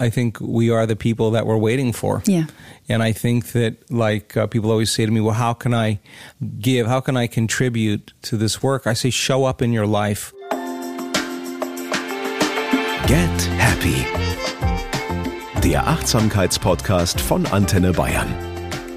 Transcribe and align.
I 0.00 0.08
think 0.08 0.40
we 0.40 0.70
are 0.70 0.86
the 0.86 0.96
people 0.96 1.30
that 1.32 1.46
we're 1.46 1.58
waiting 1.58 1.92
for. 1.92 2.22
Yeah. 2.24 2.46
And 2.88 3.02
I 3.02 3.12
think 3.12 3.52
that, 3.52 3.90
like 3.90 4.34
uh, 4.34 4.46
people 4.46 4.70
always 4.70 4.90
say 4.90 5.04
to 5.04 5.12
me, 5.12 5.20
well, 5.20 5.34
how 5.34 5.52
can 5.52 5.74
I 5.74 6.00
give? 6.58 6.86
How 6.86 7.00
can 7.00 7.18
I 7.18 7.26
contribute 7.26 8.12
to 8.22 8.38
this 8.38 8.62
work? 8.62 8.86
I 8.86 8.94
say, 8.94 9.10
show 9.10 9.44
up 9.44 9.60
in 9.60 9.72
your 9.72 9.86
life. 9.86 10.32
Get 13.06 13.42
Happy. 13.58 14.06
Der 15.62 15.86
Achtsamkeitspodcast 15.86 17.20
von 17.20 17.46
Antenne 17.46 17.92
Bayern. 17.92 18.34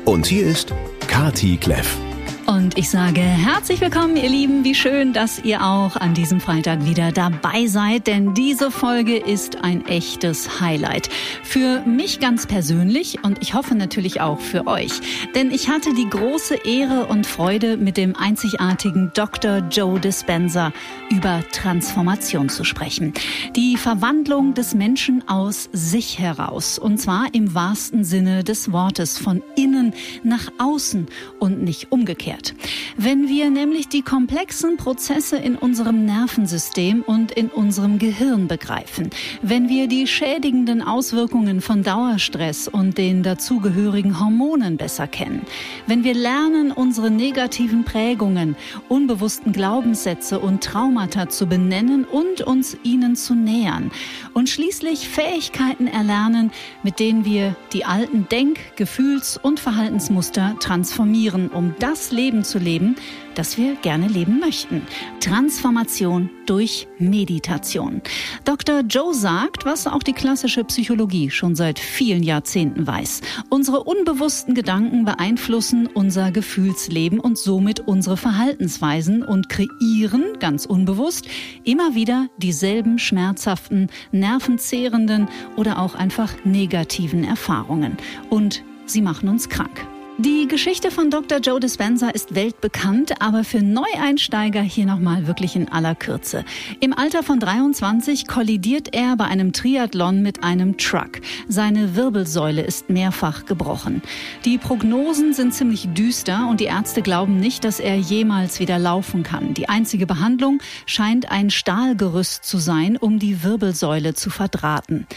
Und 0.06 0.26
hier 0.26 0.48
ist 0.48 0.74
Kati 1.08 1.58
Kleff. 1.58 2.03
Und 2.46 2.78
ich 2.78 2.90
sage 2.90 3.22
herzlich 3.22 3.80
willkommen, 3.80 4.18
ihr 4.18 4.28
Lieben. 4.28 4.66
Wie 4.66 4.76
schön, 4.76 5.14
dass 5.14 5.40
ihr 5.44 5.64
auch 5.64 5.96
an 5.96 6.14
diesem 6.14 6.42
Freitag 6.42 6.86
wieder 6.86 7.14
dabei 7.14 7.68
seid, 7.68 8.08
denn 8.08 8.34
diese 8.34 8.70
Folge 8.70 9.18
ist 9.18 9.64
ein 9.64 9.86
echtes 9.86 10.60
Highlight. 10.60 11.10
Für 11.44 11.82
mich 11.86 12.20
ganz 12.20 12.46
persönlich 12.46 13.24
und 13.24 13.42
ich 13.42 13.54
hoffe 13.54 13.76
natürlich 13.76 14.20
auch 14.20 14.42
für 14.42 14.68
euch. 14.68 14.92
Denn 15.36 15.52
ich 15.52 15.70
hatte 15.70 15.94
die 15.94 16.10
große 16.10 16.56
Ehre 16.66 17.06
und 17.06 17.26
Freude, 17.26 17.78
mit 17.78 17.96
dem 17.96 18.16
einzigartigen 18.16 19.12
Dr. 19.14 19.60
Joe 19.72 20.00
Dispenza 20.00 20.74
über 21.10 21.44
Transformation 21.54 22.50
zu 22.50 22.66
sprechen. 22.66 23.14
Die 23.56 23.78
Verwandlung 23.78 24.54
des 24.54 24.74
Menschen 24.74 25.28
aus 25.30 25.70
sich 25.72 26.20
heraus. 26.20 26.78
Und 26.78 26.98
zwar 26.98 27.28
im 27.34 27.56
wahrsten 27.56 28.04
Sinne 28.04 28.44
des 28.44 28.72
Wortes, 28.74 29.18
von 29.18 29.42
innen 29.56 29.94
nach 30.24 30.52
außen 30.58 31.08
und 31.40 31.64
nicht 31.64 31.92
umgekehrt 31.92 32.33
umgekehrt. 32.34 32.54
Wenn 32.98 33.28
wir 33.28 33.50
nämlich 33.50 33.88
die 33.90 34.02
komplexen 34.02 34.78
Prozesse 34.78 35.38
in 35.38 35.56
unserem 35.56 36.06
Nervensystem 36.06 37.02
und 37.02 37.32
in 37.32 37.50
unserem 37.50 37.98
Gehirn 37.98 38.48
begreifen, 38.48 39.10
wenn 39.42 39.70
wir 39.70 39.88
die 39.88 40.08
schädigenden 40.08 40.82
Auswirkungen 40.82 41.62
von 41.62 41.84
Dauerstress 41.84 42.68
und 42.68 42.98
den 42.98 43.24
dazugehörigen 43.24 44.20
Hormonen 44.20 44.78
besser 44.78 45.08
kennen, 45.08 45.42
wenn 45.88 46.04
wir 46.04 46.14
lernen, 46.14 46.72
unsere 46.72 47.10
negativen 47.10 47.84
Prägungen, 47.84 48.56
unbewussten 48.90 49.54
Glaubenssätze 49.54 50.40
und 50.40 50.64
Traumata 50.64 51.30
zu 51.30 51.48
benennen 51.48 52.06
und 52.06 52.42
uns 52.42 52.78
ihnen 52.84 53.16
zu 53.16 53.34
nähern 53.36 53.92
und 54.34 54.50
schließlich 54.50 55.10
Fähigkeiten 55.10 55.88
erlernen, 55.88 56.52
mit 56.84 57.00
denen 57.00 57.26
wir 57.26 57.56
die 57.74 57.86
alten 57.86 58.28
Denk-, 58.30 58.76
Gefühls- 58.76 59.38
und 59.42 59.60
Verhaltensmuster 59.60 60.56
transformieren, 60.60 61.50
um 61.50 61.76
das 61.80 62.12
Leben 62.12 62.23
Leben 62.24 62.46
zu 62.46 62.58
leben, 62.58 62.96
das 63.36 63.58
wir 63.58 63.76
gerne 63.76 64.08
leben 64.08 64.40
möchten. 64.40 64.84
Transformation 65.20 66.30
durch 66.46 66.88
Meditation. 67.00 68.02
Dr. 68.46 68.80
Joe 68.82 69.14
sagt, 69.14 69.66
was 69.66 69.88
auch 69.88 70.04
die 70.04 70.14
klassische 70.14 70.64
Psychologie 70.64 71.30
schon 71.30 71.54
seit 71.56 71.80
vielen 71.80 72.24
Jahrzehnten 72.24 72.88
weiß. 72.88 73.22
Unsere 73.50 73.84
unbewussten 73.84 74.56
Gedanken 74.56 75.04
beeinflussen 75.04 75.88
unser 75.88 76.32
Gefühlsleben 76.32 77.20
und 77.20 77.38
somit 77.38 77.82
unsere 77.82 78.16
Verhaltensweisen 78.16 79.22
und 79.22 79.50
kreieren, 79.50 80.40
ganz 80.40 80.66
unbewusst, 80.66 81.28
immer 81.66 81.96
wieder 81.96 82.28
dieselben 82.38 83.00
schmerzhaften, 83.00 83.90
nervenzehrenden 84.14 85.28
oder 85.58 85.80
auch 85.80 85.96
einfach 85.96 86.32
negativen 86.46 87.26
Erfahrungen. 87.26 87.98
Und 88.30 88.64
sie 88.86 89.02
machen 89.02 89.28
uns 89.28 89.50
krank. 89.50 89.93
Die 90.20 90.48
Geschichte 90.48 90.92
von 90.92 91.10
Dr. 91.10 91.40
Joe 91.40 91.60
Dispenza 91.60 92.10
ist 92.10 92.36
weltbekannt, 92.36 93.20
aber 93.20 93.44
für 93.44 93.64
Neueinsteiger 93.64 94.62
hier 94.62 94.86
nochmal 94.86 95.26
wirklich 95.26 95.56
in 95.56 95.70
aller 95.70 95.96
Kürze. 95.96 96.46
Im 96.80 96.94
Alter 96.94 97.24
von 97.24 97.40
23 97.40 98.28
kollidiert 98.28 98.94
er 98.94 99.16
bei 99.16 99.26
einem 99.26 99.54
Triathlon 99.54 100.22
mit 100.22 100.44
einem 100.44 100.78
Truck. 100.78 101.20
Seine 101.48 101.96
Wirbelsäule 101.96 102.62
ist 102.62 102.92
mehrfach 102.92 103.46
gebrochen. 103.46 104.04
Die 104.46 104.60
Prognosen 104.60 105.34
sind 105.34 105.52
ziemlich 105.52 105.90
düster 105.96 106.48
und 106.48 106.60
die 106.60 106.66
Ärzte 106.66 107.02
glauben 107.02 107.40
nicht, 107.40 107.64
dass 107.64 107.80
er 107.80 107.96
jemals 107.96 108.60
wieder 108.60 108.78
laufen 108.78 109.24
kann. 109.24 109.56
Die 109.56 109.68
einzige 109.68 110.06
Behandlung 110.06 110.62
scheint 110.86 111.32
ein 111.32 111.50
Stahlgerüst 111.50 112.46
zu 112.46 112.60
sein, 112.60 112.98
um 112.98 113.18
die 113.18 113.44
Wirbelsäule 113.44 114.14
zu 114.14 114.30
verdrahten. 114.30 115.08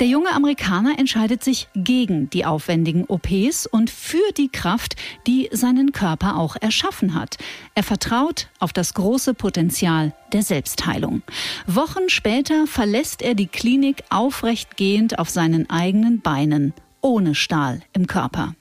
Der 0.00 0.06
junge 0.06 0.32
Amerikaner 0.32 0.98
entscheidet 0.98 1.44
sich 1.44 1.68
gegen 1.74 2.30
die 2.30 2.46
aufwendigen 2.46 3.04
OPs 3.04 3.66
und 3.66 3.90
für 3.90 4.16
die 4.38 4.46
die 4.46 4.52
Kraft, 4.56 4.96
die 5.26 5.48
seinen 5.52 5.92
Körper 5.92 6.36
auch 6.36 6.56
erschaffen 6.60 7.14
hat. 7.14 7.36
Er 7.74 7.82
vertraut 7.82 8.48
auf 8.58 8.72
das 8.72 8.94
große 8.94 9.34
Potenzial 9.34 10.14
der 10.32 10.42
Selbstheilung. 10.42 11.22
Wochen 11.66 12.08
später 12.08 12.66
verlässt 12.66 13.20
er 13.22 13.34
die 13.34 13.46
Klinik 13.46 14.02
aufrecht 14.10 14.76
gehend 14.76 15.18
auf 15.18 15.28
seinen 15.28 15.68
eigenen 15.68 16.20
Beinen, 16.20 16.72
ohne 17.02 17.34
Stahl 17.34 17.82
im 17.92 18.06
Körper. 18.06 18.54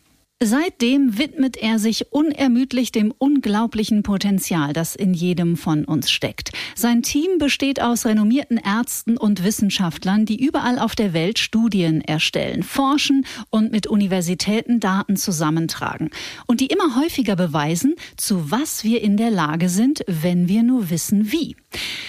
Seitdem 0.44 1.18
widmet 1.18 1.56
er 1.56 1.80
sich 1.80 2.12
unermüdlich 2.12 2.92
dem 2.92 3.14
unglaublichen 3.18 4.04
Potenzial, 4.04 4.74
das 4.74 4.94
in 4.94 5.14
jedem 5.14 5.56
von 5.56 5.86
uns 5.86 6.12
steckt. 6.12 6.52
Sein 6.76 7.04
Team 7.04 7.38
besteht 7.38 7.82
aus 7.82 8.06
renommierten 8.06 8.58
Ärzten 8.58 9.16
und 9.16 9.46
Wissenschaftlern, 9.46 10.26
die 10.26 10.44
überall 10.44 10.78
auf 10.78 10.94
der 10.94 11.14
Welt 11.14 11.40
Studien 11.40 12.02
erstellen, 12.02 12.64
forschen 12.64 13.26
und 13.50 13.72
mit 13.72 13.88
Universitäten 13.88 14.82
Daten 14.82 15.16
zusammentragen 15.16 16.10
und 16.48 16.60
die 16.60 16.68
immer 16.68 16.98
häufiger 16.98 17.38
beweisen, 17.38 17.96
zu 18.18 18.52
was 18.52 18.84
wir 18.84 19.02
in 19.02 19.16
der 19.16 19.32
Lage 19.32 19.70
sind, 19.70 20.04
wenn 20.06 20.50
wir 20.50 20.64
nur 20.64 20.90
wissen 20.90 21.32
wie. 21.32 21.56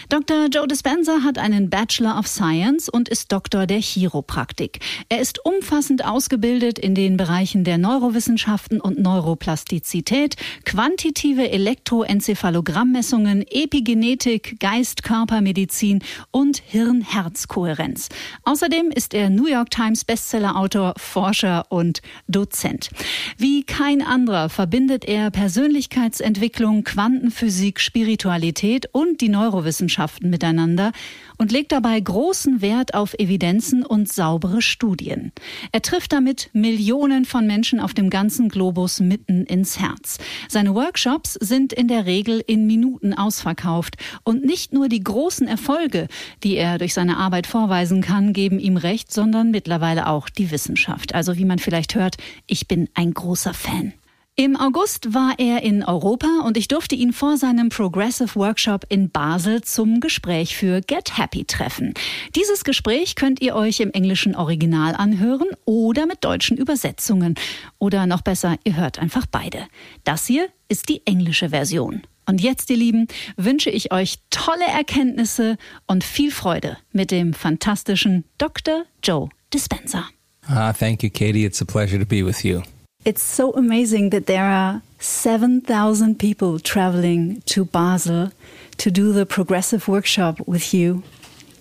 Dr. 0.09 0.47
Joe 0.53 0.67
Dispenza 0.67 1.23
hat 1.23 1.39
einen 1.39 1.71
Bachelor 1.71 2.19
of 2.19 2.27
Science 2.27 2.89
und 2.89 3.09
ist 3.09 3.31
Doktor 3.31 3.67
der 3.67 3.81
Chiropraktik. 3.81 4.81
Er 5.09 5.21
ist 5.21 5.45
umfassend 5.45 6.05
ausgebildet 6.05 6.81
in 6.81 6.97
den 6.97 7.17
Bereichen 7.17 7.63
der 7.63 7.79
Neurowissenschaften 8.17 8.81
und 8.81 8.99
Neuroplastizität, 8.99 10.37
quantitative 10.65 11.51
Elektroenzephalogrammessungen, 11.51 13.45
Epigenetik, 13.51 14.59
Geist-Körpermedizin 14.61 16.03
und 16.31 16.63
Hirn-Herz-Kohärenz. 16.65 18.09
Außerdem 18.45 18.91
ist 18.91 19.13
er 19.13 19.29
New 19.31 19.47
York 19.47 19.71
Times 19.71 20.05
Bestseller-Autor, 20.05 20.95
Forscher 20.97 21.65
und 21.69 22.01
Dozent. 22.29 22.91
Wie 23.37 23.65
kein 23.65 24.01
anderer 24.01 24.49
verbindet 24.49 25.05
er 25.05 25.31
Persönlichkeitsentwicklung, 25.31 26.85
Quantenphysik, 26.85 27.81
Spiritualität 27.81 28.89
und 28.93 29.21
die 29.21 29.29
Neuro 29.29 29.57
Neurowissenschaften 29.57 30.29
miteinander 30.31 30.93
und 31.39 31.53
legt 31.53 31.73
dabei 31.73 31.99
großen 31.99 32.61
Wert 32.61 32.95
auf 32.95 33.15
Evidenzen 33.15 33.85
und 33.85 34.13
saubere 34.13 34.63
Studien. 34.63 35.33
Er 35.73 35.83
trifft 35.83 36.13
damit 36.13 36.51
Millionen 36.53 37.25
von 37.25 37.47
Menschen 37.47 37.81
auf 37.81 37.95
dem 37.95 38.11
ganzen 38.11 38.49
Globus 38.49 39.01
mitten 39.01 39.45
ins 39.45 39.79
Herz. 39.79 40.19
Seine 40.49 40.75
Workshops 40.75 41.35
sind 41.35 41.73
in 41.73 41.89
der 41.89 42.07
Regel 42.07 42.43
in 42.47 42.67
Minuten 42.67 43.15
ausverkauft 43.15 43.97
und 44.25 44.45
nicht 44.45 44.73
nur 44.73 44.89
die 44.89 45.03
großen 45.03 45.47
Erfolge, 45.49 46.09
die 46.43 46.57
er 46.57 46.79
durch 46.79 46.95
seine 46.95 47.17
Arbeit 47.17 47.47
vorweisen 47.47 48.01
kann, 48.01 48.33
geben 48.33 48.59
ihm 48.59 48.77
recht, 48.77 49.13
sondern 49.13 49.51
mittlerweile 49.51 50.09
auch 50.09 50.29
die 50.29 50.51
Wissenschaft. 50.51 51.15
Also 51.15 51.37
wie 51.37 51.45
man 51.45 51.59
vielleicht 51.59 51.95
hört, 51.95 52.17
ich 52.47 52.69
bin 52.69 52.89
ein 52.95 53.15
großer 53.15 53.55
Fan. 53.55 53.93
Im 54.39 54.55
August 54.55 55.15
war 55.15 55.39
er 55.39 55.63
in 55.63 55.83
Europa 55.83 56.43
und 56.45 56.59
ich 56.59 56.69
durfte 56.69 56.95
ihn 56.95 57.15
vor 57.15 57.39
seinem 57.39 57.71
Progressive 57.71 58.35
Workshop 58.35 58.85
in 58.91 59.09
Basel 59.09 59.63
zum 59.63 59.99
Gespräch 60.01 60.59
für 60.59 60.83
Get 60.83 61.17
Happy 61.17 61.47
treffen. 61.47 61.95
Dieses 62.35 62.63
Gespräch 62.63 63.15
könnt 63.15 63.41
ihr 63.41 63.57
euch 63.57 63.81
im 63.81 63.93
englischen 63.93 64.37
Original 64.37 64.95
anhören 64.95 65.49
oder 65.65 66.05
mit 66.05 66.23
deutschen 66.23 66.59
Übersetzungen. 66.59 67.37
Oder 67.79 68.07
noch 68.07 68.21
besser, 68.21 68.59
ihr 68.65 68.77
hört 68.77 68.99
einfach 68.99 69.25
beide. 69.25 69.69
Das 70.05 70.27
hier 70.27 70.49
ist 70.69 70.91
die 70.91 71.01
englische 71.07 71.49
Version. 71.49 72.03
Und 72.27 72.43
jetzt, 72.43 72.69
ihr 72.69 72.77
Lieben, 72.77 73.09
wünsche 73.39 73.71
ich 73.71 73.91
euch 73.91 74.17
tolle 74.29 74.67
Erkenntnisse 74.67 75.57
und 75.87 76.05
viel 76.05 76.31
Freude 76.31 76.77
mit 76.93 77.11
dem 77.11 77.33
fantastischen 77.33 78.25
Dr. 78.37 78.85
Joe 79.03 79.31
Dispenza. 79.55 80.05
Ah, 80.47 80.75
thank 80.75 81.03
you, 81.03 81.09
Katie. 81.09 81.47
It's 81.47 81.63
a 81.63 81.65
pleasure 81.65 81.99
to 81.99 82.05
be 82.05 82.23
with 82.23 82.45
you. 82.45 82.61
It's 83.07 83.23
so 83.23 83.53
amazing 83.53 84.11
that 84.11 84.27
there 84.27 84.47
are 84.47 84.83
7,000 84.99 86.19
people 86.19 86.59
traveling 86.59 87.41
to 87.43 87.65
Basel 87.65 88.33
to 88.79 88.91
do 88.91 89.13
the 89.13 89.25
progressive 89.25 89.87
workshop 89.87 90.41
with 90.45 90.75
you. 90.75 91.05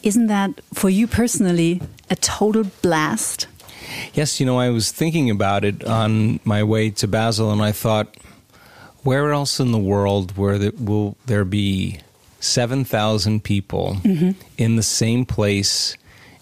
Isn't 0.01 0.25
that, 0.25 0.59
for 0.74 0.89
you 0.89 1.06
personally, 1.06 1.83
a 2.09 2.15
total 2.15 2.63
blast? 2.81 3.45
Yes, 4.15 4.39
you 4.39 4.47
know, 4.47 4.57
I 4.57 4.71
was 4.71 4.92
thinking 4.92 5.30
about 5.30 5.63
it 5.63 5.83
on 5.83 6.39
my 6.45 6.63
way 6.63 6.89
to 6.89 7.07
Basel, 7.07 7.51
and 7.51 7.62
I 7.62 7.74
thought, 7.74 8.18
where 9.03 9.31
else 9.31 9.59
in 9.59 9.71
the 9.71 9.77
world 9.77 10.36
where 10.36 10.57
there, 10.57 10.71
will 10.80 11.15
there 11.27 11.45
be 11.45 12.00
7,000 12.39 13.44
people 13.44 13.97
mm-hmm. 14.01 14.31
in 14.57 14.77
the 14.77 14.83
same 14.83 15.27
place 15.27 15.95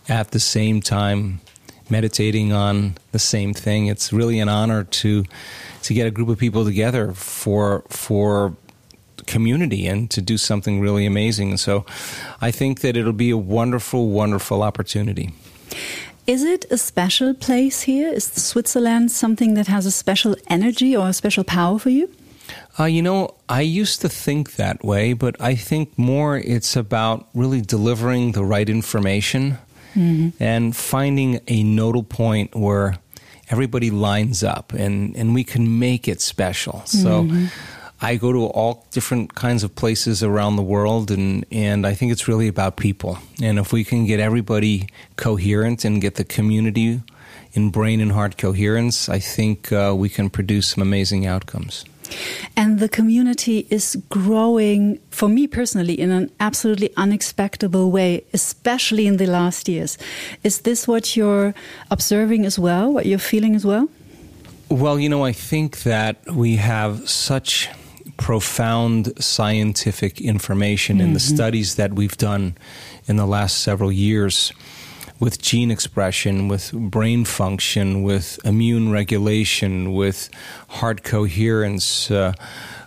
at 0.08 0.32
the 0.32 0.40
same 0.40 0.80
time 0.80 1.42
meditating 1.90 2.54
on 2.54 2.96
the 3.12 3.20
same 3.20 3.54
thing. 3.54 3.88
It's 3.88 4.14
really 4.14 4.40
an 4.40 4.50
honor 4.50 4.84
to 4.84 5.24
to 5.84 5.94
get 5.94 6.08
a 6.08 6.12
group 6.12 6.30
of 6.30 6.38
people 6.38 6.64
together 6.66 7.14
for 7.14 7.84
for 7.90 8.56
community 9.28 9.88
and 9.88 10.10
to 10.12 10.22
do 10.22 10.38
something 10.38 10.80
really 10.80 11.06
amazing. 11.06 11.52
And 11.52 11.60
So 11.60 11.86
I 12.42 12.52
think 12.52 12.82
that 12.82 12.98
it'll 12.98 13.14
be 13.14 13.30
a 13.30 13.38
wonderful, 13.38 14.10
wonderful 14.10 14.62
opportunity. 14.62 15.34
Is 16.26 16.44
it 16.44 16.66
a 16.72 16.78
special 16.78 17.34
place 17.34 17.82
here? 17.82 18.08
Is 18.08 18.26
Switzerland 18.26 19.12
something 19.12 19.56
that 19.56 19.68
has 19.68 19.86
a 19.86 19.92
special 19.92 20.36
energy 20.48 20.96
or 20.96 21.10
a 21.10 21.14
special 21.14 21.44
power 21.44 21.80
for 21.80 21.90
you? 21.90 22.10
Uh, 22.80 22.86
you 22.86 23.02
know, 23.02 23.36
I 23.50 23.62
used 23.62 24.02
to 24.02 24.10
think 24.10 24.56
that 24.56 24.84
way, 24.84 25.14
but 25.14 25.36
I 25.40 25.56
think 25.56 25.98
more 25.98 26.38
it's 26.38 26.76
about 26.76 27.28
really 27.34 27.62
delivering 27.62 28.32
the 28.32 28.44
right 28.44 28.70
information 28.70 29.58
mm-hmm. 29.96 30.30
and 30.44 30.76
finding 30.76 31.40
a 31.48 31.64
nodal 31.64 32.04
point 32.04 32.56
where 32.56 32.98
everybody 33.50 33.92
lines 33.92 34.44
up 34.44 34.74
and, 34.74 35.16
and 35.16 35.34
we 35.34 35.44
can 35.44 35.80
make 35.80 36.08
it 36.08 36.22
special. 36.22 36.82
So 36.86 37.24
mm-hmm. 37.24 37.46
I 38.02 38.18
go 38.18 38.34
to 38.34 38.46
all 38.48 38.86
different 38.92 39.36
kinds 39.36 39.64
of 39.64 39.76
places 39.76 40.24
around 40.24 40.58
the 40.58 40.64
world, 40.64 41.10
and, 41.10 41.46
and 41.52 41.88
I 41.88 41.94
think 41.94 42.12
it's 42.12 42.28
really 42.28 42.50
about 42.50 42.76
people. 42.76 43.18
And 43.42 43.58
if 43.58 43.72
we 43.72 43.86
can 43.86 44.06
get 44.06 44.20
everybody 44.20 44.90
coherent 45.16 45.86
and 45.86 46.02
get 46.02 46.16
the 46.16 46.26
community 46.26 47.02
in 47.54 47.70
brain 47.70 48.02
and 48.02 48.12
heart 48.12 48.38
coherence, 48.38 49.08
I 49.08 49.20
think 49.20 49.72
uh, 49.72 49.94
we 49.96 50.10
can 50.10 50.30
produce 50.30 50.68
some 50.68 50.82
amazing 50.82 51.26
outcomes. 51.26 51.86
And 52.56 52.80
the 52.80 52.90
community 52.90 53.68
is 53.70 53.98
growing, 54.10 55.00
for 55.10 55.30
me 55.30 55.48
personally, 55.48 56.00
in 56.00 56.12
an 56.12 56.32
absolutely 56.40 56.92
unexpected 56.98 57.74
way, 57.74 58.24
especially 58.34 59.08
in 59.08 59.18
the 59.18 59.28
last 59.28 59.68
years. 59.68 59.98
Is 60.44 60.62
this 60.62 60.88
what 60.88 61.16
you're 61.16 61.54
observing 61.90 62.46
as 62.46 62.60
well, 62.60 62.92
what 62.92 63.06
you're 63.06 63.20
feeling 63.20 63.56
as 63.56 63.66
well? 63.66 63.90
Well, 64.70 65.00
you 65.00 65.10
know, 65.10 65.24
I 65.24 65.34
think 65.34 65.84
that 65.84 66.18
we 66.32 66.56
have 66.56 67.08
such 67.10 67.70
profound 68.18 69.12
scientific 69.24 70.22
information 70.22 70.98
mm-hmm. 70.98 71.08
in 71.08 71.14
the 71.14 71.20
mm-hmm. 71.20 71.36
studies 71.36 71.76
that 71.76 71.94
we've 71.94 72.18
done 72.18 72.56
in 73.08 73.18
the 73.18 73.26
last 73.26 73.60
several 73.60 73.92
years 73.92 74.54
with 75.24 75.42
gene 75.42 75.72
expression, 75.72 76.50
with 76.50 76.74
brain 76.74 77.24
function, 77.24 78.04
with 78.04 78.38
immune 78.44 78.92
regulation, 78.92 79.94
with 79.94 80.30
heart 80.68 81.02
coherence, 81.04 82.12
uh, 82.12 82.34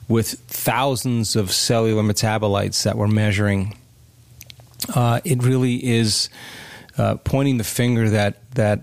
with 0.06 0.32
thousands 0.46 1.34
of 1.34 1.50
cellular 1.50 2.02
metabolites 2.02 2.82
that 2.82 2.98
we're 2.98 3.06
measuring. 3.06 3.74
Uh, 4.94 5.18
it 5.24 5.42
really 5.42 5.82
is 5.82 6.28
uh, 6.98 7.14
pointing 7.24 7.56
the 7.56 7.64
finger 7.64 8.10
that 8.10 8.36
that 8.50 8.80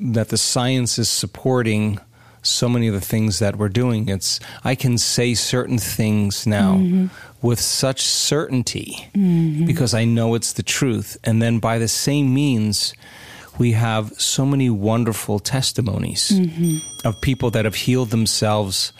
that 0.00 0.30
the 0.30 0.38
science 0.38 0.98
is 0.98 1.10
supporting 1.10 2.00
so 2.40 2.66
many 2.66 2.88
of 2.88 2.94
the 2.94 3.00
things 3.00 3.40
that 3.40 3.56
we're 3.56 3.68
doing. 3.68 4.08
It's 4.08 4.40
I 4.64 4.74
can 4.74 4.96
say 4.96 5.34
certain 5.34 5.78
things 5.78 6.46
now 6.46 6.76
mm-hmm. 6.76 7.06
With 7.42 7.60
such 7.60 8.02
certainty 8.02 9.08
mm-hmm. 9.14 9.66
because 9.66 9.94
I 9.94 10.04
know 10.04 10.34
it's 10.34 10.52
the 10.52 10.62
truth. 10.62 11.16
And 11.24 11.40
then 11.40 11.58
by 11.58 11.78
the 11.78 11.88
same 11.88 12.32
means, 12.34 12.94
we 13.58 13.72
have 13.72 14.12
so 14.20 14.44
many 14.44 14.70
wonderful 14.70 15.38
testimonies 15.38 16.30
mm-hmm. 16.30 17.06
of 17.06 17.20
people 17.20 17.50
that 17.50 17.64
have 17.64 17.74
healed 17.74 18.10
themselves 18.10 18.92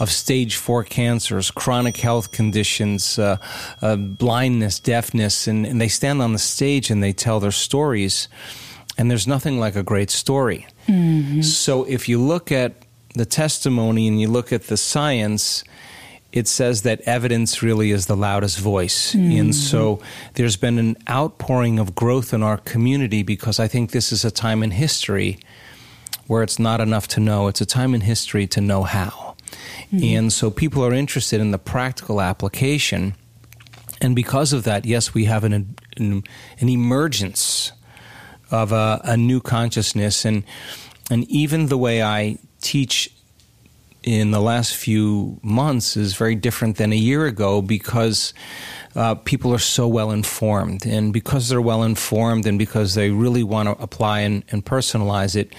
of 0.00 0.10
stage 0.10 0.56
four 0.56 0.82
cancers, 0.82 1.50
chronic 1.50 1.96
health 1.96 2.32
conditions, 2.32 3.18
uh, 3.18 3.36
uh, 3.80 3.96
blindness, 3.96 4.80
deafness, 4.80 5.46
and, 5.46 5.64
and, 5.64 5.80
they 5.80 5.88
stand 5.88 6.20
on 6.20 6.32
the 6.32 6.38
stage 6.38 6.90
and 6.90 7.02
they 7.02 7.12
tell 7.12 7.38
their 7.38 7.52
stories. 7.52 8.28
And 8.98 9.10
there's 9.10 9.26
nothing 9.26 9.60
like 9.60 9.76
a 9.76 9.82
great 9.82 10.10
story. 10.10 10.66
Mm-hmm. 10.88 11.42
So 11.42 11.84
if 11.84 12.08
you 12.08 12.20
look 12.20 12.50
at 12.50 12.74
the 13.14 13.24
testimony 13.24 14.08
and 14.08 14.20
you 14.20 14.28
look 14.28 14.52
at 14.52 14.64
the 14.64 14.76
science, 14.76 15.64
it 16.34 16.48
says 16.48 16.82
that 16.82 17.00
evidence 17.02 17.62
really 17.62 17.92
is 17.92 18.06
the 18.06 18.16
loudest 18.16 18.58
voice. 18.58 19.14
Mm-hmm. 19.14 19.38
And 19.38 19.54
so 19.54 20.00
there's 20.34 20.56
been 20.56 20.80
an 20.80 20.96
outpouring 21.08 21.78
of 21.78 21.94
growth 21.94 22.34
in 22.34 22.42
our 22.42 22.56
community 22.56 23.22
because 23.22 23.60
I 23.60 23.68
think 23.68 23.92
this 23.92 24.10
is 24.10 24.24
a 24.24 24.32
time 24.32 24.64
in 24.64 24.72
history 24.72 25.38
where 26.26 26.42
it's 26.42 26.58
not 26.58 26.80
enough 26.80 27.06
to 27.06 27.20
know, 27.20 27.46
it's 27.46 27.60
a 27.60 27.66
time 27.66 27.94
in 27.94 28.00
history 28.00 28.48
to 28.48 28.60
know 28.60 28.82
how. 28.82 29.36
Mm-hmm. 29.92 30.02
And 30.02 30.32
so 30.32 30.50
people 30.50 30.84
are 30.84 30.92
interested 30.92 31.40
in 31.40 31.52
the 31.52 31.58
practical 31.58 32.20
application. 32.20 33.14
And 34.00 34.16
because 34.16 34.52
of 34.52 34.64
that, 34.64 34.84
yes, 34.84 35.14
we 35.14 35.26
have 35.26 35.44
an, 35.44 35.52
an, 35.52 36.24
an 36.58 36.68
emergence 36.68 37.70
of 38.50 38.72
a, 38.72 39.00
a 39.04 39.16
new 39.16 39.40
consciousness. 39.40 40.24
And, 40.24 40.42
and 41.12 41.30
even 41.30 41.66
the 41.66 41.78
way 41.78 42.02
I 42.02 42.38
teach 42.60 43.13
in 44.04 44.32
the 44.32 44.40
last 44.40 44.76
few 44.76 45.40
months 45.42 45.96
is 45.96 46.14
very 46.14 46.34
different 46.34 46.76
than 46.76 46.92
a 46.92 46.96
year 46.96 47.24
ago 47.24 47.62
because 47.62 48.34
uh, 48.94 49.14
people 49.14 49.52
are 49.52 49.58
so 49.58 49.88
well 49.88 50.10
informed. 50.10 50.86
And 50.86 51.12
because 51.12 51.48
they're 51.48 51.60
well 51.60 51.82
informed 51.82 52.46
and 52.46 52.58
because 52.58 52.94
they 52.94 53.10
really 53.10 53.42
want 53.42 53.68
to 53.68 53.82
apply 53.82 54.20
and, 54.20 54.44
and 54.50 54.64
personalize 54.64 55.34
it, 55.34 55.54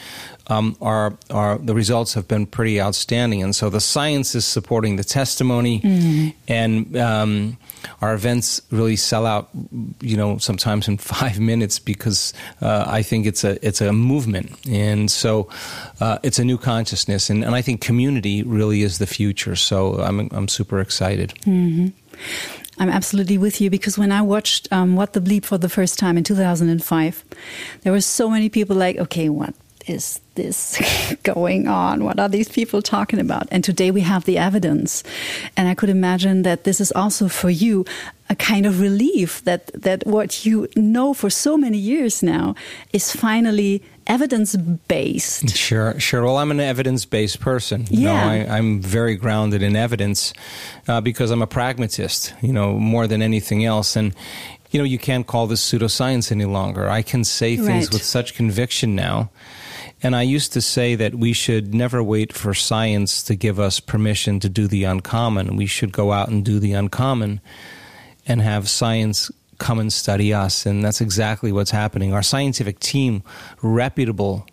um, 0.47 0.75
our, 0.81 1.17
our, 1.29 1.57
the 1.57 1.73
results 1.73 2.13
have 2.13 2.27
been 2.27 2.45
pretty 2.45 2.79
outstanding. 2.79 3.41
And 3.41 3.55
so 3.55 3.69
the 3.69 3.81
science 3.81 4.35
is 4.35 4.45
supporting 4.45 4.95
the 4.95 5.03
testimony, 5.03 5.81
mm-hmm. 5.81 6.29
and 6.47 6.95
um, 6.97 7.57
our 8.01 8.13
events 8.13 8.61
really 8.71 8.95
sell 8.95 9.25
out, 9.25 9.49
you 10.01 10.17
know, 10.17 10.37
sometimes 10.37 10.87
in 10.87 10.97
five 11.15 11.39
minutes 11.39 11.79
because 11.79 12.33
uh, 12.61 12.85
I 12.87 13.01
think 13.01 13.25
it's 13.25 13.43
a 13.43 13.65
it's 13.65 13.81
a 13.81 13.91
movement, 13.91 14.51
and 14.67 15.09
so 15.09 15.49
uh, 15.99 16.19
it's 16.23 16.39
a 16.39 16.45
new 16.45 16.57
consciousness, 16.57 17.29
and, 17.29 17.43
and 17.43 17.55
I 17.55 17.61
think 17.61 17.81
community 17.81 18.43
really 18.43 18.83
is 18.83 18.97
the 18.97 19.07
future. 19.07 19.55
So 19.55 19.95
I'm 20.01 20.29
I'm 20.31 20.47
super 20.47 20.79
excited. 20.79 21.33
Mm-hmm. 21.45 21.87
I'm 22.77 22.89
absolutely 22.89 23.37
with 23.37 23.61
you 23.61 23.69
because 23.69 23.97
when 23.97 24.11
I 24.11 24.21
watched 24.21 24.67
um, 24.71 24.95
What 24.95 25.13
the 25.13 25.21
Bleep 25.21 25.45
for 25.45 25.57
the 25.57 25.69
first 25.69 25.97
time 25.97 26.17
in 26.17 26.25
2005, 26.25 27.23
there 27.81 27.93
were 27.93 28.01
so 28.01 28.29
many 28.29 28.49
people 28.49 28.75
like, 28.75 28.97
okay, 28.97 29.29
what 29.29 29.55
is 29.87 30.19
this 30.35 30.81
going 31.23 31.67
on? 31.67 32.03
What 32.03 32.19
are 32.19 32.29
these 32.29 32.49
people 32.49 32.81
talking 32.81 33.19
about? 33.19 33.47
And 33.51 33.63
today 33.63 33.91
we 33.91 34.01
have 34.01 34.25
the 34.25 34.37
evidence. 34.37 35.03
And 35.55 35.67
I 35.67 35.75
could 35.75 35.89
imagine 35.89 36.43
that 36.43 36.63
this 36.63 36.81
is 36.81 36.91
also 36.91 37.27
for 37.27 37.49
you 37.49 37.85
a 38.29 38.35
kind 38.35 38.65
of 38.65 38.79
relief 38.81 39.43
that, 39.43 39.67
that 39.79 40.05
what 40.05 40.45
you 40.45 40.67
know 40.75 41.13
for 41.13 41.29
so 41.29 41.57
many 41.57 41.77
years 41.77 42.23
now 42.23 42.55
is 42.91 43.11
finally 43.11 43.83
evidence 44.07 44.55
based. 44.55 45.55
Sure, 45.55 45.99
sure. 45.99 46.23
Well, 46.23 46.37
I'm 46.37 46.51
an 46.51 46.59
evidence 46.59 47.05
based 47.05 47.39
person. 47.39 47.85
You 47.89 48.07
yeah. 48.07 48.13
Know, 48.13 48.53
I, 48.53 48.57
am 48.57 48.81
very 48.81 49.15
grounded 49.15 49.61
in 49.61 49.75
evidence 49.75 50.33
uh, 50.87 51.01
because 51.01 51.29
I'm 51.29 51.41
a 51.41 51.47
pragmatist, 51.47 52.33
you 52.41 52.53
know, 52.53 52.79
more 52.79 53.05
than 53.05 53.21
anything 53.21 53.63
else. 53.63 53.95
And, 53.95 54.15
you 54.71 54.79
know, 54.79 54.85
you 54.85 54.97
can't 54.97 55.27
call 55.27 55.45
this 55.45 55.61
pseudoscience 55.61 56.31
any 56.31 56.45
longer. 56.45 56.89
I 56.89 57.03
can 57.03 57.23
say 57.23 57.55
things 57.55 57.85
right. 57.85 57.93
with 57.93 58.03
such 58.03 58.33
conviction 58.33 58.95
now 58.95 59.29
and 60.05 60.15
I 60.15 60.21
used 60.21 60.53
to 60.53 60.61
say 60.61 60.93
that 60.93 61.15
we 61.15 61.33
should 61.33 61.73
never 61.73 62.03
wait 62.03 62.31
for 62.31 62.53
science 62.53 63.23
to 63.23 63.33
give 63.33 63.59
us 63.59 63.79
permission 63.79 64.39
to 64.41 64.47
do 64.47 64.67
the 64.67 64.83
uncommon. 64.83 65.55
We 65.55 65.65
should 65.65 65.91
go 65.91 66.11
out 66.11 66.27
and 66.27 66.45
do 66.45 66.59
the 66.59 66.73
uncommon 66.73 67.41
and 68.27 68.39
have 68.39 68.69
science 68.69 69.31
come 69.57 69.79
and 69.79 69.91
study 69.91 70.31
us. 70.31 70.67
And 70.67 70.85
that's 70.85 71.01
exactly 71.01 71.51
what's 71.51 71.71
happening. 71.71 72.13
Our 72.13 72.21
scientific 72.21 72.79
team, 72.79 73.23
reputable, 73.63 74.45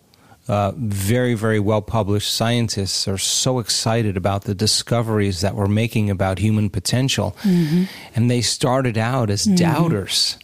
uh, 0.48 0.72
very, 0.74 1.34
very 1.34 1.60
well 1.60 1.82
published 1.82 2.32
scientists, 2.32 3.06
are 3.06 3.18
so 3.18 3.58
excited 3.58 4.16
about 4.16 4.44
the 4.44 4.54
discoveries 4.54 5.42
that 5.42 5.54
we're 5.54 5.66
making 5.66 6.08
about 6.08 6.38
human 6.38 6.70
potential. 6.70 7.36
Mm-hmm. 7.42 7.84
And 8.16 8.30
they 8.30 8.40
started 8.40 8.96
out 8.96 9.28
as 9.28 9.44
mm-hmm. 9.44 9.56
doubters. 9.56 10.38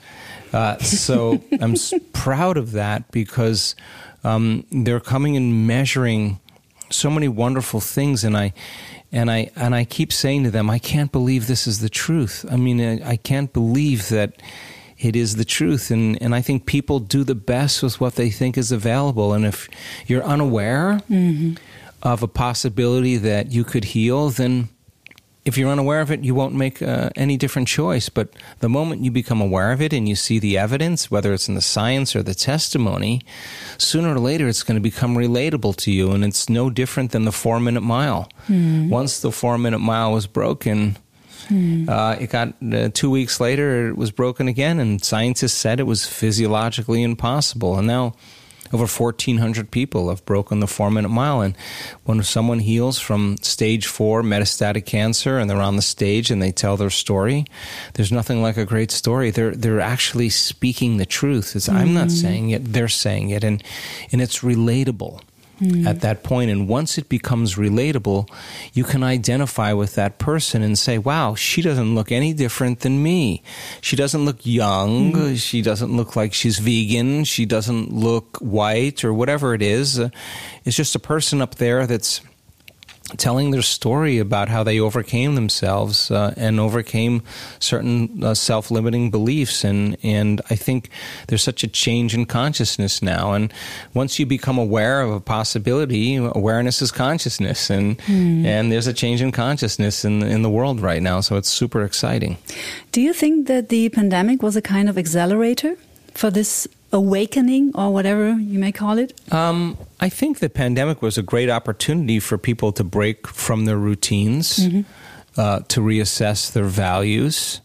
Uh, 0.52 0.76
so 0.80 1.42
I'm 1.62 1.76
proud 2.12 2.58
of 2.58 2.72
that 2.72 3.10
because 3.10 3.74
um, 4.24 4.66
they're 4.70 5.00
coming 5.00 5.36
and 5.36 5.66
measuring 5.66 6.40
so 6.90 7.10
many 7.10 7.28
wonderful 7.28 7.80
things, 7.80 8.24
and 8.24 8.36
I 8.36 8.52
and 9.12 9.30
I 9.30 9.50
and 9.56 9.74
I 9.74 9.84
keep 9.84 10.12
saying 10.12 10.44
to 10.44 10.50
them, 10.50 10.70
I 10.70 10.78
can't 10.78 11.12
believe 11.12 11.46
this 11.46 11.66
is 11.66 11.80
the 11.80 11.88
truth. 11.88 12.44
I 12.50 12.56
mean, 12.56 12.80
I, 12.80 13.10
I 13.10 13.16
can't 13.16 13.52
believe 13.52 14.08
that 14.08 14.42
it 14.98 15.14
is 15.14 15.36
the 15.36 15.44
truth, 15.44 15.90
and 15.90 16.20
and 16.22 16.34
I 16.34 16.42
think 16.42 16.66
people 16.66 16.98
do 16.98 17.24
the 17.24 17.34
best 17.34 17.82
with 17.82 18.00
what 18.00 18.14
they 18.16 18.30
think 18.30 18.58
is 18.58 18.72
available, 18.72 19.32
and 19.32 19.44
if 19.44 19.68
you're 20.06 20.24
unaware 20.24 21.00
mm-hmm. 21.08 21.54
of 22.02 22.22
a 22.22 22.28
possibility 22.28 23.16
that 23.16 23.52
you 23.52 23.64
could 23.64 23.84
heal, 23.84 24.30
then 24.30 24.68
if 25.48 25.56
you're 25.56 25.70
unaware 25.70 26.02
of 26.02 26.10
it, 26.10 26.22
you 26.22 26.34
won't 26.34 26.54
make 26.54 26.82
uh, 26.82 27.08
any 27.16 27.38
different 27.38 27.68
choice. 27.68 28.10
But 28.10 28.28
the 28.58 28.68
moment 28.68 29.02
you 29.02 29.10
become 29.10 29.40
aware 29.40 29.72
of 29.72 29.80
it 29.80 29.94
and 29.94 30.06
you 30.06 30.14
see 30.14 30.38
the 30.38 30.58
evidence, 30.58 31.10
whether 31.10 31.32
it's 31.32 31.48
in 31.48 31.54
the 31.54 31.62
science 31.62 32.14
or 32.14 32.22
the 32.22 32.34
testimony, 32.34 33.22
sooner 33.78 34.14
or 34.14 34.18
later 34.18 34.46
it's 34.46 34.62
going 34.62 34.76
to 34.76 34.82
become 34.82 35.16
relatable 35.16 35.74
to 35.76 35.90
you. 35.90 36.12
And 36.12 36.22
it's 36.22 36.50
no 36.50 36.68
different 36.68 37.12
than 37.12 37.24
the 37.24 37.32
four 37.32 37.60
minute 37.60 37.80
mile. 37.80 38.28
Mm. 38.46 38.90
Once 38.90 39.20
the 39.20 39.32
four 39.32 39.56
minute 39.56 39.78
mile 39.78 40.12
was 40.12 40.26
broken, 40.26 40.98
mm. 41.48 41.88
uh, 41.88 42.20
it 42.20 42.28
got 42.28 42.52
uh, 42.62 42.90
two 42.92 43.08
weeks 43.08 43.40
later, 43.40 43.88
it 43.88 43.96
was 43.96 44.10
broken 44.10 44.48
again. 44.48 44.78
And 44.78 45.02
scientists 45.02 45.54
said 45.54 45.80
it 45.80 45.84
was 45.84 46.04
physiologically 46.04 47.02
impossible. 47.02 47.78
And 47.78 47.86
now, 47.86 48.14
over 48.72 48.86
1,400 48.86 49.70
people 49.70 50.08
have 50.08 50.24
broken 50.24 50.60
the 50.60 50.66
four 50.66 50.90
minute 50.90 51.08
mile. 51.08 51.40
And 51.40 51.56
when 52.04 52.22
someone 52.22 52.60
heals 52.60 52.98
from 52.98 53.36
stage 53.42 53.86
four 53.86 54.22
metastatic 54.22 54.86
cancer 54.86 55.38
and 55.38 55.48
they're 55.48 55.60
on 55.60 55.76
the 55.76 55.82
stage 55.82 56.30
and 56.30 56.42
they 56.42 56.52
tell 56.52 56.76
their 56.76 56.90
story, 56.90 57.44
there's 57.94 58.12
nothing 58.12 58.42
like 58.42 58.56
a 58.56 58.64
great 58.64 58.90
story. 58.90 59.30
They're, 59.30 59.54
they're 59.54 59.80
actually 59.80 60.28
speaking 60.30 60.96
the 60.96 61.06
truth. 61.06 61.56
It's, 61.56 61.68
mm-hmm. 61.68 61.78
I'm 61.78 61.94
not 61.94 62.10
saying 62.10 62.50
it, 62.50 62.72
they're 62.72 62.88
saying 62.88 63.30
it. 63.30 63.44
And, 63.44 63.62
and 64.12 64.20
it's 64.20 64.40
relatable 64.40 65.20
mm. 65.60 65.86
at 65.86 66.00
that 66.00 66.22
point. 66.22 66.50
And 66.50 66.68
once 66.68 66.98
it 66.98 67.08
becomes 67.08 67.56
relatable, 67.56 68.28
you 68.72 68.84
can 68.84 69.02
identify 69.02 69.72
with 69.72 69.94
that 69.94 70.18
person 70.18 70.62
and 70.62 70.78
say, 70.78 70.98
wow, 70.98 71.34
she 71.34 71.62
doesn't 71.62 71.94
look 71.94 72.12
any 72.12 72.32
different 72.32 72.80
than 72.80 73.02
me. 73.02 73.42
She 73.80 73.96
doesn't 73.96 74.24
look 74.24 74.44
young. 74.44 75.12
Mm. 75.12 75.36
She 75.36 75.62
doesn't 75.62 75.96
look 75.96 76.16
like 76.16 76.34
she's 76.34 76.58
vegan. 76.58 77.24
She 77.24 77.46
doesn't 77.46 77.92
look 77.92 78.38
white 78.38 79.04
or 79.04 79.12
whatever 79.12 79.54
it 79.54 79.62
is. 79.62 79.98
Uh, 79.98 80.10
it's 80.64 80.76
just 80.76 80.94
a 80.94 81.00
person 81.00 81.42
up 81.42 81.56
there 81.56 81.86
that's 81.86 82.20
telling 83.16 83.50
their 83.50 83.62
story 83.62 84.18
about 84.18 84.48
how 84.48 84.62
they 84.62 84.78
overcame 84.78 85.34
themselves 85.34 86.10
uh, 86.10 86.34
and 86.36 86.60
overcame 86.60 87.22
certain 87.58 88.22
uh, 88.22 88.34
self-limiting 88.34 89.10
beliefs. 89.10 89.64
And 89.64 89.96
and 90.02 90.40
I 90.50 90.56
think 90.56 90.90
there's 91.28 91.42
such 91.42 91.64
a 91.64 91.68
change 91.68 92.14
in 92.14 92.26
consciousness 92.26 93.02
now. 93.02 93.32
And 93.32 93.52
once 93.94 94.18
you 94.18 94.26
become 94.26 94.58
aware 94.58 95.00
of 95.00 95.10
a 95.10 95.20
possibility 95.20 96.16
awareness 96.16 96.82
is 96.82 96.92
consciousness. 96.92 97.70
And 97.70 97.98
mm. 98.00 98.44
and 98.44 98.70
there's 98.70 98.86
a 98.86 98.92
change 98.92 99.22
in 99.22 99.32
consciousness 99.32 100.04
in 100.04 100.22
in 100.22 100.42
the 100.42 100.50
world 100.50 100.80
right 100.80 101.02
now. 101.02 101.20
So 101.20 101.36
it's 101.36 101.48
super 101.48 101.82
exciting. 101.82 102.36
Do 102.92 103.00
you 103.00 103.12
think 103.12 103.46
that 103.46 103.68
the 103.68 103.88
pandemic 103.88 104.42
was 104.42 104.56
a 104.56 104.62
kind 104.62 104.88
of 104.88 104.98
accelerator 104.98 105.76
for 106.14 106.30
this 106.30 106.68
awakening 106.92 107.72
or 107.74 107.92
whatever 107.92 108.32
you 108.32 108.58
may 108.58 108.72
call 108.72 108.98
it? 108.98 109.18
Um, 109.32 109.76
I 110.00 110.08
think 110.08 110.38
the 110.38 110.48
pandemic 110.48 111.02
was 111.02 111.18
a 111.18 111.22
great 111.22 111.50
opportunity 111.50 112.20
for 112.20 112.38
people 112.38 112.72
to 112.72 112.84
break 112.84 113.26
from 113.26 113.64
their 113.64 113.76
routines, 113.76 114.58
mm-hmm. 114.58 114.82
uh, 115.40 115.60
to 115.68 115.80
reassess 115.80 116.52
their 116.52 116.64
values. 116.64 117.60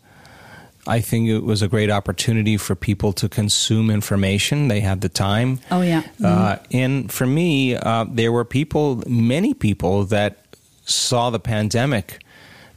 I 0.86 1.00
think 1.00 1.30
it 1.30 1.44
was 1.44 1.62
a 1.62 1.70
great 1.70 1.90
opportunity 1.90 2.58
for 2.58 2.76
people 2.76 3.14
to 3.14 3.30
consume 3.30 3.90
information. 3.90 4.68
They 4.68 4.82
had 4.82 5.00
the 5.00 5.10
time. 5.10 5.60
Oh, 5.72 5.82
yeah. 5.82 6.02
Mm-hmm. 6.02 6.26
Uh, 6.26 6.56
and 6.72 7.12
for 7.12 7.26
me, 7.26 7.76
uh, 7.76 8.06
there 8.10 8.34
were 8.34 8.44
people, 8.44 9.02
many 9.08 9.54
people, 9.54 10.04
that 10.06 10.40
saw 10.86 11.30
the 11.30 11.40
pandemic 11.40 12.23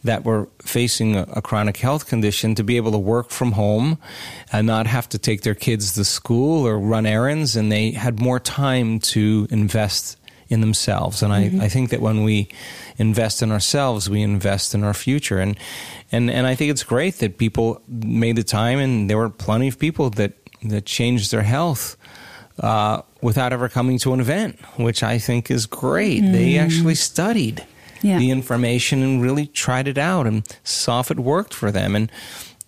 that 0.06 0.24
were 0.24 0.48
facing 0.60 1.16
a, 1.16 1.22
a, 1.34 1.42
chronic 1.42 1.76
health 1.76 2.06
condition 2.06 2.54
to 2.54 2.64
be 2.64 2.76
able 2.76 2.92
to 2.92 2.98
work 2.98 3.30
from 3.30 3.52
home 3.52 3.98
and 4.52 4.66
not 4.66 4.86
have 4.86 5.08
to 5.10 5.18
take 5.18 5.42
their 5.42 5.54
kids 5.54 5.94
to 5.94 6.04
school 6.04 6.66
or 6.66 6.78
run 6.78 7.06
errands. 7.06 7.56
And 7.56 7.70
they 7.70 7.90
had 7.92 8.20
more 8.20 8.40
time 8.40 8.98
to 9.00 9.46
invest 9.50 10.16
in 10.48 10.60
themselves. 10.60 11.22
And 11.22 11.32
mm-hmm. 11.32 11.60
I, 11.60 11.64
I 11.64 11.68
think 11.68 11.90
that 11.90 12.00
when 12.00 12.22
we 12.22 12.48
invest 12.98 13.42
in 13.42 13.50
ourselves, 13.50 14.08
we 14.08 14.22
invest 14.22 14.74
in 14.74 14.84
our 14.84 14.94
future. 14.94 15.38
And, 15.38 15.58
and, 16.12 16.30
and 16.30 16.46
I 16.46 16.54
think 16.54 16.70
it's 16.70 16.84
great 16.84 17.16
that 17.16 17.38
people 17.38 17.82
made 17.88 18.36
the 18.36 18.44
time 18.44 18.78
and 18.78 19.10
there 19.10 19.18
were 19.18 19.30
plenty 19.30 19.68
of 19.68 19.78
people 19.78 20.10
that, 20.10 20.34
that 20.64 20.86
changed 20.86 21.30
their 21.30 21.42
health. 21.42 21.96
Uh, 22.58 23.02
without 23.20 23.52
ever 23.52 23.68
coming 23.68 23.98
to 23.98 24.14
an 24.14 24.20
event, 24.20 24.58
which 24.78 25.02
I 25.02 25.18
think 25.18 25.50
is 25.50 25.66
great. 25.66 26.22
Mm. 26.22 26.32
They 26.32 26.56
actually 26.56 26.94
studied 26.94 27.62
yeah. 28.02 28.18
the 28.18 28.30
information 28.30 29.02
and 29.02 29.22
really 29.22 29.46
tried 29.46 29.88
it 29.88 29.98
out 29.98 30.26
and 30.26 30.46
saw 30.64 31.00
if 31.00 31.10
it 31.10 31.18
worked 31.18 31.54
for 31.54 31.70
them. 31.70 31.94
And 31.96 32.10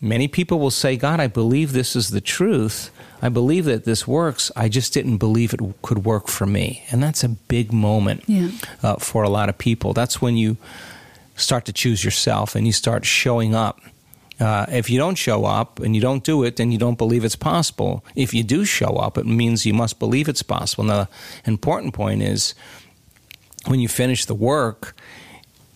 many 0.00 0.28
people 0.28 0.58
will 0.58 0.70
say, 0.70 0.97
God, 0.97 1.20
I 1.20 1.26
believe 1.26 1.73
this 1.73 1.97
is 1.97 2.11
the 2.11 2.20
truth. 2.20 2.90
I 3.20 3.28
believe 3.28 3.64
that 3.64 3.85
this 3.85 4.06
works. 4.06 4.52
I 4.54 4.68
just 4.68 4.92
didn't 4.92 5.18
believe 5.18 5.52
it 5.52 5.61
could 5.82 6.04
work 6.04 6.28
for 6.28 6.47
me. 6.47 6.85
And 6.90 7.02
that's 7.02 7.25
a 7.25 7.28
big 7.28 7.73
moment 7.73 8.23
yeah. 8.26 8.50
uh, 8.82 8.97
for 8.97 9.23
a 9.23 9.28
lot 9.28 9.49
of 9.49 9.58
people. 9.58 9.92
That's 9.92 10.23
when 10.23 10.37
you 10.37 10.56
start 11.37 11.64
to 11.66 11.73
choose 11.73 12.04
yourself 12.04 12.54
and 12.54 12.66
you 12.66 12.73
start 12.73 13.04
showing 13.04 13.54
up. 13.54 13.80
Uh, 14.40 14.66
if 14.68 14.88
you 14.88 14.99
don't 14.99 15.16
show 15.16 15.44
up 15.44 15.80
and 15.80 15.97
you 15.97 16.00
don't 16.00 16.23
do 16.23 16.44
it, 16.44 16.56
then 16.56 16.70
you 16.70 16.78
don't 16.78 16.97
believe 16.97 17.25
it's 17.25 17.35
possible. 17.35 18.04
If 18.14 18.32
you 18.32 18.44
do 18.44 18.64
show 18.64 18.97
up, 18.97 19.18
it 19.18 19.26
means 19.26 19.66
you 19.66 19.75
must 19.75 19.99
believe 19.99 20.28
it's 20.28 20.44
possible. 20.44 20.85
Now, 20.85 21.04
the 21.04 21.08
important 21.50 21.92
point 21.92 22.23
is 22.23 22.54
when 23.66 23.80
you 23.80 23.88
finish 23.88 24.24
the 24.24 24.34
work, 24.34 24.96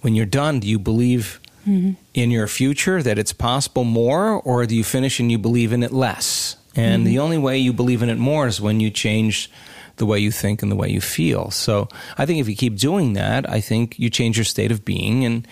when 0.00 0.14
you're 0.14 0.26
done, 0.26 0.60
do 0.60 0.66
you 0.66 0.78
believe 0.78 1.40
mm-hmm. 1.66 1.92
in 2.14 2.30
your 2.30 2.46
future 2.46 3.02
that 3.02 3.18
it's 3.18 3.32
possible 3.32 3.84
more, 3.84 4.40
or 4.42 4.66
do 4.66 4.74
you 4.76 4.84
finish 4.84 5.20
and 5.20 5.30
you 5.30 5.38
believe 5.38 5.72
in 5.72 5.82
it 5.82 5.92
less? 5.92 6.56
And 6.74 7.02
mm-hmm. 7.02 7.04
the 7.04 7.18
only 7.18 7.38
way 7.38 7.58
you 7.58 7.72
believe 7.72 8.02
in 8.02 8.08
it 8.08 8.18
more 8.18 8.46
is 8.46 8.60
when 8.60 8.80
you 8.80 8.90
change 8.90 9.50
the 9.96 10.06
way 10.06 10.18
you 10.18 10.30
think 10.30 10.62
and 10.62 10.72
the 10.72 10.76
way 10.76 10.88
you 10.88 11.00
feel. 11.00 11.50
So 11.50 11.88
I 12.16 12.26
think 12.26 12.40
if 12.40 12.48
you 12.48 12.56
keep 12.56 12.76
doing 12.78 13.12
that, 13.12 13.48
I 13.48 13.60
think 13.60 13.98
you 13.98 14.10
change 14.10 14.38
your 14.38 14.44
state 14.44 14.72
of 14.72 14.84
being. 14.84 15.24
And 15.24 15.46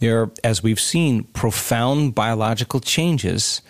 there 0.00 0.22
are, 0.22 0.30
as 0.44 0.62
we've 0.62 0.80
seen, 0.80 1.24
profound 1.24 2.14
biological 2.14 2.80
changes 2.80 3.62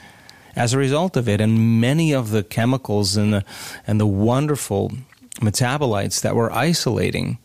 as 0.56 0.72
a 0.72 0.78
result 0.78 1.16
of 1.16 1.28
it. 1.28 1.40
And 1.40 1.80
many 1.80 2.12
of 2.12 2.30
the 2.30 2.42
chemicals 2.42 3.16
and 3.16 3.32
the, 3.32 3.44
and 3.86 4.00
the 4.00 4.06
wonderful 4.06 4.92
metabolites 5.36 6.20
that 6.22 6.34
we're 6.34 6.50
isolating, 6.50 7.38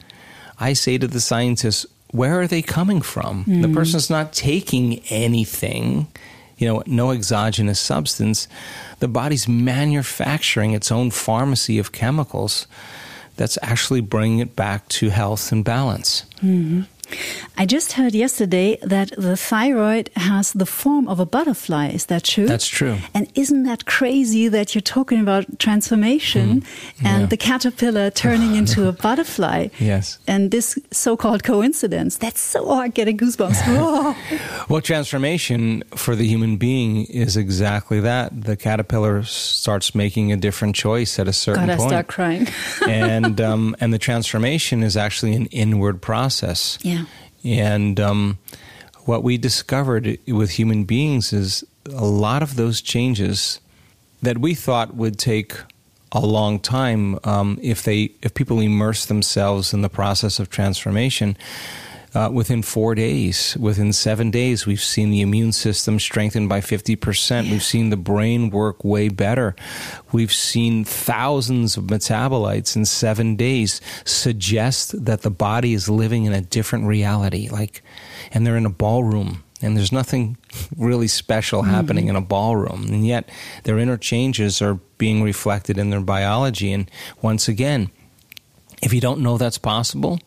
I 0.61 0.73
say 0.73 0.97
to 0.99 1.07
the 1.07 1.19
scientists, 1.19 1.85
where 2.11 2.39
are 2.39 2.47
they 2.47 2.61
coming 2.61 3.01
from? 3.01 3.45
Mm. 3.45 3.61
The 3.61 3.67
hmm. 3.67 3.73
person's 3.73 4.09
not 4.09 4.31
taking 4.31 4.99
anything, 5.09 6.07
you 6.57 6.67
know, 6.67 6.83
no 6.85 7.11
exogenous 7.11 7.79
substance. 7.79 8.47
The 8.99 9.07
body's 9.07 9.47
manufacturing 9.47 10.71
its 10.73 10.91
own 10.91 11.09
pharmacy 11.09 11.79
of 11.79 11.91
chemicals 11.91 12.67
that's 13.37 13.57
actually 13.63 14.01
bringing 14.01 14.39
it 14.39 14.55
back 14.55 14.87
to 14.89 15.09
health 15.09 15.51
and 15.51 15.65
balance. 15.65 16.25
Mm-hmm. 16.43 16.81
I 17.57 17.65
just 17.65 17.93
heard 17.93 18.13
yesterday 18.13 18.77
that 18.81 19.11
the 19.17 19.37
thyroid 19.37 20.09
has 20.15 20.53
the 20.53 20.65
form 20.65 21.07
of 21.07 21.19
a 21.19 21.25
butterfly. 21.25 21.89
Is 21.89 22.05
that 22.07 22.23
true? 22.23 22.47
That's 22.47 22.67
true. 22.67 22.97
And 23.13 23.31
isn't 23.35 23.63
that 23.63 23.85
crazy 23.85 24.47
that 24.47 24.73
you're 24.73 24.81
talking 24.81 25.19
about 25.19 25.59
transformation 25.59 26.61
mm. 26.61 27.05
and 27.05 27.21
yeah. 27.21 27.25
the 27.27 27.37
caterpillar 27.37 28.09
turning 28.09 28.55
into 28.55 28.87
a 28.87 28.91
butterfly? 29.05 29.67
Yes. 29.79 30.19
And 30.27 30.51
this 30.51 30.77
so 30.91 31.17
called 31.17 31.43
coincidence. 31.43 32.17
That's 32.17 32.39
so 32.39 32.65
hard 32.65 32.93
getting 32.93 33.17
goosebumps. 33.17 34.15
well, 34.69 34.81
transformation 34.81 35.83
for 35.95 36.15
the 36.15 36.25
human 36.25 36.57
being 36.57 37.05
is 37.05 37.37
exactly 37.37 37.99
that. 37.99 38.43
The 38.43 38.55
caterpillar 38.55 39.23
starts 39.23 39.93
making 39.93 40.31
a 40.31 40.37
different 40.37 40.75
choice 40.75 41.19
at 41.19 41.27
a 41.27 41.33
certain 41.33 41.67
God, 41.67 41.77
point. 41.77 41.91
I 41.91 41.95
start 41.95 42.07
crying. 42.07 42.47
and, 42.87 43.39
um, 43.49 43.75
and 43.79 43.93
the 43.93 43.99
transformation 43.99 44.83
is 44.83 44.97
actually 44.97 45.35
an 45.35 45.47
inward 45.47 46.01
process. 46.01 46.77
Yeah. 46.81 47.00
And 47.43 47.99
um, 47.99 48.37
what 49.05 49.23
we 49.23 49.37
discovered 49.37 50.17
with 50.27 50.51
human 50.51 50.83
beings 50.83 51.33
is 51.33 51.63
a 51.85 52.05
lot 52.05 52.43
of 52.43 52.55
those 52.55 52.81
changes 52.81 53.59
that 54.21 54.37
we 54.37 54.53
thought 54.53 54.95
would 54.95 55.17
take 55.17 55.55
a 56.11 56.19
long 56.19 56.59
time 56.59 57.17
um, 57.23 57.57
if 57.61 57.83
they 57.83 58.11
if 58.21 58.33
people 58.33 58.59
immerse 58.59 59.05
themselves 59.05 59.73
in 59.73 59.81
the 59.81 59.89
process 59.89 60.39
of 60.39 60.49
transformation 60.49 61.37
uh, 62.13 62.29
within 62.31 62.61
four 62.61 62.93
days, 62.93 63.55
within 63.59 63.93
seven 63.93 64.31
days, 64.31 64.65
we've 64.65 64.81
seen 64.81 65.11
the 65.11 65.21
immune 65.21 65.51
system 65.51 65.99
strengthened 65.99 66.49
by 66.49 66.59
50%. 66.59 67.49
We've 67.49 67.63
seen 67.63 67.89
the 67.89 67.97
brain 67.97 68.49
work 68.49 68.83
way 68.83 69.07
better. 69.07 69.55
We've 70.11 70.33
seen 70.33 70.83
thousands 70.83 71.77
of 71.77 71.85
metabolites 71.85 72.75
in 72.75 72.85
seven 72.85 73.35
days 73.37 73.79
suggest 74.03 75.05
that 75.05 75.21
the 75.21 75.31
body 75.31 75.73
is 75.73 75.87
living 75.87 76.25
in 76.25 76.33
a 76.33 76.41
different 76.41 76.85
reality. 76.85 77.47
Like, 77.49 77.81
and 78.33 78.45
they're 78.45 78.57
in 78.57 78.65
a 78.65 78.69
ballroom 78.69 79.43
and 79.61 79.77
there's 79.77 79.91
nothing 79.91 80.37
really 80.77 81.07
special 81.07 81.61
mm-hmm. 81.61 81.71
happening 81.71 82.07
in 82.07 82.15
a 82.15 82.21
ballroom. 82.21 82.85
And 82.89 83.05
yet 83.05 83.29
their 83.63 83.79
inner 83.79 83.97
changes 83.97 84.61
are 84.61 84.75
being 84.97 85.23
reflected 85.23 85.77
in 85.77 85.91
their 85.91 86.01
biology. 86.01 86.73
And 86.73 86.89
once 87.21 87.47
again, 87.47 87.89
if 88.81 88.93
you 88.93 88.99
don't 88.99 89.21
know 89.21 89.37
that's 89.37 89.57
possible, 89.59 90.19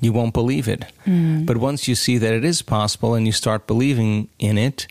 you 0.00 0.12
won't 0.12 0.34
believe 0.34 0.68
it. 0.68 0.84
Mm. 1.06 1.46
But 1.46 1.56
once 1.56 1.88
you 1.88 1.94
see 1.94 2.18
that 2.18 2.32
it 2.32 2.44
is 2.44 2.62
possible 2.62 3.14
and 3.14 3.26
you 3.26 3.32
start 3.32 3.66
believing 3.66 4.28
in 4.38 4.58
it, 4.58 4.86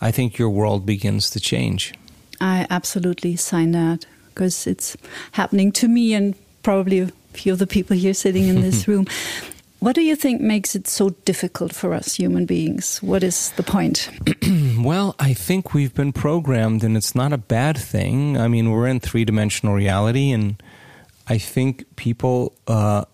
I 0.00 0.10
think 0.10 0.38
your 0.38 0.50
world 0.50 0.86
begins 0.86 1.30
to 1.30 1.40
change. 1.40 1.94
I 2.40 2.66
absolutely 2.70 3.36
sign 3.36 3.72
that 3.72 4.06
because 4.28 4.66
it's 4.66 4.96
happening 5.32 5.72
to 5.72 5.88
me 5.88 6.14
and 6.14 6.34
probably 6.62 7.00
a 7.00 7.08
few 7.32 7.52
of 7.52 7.58
the 7.58 7.66
people 7.66 7.96
here 7.96 8.14
sitting 8.14 8.48
in 8.48 8.60
this 8.60 8.86
room. 8.88 9.06
What 9.80 9.94
do 9.94 10.02
you 10.02 10.16
think 10.16 10.40
makes 10.40 10.74
it 10.74 10.88
so 10.88 11.10
difficult 11.24 11.72
for 11.72 11.94
us 11.94 12.16
human 12.16 12.46
beings? 12.46 13.00
What 13.00 13.22
is 13.22 13.50
the 13.52 13.62
point? 13.62 14.10
well, 14.78 15.14
I 15.20 15.34
think 15.34 15.72
we've 15.72 15.94
been 15.94 16.12
programmed, 16.12 16.82
and 16.82 16.96
it's 16.96 17.14
not 17.14 17.32
a 17.32 17.38
bad 17.38 17.78
thing. 17.78 18.36
I 18.36 18.48
mean, 18.48 18.72
we're 18.72 18.88
in 18.88 18.98
three 18.98 19.24
dimensional 19.24 19.74
reality, 19.74 20.32
and 20.32 20.60
I 21.28 21.38
think 21.38 21.84
people 21.94 22.54
uh, 22.66 23.04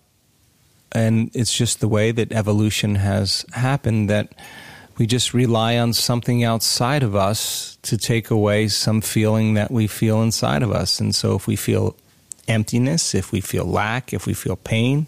and 0.95 1.29
it's 1.33 1.53
just 1.53 1.81
the 1.81 1.89
way 1.89 2.11
that 2.11 2.31
evolution 2.31 2.95
has 2.95 3.45
happened 3.51 4.09
that 4.09 4.33
we 4.97 5.05
just 5.05 5.33
rely 5.33 5.77
on 5.77 5.91
something 5.91 6.45
outside 6.45 7.03
of 7.03 7.15
us 7.15 7.77
to 7.81 7.97
take 7.97 8.31
away 8.31 8.69
some 8.69 9.01
feeling 9.01 9.55
that 9.55 9.69
we 9.69 9.87
feel 9.87 10.21
inside 10.21 10.63
of 10.63 10.71
us. 10.71 11.01
And 11.01 11.13
so 11.13 11.35
if 11.35 11.47
we 11.47 11.57
feel 11.57 11.97
emptiness, 12.47 13.13
if 13.13 13.33
we 13.33 13.41
feel 13.41 13.65
lack, 13.65 14.13
if 14.13 14.25
we 14.25 14.33
feel 14.33 14.55
pain, 14.55 15.05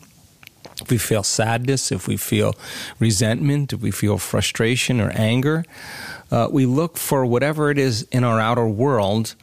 if 0.81 0.89
we 0.89 0.97
feel 0.97 1.23
sadness, 1.23 1.89
if 1.89 2.05
we 2.05 2.17
feel 2.17 2.53
resentment, 2.99 3.71
if 3.71 3.79
we 3.79 3.91
feel 3.91 4.17
frustration 4.17 4.99
or 4.99 5.09
anger, 5.11 5.63
uh, 6.31 6.49
we 6.51 6.65
look 6.65 6.97
for 6.97 7.25
whatever 7.25 7.71
it 7.71 7.77
is 7.77 8.03
in 8.11 8.25
our 8.25 8.41
outer 8.41 8.67
world 8.67 9.35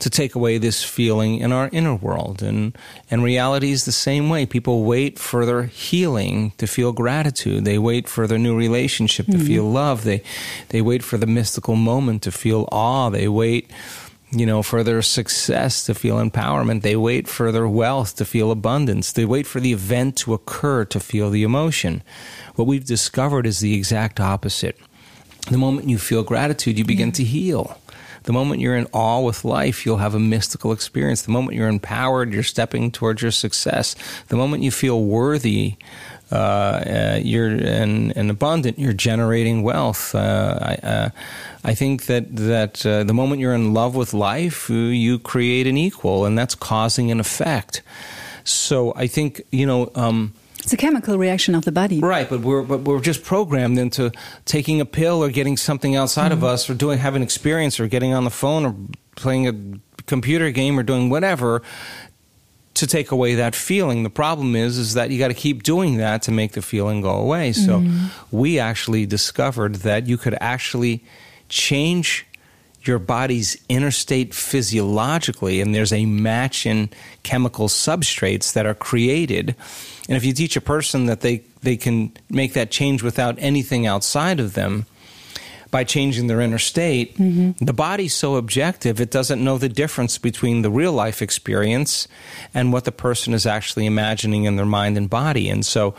to 0.00 0.10
take 0.10 0.34
away 0.34 0.58
this 0.58 0.82
feeling 0.82 1.38
in 1.38 1.52
our 1.52 1.68
inner 1.72 1.94
world. 1.94 2.42
And, 2.42 2.76
and 3.10 3.22
reality 3.22 3.70
is 3.70 3.84
the 3.84 3.92
same 3.92 4.28
way. 4.28 4.46
People 4.46 4.84
wait 4.84 5.18
for 5.18 5.46
their 5.46 5.64
healing 5.64 6.52
to 6.58 6.66
feel 6.66 6.92
gratitude. 6.92 7.64
They 7.64 7.78
wait 7.78 8.08
for 8.08 8.26
their 8.26 8.38
new 8.38 8.56
relationship 8.56 9.26
to 9.26 9.32
mm-hmm. 9.32 9.46
feel 9.46 9.64
love. 9.64 10.04
They, 10.04 10.22
they 10.68 10.82
wait 10.82 11.02
for 11.02 11.16
the 11.16 11.26
mystical 11.26 11.76
moment 11.76 12.22
to 12.22 12.32
feel 12.32 12.68
awe. 12.72 13.10
They 13.10 13.28
wait 13.28 13.70
you 14.32 14.46
know, 14.46 14.62
for 14.62 14.84
their 14.84 15.02
success 15.02 15.84
to 15.86 15.94
feel 15.94 16.16
empowerment. 16.16 16.82
They 16.82 16.96
wait 16.96 17.26
for 17.26 17.50
their 17.50 17.66
wealth 17.66 18.16
to 18.16 18.24
feel 18.24 18.50
abundance. 18.52 19.12
They 19.12 19.24
wait 19.24 19.46
for 19.46 19.58
the 19.58 19.72
event 19.72 20.16
to 20.18 20.34
occur 20.34 20.84
to 20.84 21.00
feel 21.00 21.30
the 21.30 21.42
emotion. 21.42 22.02
What 22.54 22.68
we've 22.68 22.84
discovered 22.84 23.44
is 23.46 23.58
the 23.58 23.74
exact 23.74 24.20
opposite. 24.20 24.78
The 25.50 25.58
moment 25.58 25.88
you 25.88 25.98
feel 25.98 26.22
gratitude, 26.22 26.78
you 26.78 26.84
begin 26.84 27.08
yeah. 27.08 27.14
to 27.14 27.24
heal. 27.24 27.79
The 28.24 28.32
moment 28.32 28.60
you're 28.60 28.76
in 28.76 28.86
awe 28.92 29.20
with 29.20 29.44
life, 29.44 29.86
you'll 29.86 29.98
have 29.98 30.14
a 30.14 30.20
mystical 30.20 30.72
experience. 30.72 31.22
The 31.22 31.30
moment 31.30 31.56
you're 31.56 31.68
empowered, 31.68 32.32
you're 32.32 32.42
stepping 32.42 32.90
towards 32.90 33.22
your 33.22 33.30
success. 33.30 33.96
The 34.28 34.36
moment 34.36 34.62
you 34.62 34.70
feel 34.70 35.02
worthy, 35.02 35.76
uh, 36.32 36.34
uh, 36.34 37.20
you're 37.22 37.48
and, 37.48 38.16
and 38.16 38.30
abundant, 38.30 38.78
you're 38.78 38.92
generating 38.92 39.62
wealth. 39.62 40.14
Uh, 40.14 40.58
I, 40.60 40.74
uh, 40.86 41.10
I 41.64 41.74
think 41.74 42.06
that 42.06 42.36
that 42.36 42.86
uh, 42.86 43.04
the 43.04 43.14
moment 43.14 43.40
you're 43.40 43.54
in 43.54 43.74
love 43.74 43.96
with 43.96 44.14
life, 44.14 44.70
you 44.70 45.18
create 45.18 45.66
an 45.66 45.76
equal, 45.76 46.24
and 46.24 46.38
that's 46.38 46.54
causing 46.54 47.10
an 47.10 47.20
effect. 47.20 47.82
So 48.44 48.92
I 48.96 49.06
think 49.06 49.42
you 49.50 49.66
know. 49.66 49.90
Um, 49.94 50.34
it's 50.60 50.72
a 50.72 50.76
chemical 50.76 51.18
reaction 51.18 51.54
of 51.54 51.64
the 51.64 51.72
body, 51.72 52.00
right? 52.00 52.28
But 52.28 52.40
we're 52.40 52.62
but 52.62 52.82
we're 52.82 53.00
just 53.00 53.24
programmed 53.24 53.78
into 53.78 54.12
taking 54.44 54.80
a 54.80 54.86
pill 54.86 55.22
or 55.22 55.30
getting 55.30 55.56
something 55.56 55.96
outside 55.96 56.32
mm-hmm. 56.32 56.44
of 56.44 56.44
us, 56.44 56.70
or 56.70 56.74
doing 56.74 56.98
having 56.98 57.22
an 57.22 57.22
experience, 57.22 57.80
or 57.80 57.88
getting 57.88 58.14
on 58.14 58.24
the 58.24 58.30
phone, 58.30 58.66
or 58.66 58.74
playing 59.16 59.48
a 59.48 60.02
computer 60.06 60.50
game, 60.50 60.78
or 60.78 60.82
doing 60.82 61.10
whatever 61.10 61.62
to 62.74 62.86
take 62.86 63.10
away 63.10 63.34
that 63.34 63.54
feeling. 63.54 64.04
The 64.04 64.10
problem 64.10 64.56
is 64.56 64.78
is 64.78 64.94
that 64.94 65.10
you 65.10 65.18
got 65.18 65.28
to 65.28 65.34
keep 65.34 65.62
doing 65.62 65.96
that 65.98 66.22
to 66.22 66.32
make 66.32 66.52
the 66.52 66.62
feeling 66.62 67.00
go 67.02 67.10
away. 67.10 67.52
So 67.52 67.80
mm-hmm. 67.80 68.06
we 68.30 68.58
actually 68.58 69.06
discovered 69.06 69.76
that 69.76 70.06
you 70.06 70.16
could 70.16 70.36
actually 70.40 71.04
change 71.48 72.26
your 72.82 72.98
body's 72.98 73.62
inner 73.68 73.90
state 73.90 74.32
physiologically, 74.32 75.60
and 75.60 75.74
there's 75.74 75.92
a 75.92 76.06
match 76.06 76.64
in 76.64 76.88
chemical 77.22 77.68
substrates 77.68 78.54
that 78.54 78.64
are 78.66 78.74
created. 78.74 79.54
And 80.10 80.16
if 80.16 80.24
you 80.24 80.32
teach 80.32 80.56
a 80.56 80.60
person 80.60 81.06
that 81.06 81.20
they, 81.20 81.44
they 81.62 81.76
can 81.76 82.12
make 82.28 82.54
that 82.54 82.72
change 82.72 83.00
without 83.00 83.36
anything 83.38 83.86
outside 83.86 84.40
of 84.40 84.54
them, 84.54 84.86
by 85.70 85.84
changing 85.84 86.26
their 86.26 86.40
inner 86.40 86.58
state, 86.58 87.16
mm-hmm. 87.16 87.64
the 87.64 87.72
body's 87.72 88.12
so 88.12 88.34
objective, 88.34 89.00
it 89.00 89.12
doesn't 89.12 89.42
know 89.42 89.56
the 89.56 89.68
difference 89.68 90.18
between 90.18 90.62
the 90.62 90.70
real 90.70 90.92
life 90.92 91.22
experience 91.22 92.08
and 92.52 92.72
what 92.72 92.84
the 92.84 92.90
person 92.90 93.34
is 93.34 93.46
actually 93.46 93.86
imagining 93.86 94.46
in 94.46 94.56
their 94.56 94.66
mind 94.66 94.96
and 94.96 95.08
body. 95.08 95.48
And 95.48 95.64
so 95.64 95.94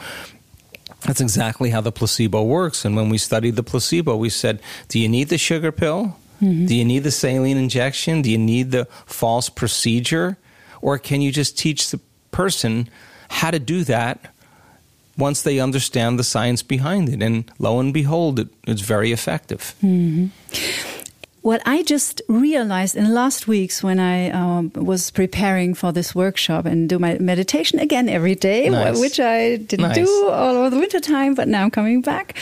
that's 1.05 1.21
exactly 1.21 1.69
how 1.69 1.79
the 1.79 1.91
placebo 1.93 2.43
works. 2.43 2.83
And 2.83 2.97
when 2.97 3.07
we 3.07 3.17
studied 3.17 3.55
the 3.55 3.63
placebo, 3.63 4.17
we 4.17 4.29
said, 4.29 4.61
Do 4.89 4.99
you 4.99 5.07
need 5.07 5.29
the 5.29 5.37
sugar 5.37 5.71
pill? 5.71 6.17
Mm-hmm. 6.41 6.65
Do 6.65 6.75
you 6.75 6.83
need 6.83 7.03
the 7.03 7.11
saline 7.11 7.55
injection? 7.55 8.21
Do 8.21 8.29
you 8.29 8.37
need 8.37 8.71
the 8.71 8.89
false 9.05 9.47
procedure? 9.47 10.37
Or 10.81 10.97
can 10.97 11.21
you 11.21 11.31
just 11.31 11.57
teach 11.57 11.91
the 11.91 12.01
person 12.31 12.89
how 13.31 13.51
to 13.51 13.59
do 13.59 13.83
that 13.85 14.33
once 15.17 15.41
they 15.43 15.59
understand 15.59 16.19
the 16.19 16.23
science 16.23 16.61
behind 16.63 17.09
it? 17.09 17.23
And 17.23 17.49
lo 17.59 17.79
and 17.79 17.93
behold, 17.93 18.39
it, 18.39 18.49
it's 18.67 18.81
very 18.81 19.11
effective. 19.11 19.73
Mm-hmm. 19.81 20.27
What 21.41 21.61
I 21.65 21.81
just 21.81 22.21
realized 22.27 22.95
in 22.95 23.05
the 23.05 23.09
last 23.09 23.47
weeks 23.47 23.81
when 23.81 23.99
I 23.99 24.29
um, 24.29 24.71
was 24.75 25.09
preparing 25.09 25.73
for 25.73 25.91
this 25.91 26.13
workshop 26.13 26.65
and 26.67 26.87
do 26.87 26.99
my 26.99 27.17
meditation 27.17 27.79
again 27.79 28.07
every 28.09 28.35
day, 28.35 28.69
nice. 28.69 28.99
which 28.99 29.19
I 29.19 29.57
didn't 29.57 29.87
nice. 29.87 29.95
do 29.95 30.29
all 30.29 30.55
over 30.55 30.69
the 30.69 30.77
winter 30.77 30.99
time, 30.99 31.33
but 31.33 31.47
now 31.47 31.63
I'm 31.63 31.71
coming 31.71 32.01
back, 32.01 32.37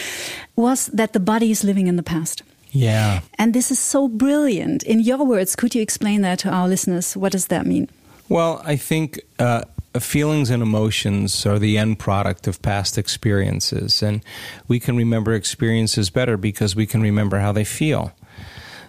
was 0.58 0.88
that 0.88 1.13
the 1.13 1.19
body 1.21 1.49
is 1.49 1.63
living 1.63 1.88
in 1.88 1.95
the 1.95 2.04
past. 2.04 2.43
Yeah. 2.71 3.21
And 3.38 3.54
this 3.54 3.71
is 3.71 3.80
so 3.80 4.10
brilliant. 4.10 4.84
In 4.84 4.99
your 4.99 5.25
words, 5.25 5.56
could 5.56 5.73
you 5.73 5.82
explain 5.82 6.21
that 6.23 6.39
to 6.39 6.49
our 6.49 6.67
listeners? 6.67 7.15
What 7.15 7.32
does 7.32 7.47
that 7.47 7.65
mean? 7.65 7.88
Well, 8.28 8.62
I 8.65 8.75
think 8.75 9.21
uh, 9.39 9.63
Uh, 9.93 9.99
feelings 9.99 10.49
and 10.52 10.62
emotions 10.62 11.45
are 11.45 11.58
the 11.58 11.78
end 11.78 11.97
product 11.97 12.47
of 12.47 12.62
past 12.62 12.97
experiences. 12.97 14.04
And 14.04 14.21
we 14.67 14.80
can 14.80 14.95
remember 14.95 15.34
experiences 15.34 16.10
better 16.10 16.38
because 16.38 16.75
we 16.75 16.86
can 16.86 17.02
remember 17.02 17.39
how 17.39 17.52
they 17.52 17.63
feel. 17.63 18.13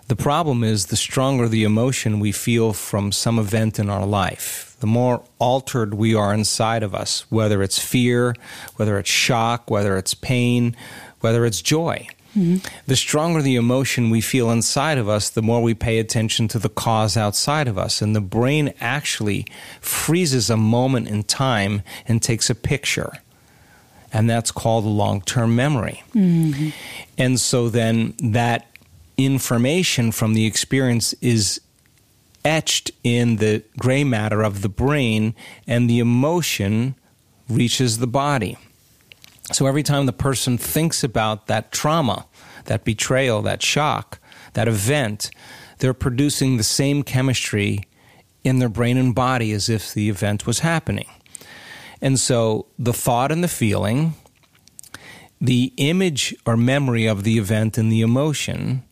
The 0.08 0.16
problem 0.16 0.64
is 0.64 0.86
the 0.86 0.96
stronger 0.96 1.48
the 1.48 1.64
emotion 1.64 2.18
we 2.18 2.32
feel 2.32 2.72
from 2.72 3.12
some 3.12 3.38
event 3.38 3.78
in 3.78 3.88
our 3.88 4.04
life, 4.04 4.76
the 4.80 4.86
more 4.88 5.22
altered 5.38 5.94
we 5.94 6.16
are 6.16 6.34
inside 6.34 6.82
of 6.82 6.94
us, 6.94 7.30
whether 7.30 7.62
it's 7.62 7.78
fear, 7.78 8.34
whether 8.76 8.98
it's 8.98 9.08
shock, 9.08 9.70
whether 9.70 9.96
it's 9.96 10.14
pain, 10.14 10.74
whether 11.20 11.46
it's 11.46 11.62
joy. 11.62 12.08
Mm-hmm. 12.36 12.66
The 12.86 12.96
stronger 12.96 13.42
the 13.42 13.56
emotion 13.56 14.10
we 14.10 14.20
feel 14.20 14.50
inside 14.50 14.98
of 14.98 15.08
us, 15.08 15.30
the 15.30 15.42
more 15.42 15.62
we 15.62 15.74
pay 15.74 15.98
attention 15.98 16.48
to 16.48 16.58
the 16.58 16.68
cause 16.68 17.16
outside 17.16 17.68
of 17.68 17.76
us. 17.76 18.00
And 18.00 18.14
the 18.14 18.20
brain 18.20 18.72
actually 18.80 19.46
freezes 19.80 20.48
a 20.48 20.56
moment 20.56 21.08
in 21.08 21.24
time 21.24 21.82
and 22.06 22.22
takes 22.22 22.48
a 22.48 22.54
picture. 22.54 23.12
And 24.12 24.28
that's 24.28 24.50
called 24.50 24.84
long 24.84 25.22
term 25.22 25.56
memory. 25.56 26.02
Mm-hmm. 26.14 26.70
And 27.18 27.40
so 27.40 27.68
then 27.68 28.14
that 28.22 28.66
information 29.16 30.12
from 30.12 30.34
the 30.34 30.46
experience 30.46 31.14
is 31.20 31.60
etched 32.44 32.90
in 33.04 33.36
the 33.36 33.62
gray 33.78 34.04
matter 34.04 34.42
of 34.42 34.62
the 34.62 34.68
brain, 34.68 35.34
and 35.66 35.90
the 35.90 35.98
emotion 35.98 36.94
reaches 37.48 37.98
the 37.98 38.06
body. 38.06 38.56
So 39.52 39.66
every 39.66 39.82
time 39.82 40.06
the 40.06 40.12
person 40.12 40.58
thinks 40.58 41.02
about 41.02 41.46
that 41.48 41.72
trauma, 41.72 42.26
that 42.66 42.84
betrayal, 42.84 43.42
that 43.42 43.62
shock, 43.62 44.20
that 44.52 44.68
event, 44.68 45.30
they're 45.78 45.94
producing 45.94 46.56
the 46.56 46.62
same 46.62 47.02
chemistry 47.02 47.84
in 48.44 48.58
their 48.58 48.68
brain 48.68 48.96
and 48.96 49.14
body 49.14 49.52
as 49.52 49.68
if 49.68 49.92
the 49.92 50.08
event 50.08 50.46
was 50.46 50.60
happening. 50.60 51.08
And 52.00 52.18
so 52.18 52.66
the 52.78 52.92
thought 52.92 53.32
and 53.32 53.44
the 53.44 53.48
feeling, 53.48 54.14
the 55.40 55.72
image 55.76 56.34
or 56.46 56.56
memory 56.56 57.06
of 57.06 57.24
the 57.24 57.38
event 57.38 57.76
and 57.76 57.90
the 57.90 58.02
emotion 58.02 58.84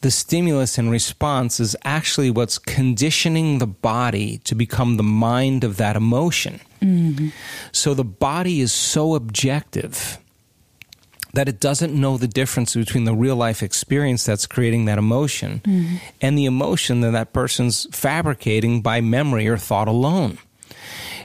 the 0.00 0.10
stimulus 0.10 0.78
and 0.78 0.90
response 0.90 1.58
is 1.58 1.76
actually 1.84 2.30
what's 2.30 2.58
conditioning 2.58 3.58
the 3.58 3.66
body 3.66 4.38
to 4.44 4.54
become 4.54 4.96
the 4.96 5.02
mind 5.02 5.64
of 5.64 5.76
that 5.78 5.96
emotion. 5.96 6.60
Mm-hmm. 6.80 7.28
So 7.72 7.94
the 7.94 8.04
body 8.04 8.60
is 8.60 8.72
so 8.72 9.14
objective 9.14 10.18
that 11.32 11.48
it 11.48 11.60
doesn't 11.60 11.94
know 11.94 12.16
the 12.16 12.28
difference 12.28 12.74
between 12.74 13.04
the 13.04 13.14
real 13.14 13.36
life 13.36 13.62
experience 13.62 14.24
that's 14.24 14.46
creating 14.46 14.86
that 14.86 14.98
emotion 14.98 15.60
mm-hmm. 15.64 15.96
and 16.20 16.36
the 16.36 16.46
emotion 16.46 17.00
that 17.02 17.10
that 17.10 17.32
person's 17.32 17.86
fabricating 17.94 18.80
by 18.80 19.00
memory 19.00 19.46
or 19.46 19.58
thought 19.58 19.88
alone. 19.88 20.38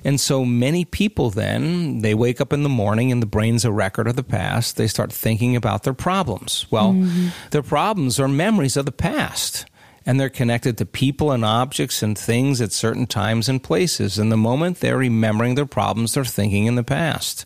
And 0.04 0.20
so 0.20 0.44
many 0.44 0.84
people 0.84 1.30
then, 1.30 2.00
they 2.00 2.16
wake 2.16 2.42
up 2.42 2.52
in 2.54 2.64
the 2.64 2.70
morning 2.70 3.12
and 3.12 3.22
the 3.22 3.28
brain's 3.28 3.66
a 3.66 3.72
record 3.72 4.08
of 4.08 4.16
the 4.16 4.24
past. 4.24 4.76
They 4.76 4.88
start 4.88 5.14
thinking 5.14 5.56
about 5.56 5.84
their 5.84 5.94
problems. 5.94 6.66
Well, 6.72 6.94
mm-hmm. 6.94 7.30
their 7.52 7.62
problems 7.62 8.20
are 8.20 8.28
memories 8.28 8.78
of 8.78 8.86
the 8.86 8.92
past. 8.92 9.66
And 10.04 10.20
they're 10.20 10.30
connected 10.30 10.80
to 10.80 10.86
people 10.88 11.32
and 11.32 11.46
objects 11.46 12.02
and 12.02 12.18
things 12.18 12.60
at 12.60 12.72
certain 12.72 13.06
times 13.06 13.48
and 13.48 13.62
places. 13.62 14.18
And 14.18 14.32
the 14.32 14.38
moment 14.38 14.80
they're 14.80 14.98
remembering 14.98 15.54
their 15.54 15.68
problems, 15.68 16.16
they're 16.16 16.26
thinking 16.26 16.66
in 16.66 16.74
the 16.74 16.84
past. 16.84 17.46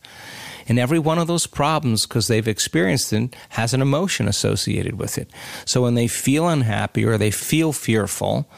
And 0.68 0.80
every 0.80 0.98
one 0.98 1.20
of 1.20 1.28
those 1.28 1.48
problems, 1.48 2.08
because 2.08 2.28
they've 2.28 2.48
experienced 2.48 3.12
it, 3.12 3.36
has 3.50 3.74
an 3.74 3.82
emotion 3.82 4.30
associated 4.30 4.98
with 4.98 5.18
it. 5.18 5.30
So 5.66 5.84
when 5.84 5.96
they 5.96 6.08
feel 6.08 6.48
unhappy 6.48 7.04
or 7.04 7.18
they 7.18 7.30
feel 7.30 7.74
fearful, 7.74 8.50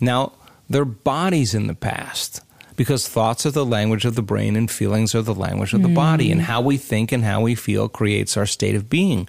now 0.00 0.32
their 0.68 0.84
body's 0.84 1.54
in 1.54 1.66
the 1.66 1.74
past 1.74 2.42
because 2.76 3.08
thoughts 3.08 3.46
are 3.46 3.50
the 3.50 3.66
language 3.66 4.04
of 4.04 4.14
the 4.14 4.22
brain 4.22 4.54
and 4.54 4.70
feelings 4.70 5.14
are 5.14 5.22
the 5.22 5.34
language 5.34 5.72
of 5.72 5.82
the 5.82 5.88
mm. 5.88 5.94
body 5.94 6.30
and 6.30 6.42
how 6.42 6.60
we 6.60 6.76
think 6.76 7.10
and 7.10 7.24
how 7.24 7.40
we 7.40 7.54
feel 7.54 7.88
creates 7.88 8.36
our 8.36 8.46
state 8.46 8.74
of 8.74 8.88
being 8.88 9.28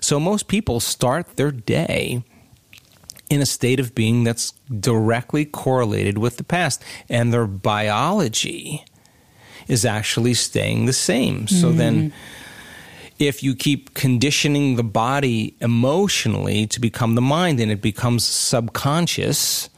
so 0.00 0.18
most 0.18 0.48
people 0.48 0.80
start 0.80 1.36
their 1.36 1.50
day 1.50 2.22
in 3.30 3.40
a 3.40 3.46
state 3.46 3.78
of 3.78 3.94
being 3.94 4.24
that's 4.24 4.52
directly 4.80 5.44
correlated 5.44 6.18
with 6.18 6.38
the 6.38 6.44
past 6.44 6.82
and 7.08 7.32
their 7.32 7.46
biology 7.46 8.84
is 9.66 9.84
actually 9.84 10.34
staying 10.34 10.86
the 10.86 10.92
same 10.92 11.46
so 11.46 11.70
mm. 11.70 11.76
then 11.76 12.12
if 13.18 13.42
you 13.42 13.54
keep 13.54 13.94
conditioning 13.94 14.76
the 14.76 14.84
body 14.84 15.56
emotionally 15.60 16.66
to 16.68 16.80
become 16.80 17.16
the 17.16 17.20
mind 17.20 17.60
and 17.60 17.70
it 17.70 17.82
becomes 17.82 18.24
subconscious 18.24 19.68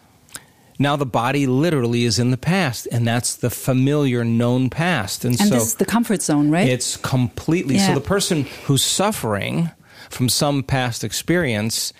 Now 0.80 0.96
the 0.96 1.06
body 1.06 1.46
literally 1.46 2.04
is 2.04 2.18
in 2.18 2.30
the 2.30 2.38
past, 2.38 2.88
and 2.90 3.06
that's 3.06 3.36
the 3.36 3.50
familiar, 3.50 4.24
known 4.24 4.70
past. 4.70 5.26
And, 5.26 5.38
and 5.38 5.50
so 5.50 5.54
this 5.56 5.66
is 5.66 5.74
the 5.74 5.84
comfort 5.84 6.22
zone, 6.22 6.50
right? 6.50 6.66
It's 6.66 6.96
completely. 6.96 7.74
Yeah. 7.74 7.88
So 7.88 7.94
the 7.94 8.00
person 8.00 8.44
who's 8.64 8.82
suffering 8.82 9.70
from 10.08 10.30
some 10.30 10.62
past 10.62 11.04
experience, 11.04 11.92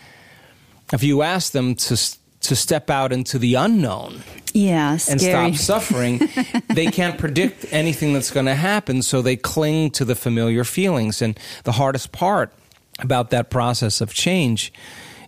if 0.94 1.02
you 1.02 1.20
ask 1.20 1.52
them 1.52 1.74
to 1.74 1.96
to 2.40 2.56
step 2.56 2.88
out 2.88 3.12
into 3.12 3.38
the 3.38 3.54
unknown, 3.54 4.22
yeah, 4.54 4.92
and 4.92 5.20
stop 5.20 5.54
suffering, 5.56 6.30
they 6.68 6.86
can't 6.86 7.18
predict 7.18 7.66
anything 7.70 8.14
that's 8.14 8.30
going 8.30 8.46
to 8.46 8.54
happen, 8.54 9.02
so 9.02 9.20
they 9.20 9.36
cling 9.36 9.90
to 9.90 10.06
the 10.06 10.14
familiar 10.14 10.64
feelings. 10.64 11.20
And 11.20 11.38
the 11.64 11.72
hardest 11.72 12.12
part 12.12 12.50
about 12.98 13.28
that 13.28 13.50
process 13.50 14.00
of 14.00 14.14
change 14.14 14.72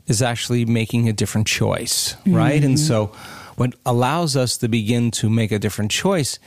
is 0.06 0.22
actually 0.22 0.64
making 0.64 1.08
a 1.08 1.12
different 1.12 1.46
choice, 1.46 2.16
right? 2.26 2.56
Mm-hmm. 2.56 2.64
And 2.64 2.80
so 2.80 3.12
what 3.56 3.74
allows 3.84 4.36
us 4.36 4.56
to 4.58 4.68
begin 4.68 5.10
to 5.12 5.28
make 5.28 5.52
a 5.52 5.58
different 5.58 5.90
choice 5.90 6.38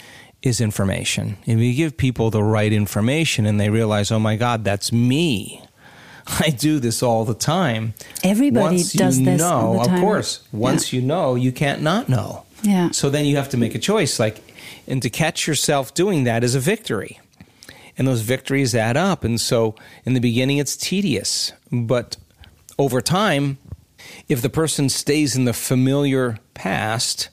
is 0.41 0.61
information. 0.61 1.37
If 1.45 1.59
you 1.59 1.73
give 1.73 1.97
people 1.97 2.29
the 2.29 2.43
right 2.43 2.71
information 2.71 3.45
and 3.45 3.59
they 3.59 3.69
realize, 3.69 4.11
oh 4.11 4.19
my 4.19 4.35
God, 4.35 4.63
that's 4.63 4.91
me. 4.91 5.61
I 6.27 6.49
do 6.49 6.79
this 6.79 7.03
all 7.03 7.25
the 7.25 7.33
time. 7.33 7.93
Everybody 8.23 8.77
once 8.77 8.93
does 8.93 9.19
you 9.19 9.25
this. 9.25 9.41
Know, 9.41 9.81
Of 9.81 9.87
course, 9.99 10.47
once 10.51 10.91
yeah. 10.91 10.99
you 10.99 11.05
know, 11.05 11.35
you 11.35 11.51
can't 11.51 11.81
not 11.81 12.09
know. 12.09 12.45
Yeah. 12.63 12.91
So 12.91 13.09
then 13.09 13.25
you 13.25 13.35
have 13.37 13.49
to 13.49 13.57
make 13.57 13.75
a 13.75 13.79
choice. 13.79 14.19
Like, 14.19 14.41
and 14.87 15.01
to 15.01 15.09
catch 15.09 15.47
yourself 15.47 15.93
doing 15.93 16.23
that 16.23 16.43
is 16.43 16.55
a 16.55 16.59
victory, 16.59 17.19
and 17.97 18.07
those 18.07 18.21
victories 18.21 18.73
add 18.73 18.97
up. 18.97 19.23
And 19.23 19.39
so, 19.39 19.75
in 20.03 20.13
the 20.13 20.19
beginning, 20.19 20.57
it's 20.57 20.75
tedious, 20.75 21.53
but 21.71 22.17
over 22.77 23.01
time, 23.01 23.57
if 24.27 24.41
the 24.41 24.49
person 24.49 24.89
stays 24.89 25.35
in 25.35 25.45
the 25.45 25.53
familiar 25.53 26.39
past 26.53 27.29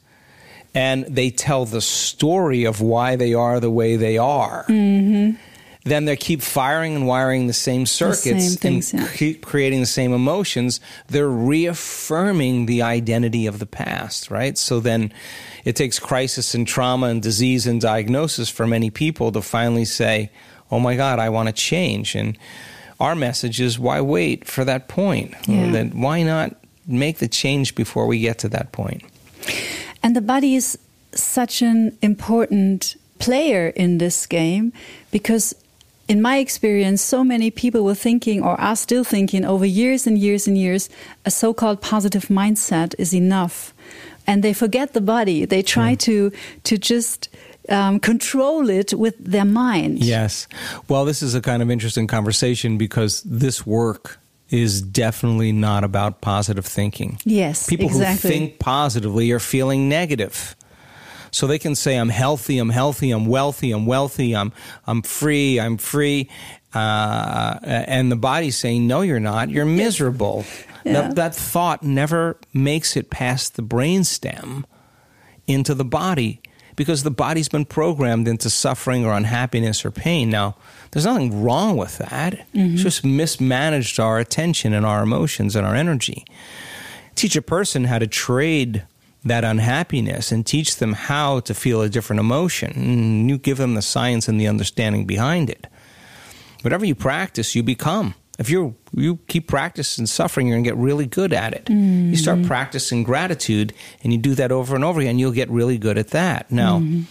and 0.74 1.05
they 1.07 1.31
tell 1.31 1.64
the 1.64 1.81
story 1.81 2.64
of 2.64 2.81
why 2.81 3.16
they 3.16 3.35
are 3.35 3.61
the 3.61 3.70
way 3.70 3.96
they 3.96 4.18
are, 4.18 4.64
mm-hmm. 4.68 5.37
then 5.85 6.05
they 6.05 6.16
keep 6.16 6.42
firing 6.42 6.94
and 6.94 7.07
wiring 7.07 7.46
the 7.46 7.52
same 7.52 7.87
circuits 7.87 8.24
the 8.24 8.40
same 8.40 8.57
things, 8.57 8.92
and 8.92 9.02
yeah. 9.02 9.12
keep 9.14 9.44
creating 9.44 9.81
the 9.81 9.87
same 9.87 10.12
emotions. 10.12 10.81
They're 11.09 11.28
reaffirming 11.28 12.66
the 12.66 12.83
identity 12.83 13.46
of 13.46 13.59
the 13.59 13.66
past, 13.66 14.31
right? 14.31 14.57
So 14.57 14.81
then 14.81 15.12
it 15.64 15.76
takes 15.76 15.98
crisis 15.98 16.55
and 16.55 16.66
trauma 16.66 17.09
and 17.09 17.22
disease 17.22 17.66
and 17.66 17.81
diagnosis 17.81 18.48
for 18.48 18.66
many 18.66 18.90
people 18.90 19.33
to 19.33 19.42
finally 19.42 19.85
say, 19.85 20.31
oh 20.70 20.81
my 20.81 20.96
God, 20.96 21.18
I 21.18 21.28
want 21.28 21.48
to 21.48 21.52
change. 21.52 22.14
And 22.14 22.38
our 22.98 23.14
message 23.14 23.61
is 23.61 23.78
why 23.78 24.00
wait 24.00 24.46
for 24.46 24.64
that 24.64 24.88
point? 24.88 25.35
Yeah. 25.46 25.70
That 25.72 25.94
why 25.94 26.22
not 26.22 26.57
make 26.86 27.18
the 27.18 27.28
change 27.28 27.74
before 27.74 28.06
we 28.06 28.18
get 28.20 28.38
to 28.38 28.48
that 28.50 28.72
point. 28.72 29.02
And 30.02 30.16
the 30.16 30.20
body 30.20 30.54
is 30.56 30.78
such 31.14 31.62
an 31.62 31.96
important 32.02 32.96
player 33.18 33.68
in 33.68 33.98
this 33.98 34.26
game 34.26 34.72
because 35.10 35.54
in 36.08 36.20
my 36.20 36.38
experience, 36.38 37.00
so 37.00 37.22
many 37.22 37.50
people 37.50 37.84
were 37.84 37.94
thinking 37.94 38.42
or 38.42 38.60
are 38.60 38.76
still 38.76 39.04
thinking 39.04 39.44
over 39.44 39.64
years 39.64 40.06
and 40.06 40.18
years 40.18 40.48
and 40.48 40.58
years 40.58 40.90
a 41.24 41.30
so 41.30 41.54
called 41.54 41.80
positive 41.80 42.26
mindset 42.26 42.94
is 42.98 43.14
enough. 43.14 43.72
And 44.26 44.42
they 44.42 44.52
forget 44.52 44.92
the 44.92 45.00
body. 45.00 45.44
They 45.44 45.62
try 45.62 45.94
mm. 45.94 45.98
to 46.00 46.32
to 46.64 46.78
just 46.78 47.28
um, 47.68 48.00
control 48.00 48.68
it 48.70 48.94
with 48.94 49.16
their 49.18 49.44
mind. 49.44 49.98
Yes. 49.98 50.48
Well, 50.88 51.04
this 51.04 51.22
is 51.22 51.34
a 51.34 51.40
kind 51.40 51.62
of 51.62 51.70
interesting 51.70 52.06
conversation 52.06 52.78
because 52.78 53.22
this 53.22 53.66
work 53.66 54.18
is 54.52 54.82
definitely 54.82 55.50
not 55.50 55.82
about 55.82 56.20
positive 56.20 56.66
thinking. 56.66 57.18
Yes, 57.24 57.66
people 57.66 57.86
exactly. 57.86 58.30
who 58.30 58.36
think 58.36 58.58
positively 58.58 59.32
are 59.32 59.40
feeling 59.40 59.88
negative. 59.88 60.54
So 61.30 61.46
they 61.46 61.58
can 61.58 61.74
say, 61.74 61.96
"I'm 61.96 62.10
healthy, 62.10 62.58
I'm 62.58 62.68
healthy, 62.68 63.10
I'm 63.10 63.24
wealthy, 63.24 63.72
I'm 63.72 63.86
wealthy, 63.86 64.36
I'm 64.36 64.52
I'm 64.86 65.00
free, 65.00 65.58
I'm 65.58 65.78
free," 65.78 66.28
uh, 66.74 67.58
and 67.64 68.12
the 68.12 68.16
body's 68.16 68.56
saying, 68.56 68.86
"No, 68.86 69.00
you're 69.00 69.18
not. 69.18 69.48
You're 69.48 69.64
miserable." 69.64 70.44
Yeah. 70.84 70.92
That, 70.92 71.14
that 71.14 71.34
thought 71.34 71.82
never 71.82 72.36
makes 72.52 72.96
it 72.96 73.08
past 73.08 73.54
the 73.54 73.62
brainstem 73.62 74.64
into 75.46 75.74
the 75.74 75.84
body 75.84 76.42
because 76.76 77.02
the 77.02 77.10
body's 77.10 77.48
been 77.48 77.64
programmed 77.64 78.28
into 78.28 78.50
suffering 78.50 79.04
or 79.04 79.12
unhappiness 79.12 79.84
or 79.84 79.90
pain. 79.90 80.28
Now, 80.28 80.56
there's 80.92 81.07
nothing 81.07 81.42
wrong 81.42 81.76
with 81.76 81.98
that. 81.98 82.35
Mm-hmm. 82.55 82.74
It's 82.74 82.83
just 82.83 83.05
mismanaged 83.05 83.98
our 83.98 84.18
attention 84.18 84.72
and 84.72 84.87
our 84.87 85.02
emotions 85.02 85.57
and 85.57 85.66
our 85.66 85.74
energy. 85.74 86.24
Teach 87.14 87.35
a 87.35 87.42
person 87.42 87.85
how 87.85 87.98
to 87.98 88.07
trade 88.07 88.87
that 89.24 89.44
unhappiness 89.44 90.33
and 90.33 90.44
teach 90.44 90.76
them 90.76 90.92
how 90.92 91.40
to 91.40 91.55
feel 91.55 91.81
a 91.81 91.88
different 91.88 92.20
emotion. 92.20 92.72
And 92.72 93.31
you 93.31 93.38
give 93.38 93.59
them 93.59 93.74
the 93.74 93.83
science 93.83 94.28
and 94.28 94.40
the 94.40 94.48
understanding 94.48 95.07
behind 95.07 95.48
it. 95.48 95.66
Whatever 96.62 96.85
you 96.85 96.94
practice, 96.94 97.55
you 97.55 97.62
become. 97.62 98.14
If 98.38 98.50
you 98.50 98.76
you 98.94 99.16
keep 99.28 99.46
practicing 99.46 100.07
suffering, 100.07 100.46
you're 100.46 100.57
gonna 100.57 100.64
get 100.64 100.76
really 100.76 101.07
good 101.07 101.33
at 101.33 101.52
it. 101.52 101.66
Mm-hmm. 101.66 102.11
You 102.11 102.16
start 102.16 102.42
practicing 102.44 103.05
gratitude, 103.05 103.72
and 104.02 104.12
you 104.12 104.18
do 104.18 104.35
that 104.35 104.50
over 104.50 104.74
and 104.74 104.85
over 104.85 105.00
again. 105.00 105.18
You'll 105.18 105.33
get 105.33 105.50
really 105.50 105.78
good 105.78 105.98
at 105.98 106.09
that. 106.09 106.50
Now, 106.50 106.78
mm-hmm. 106.78 107.02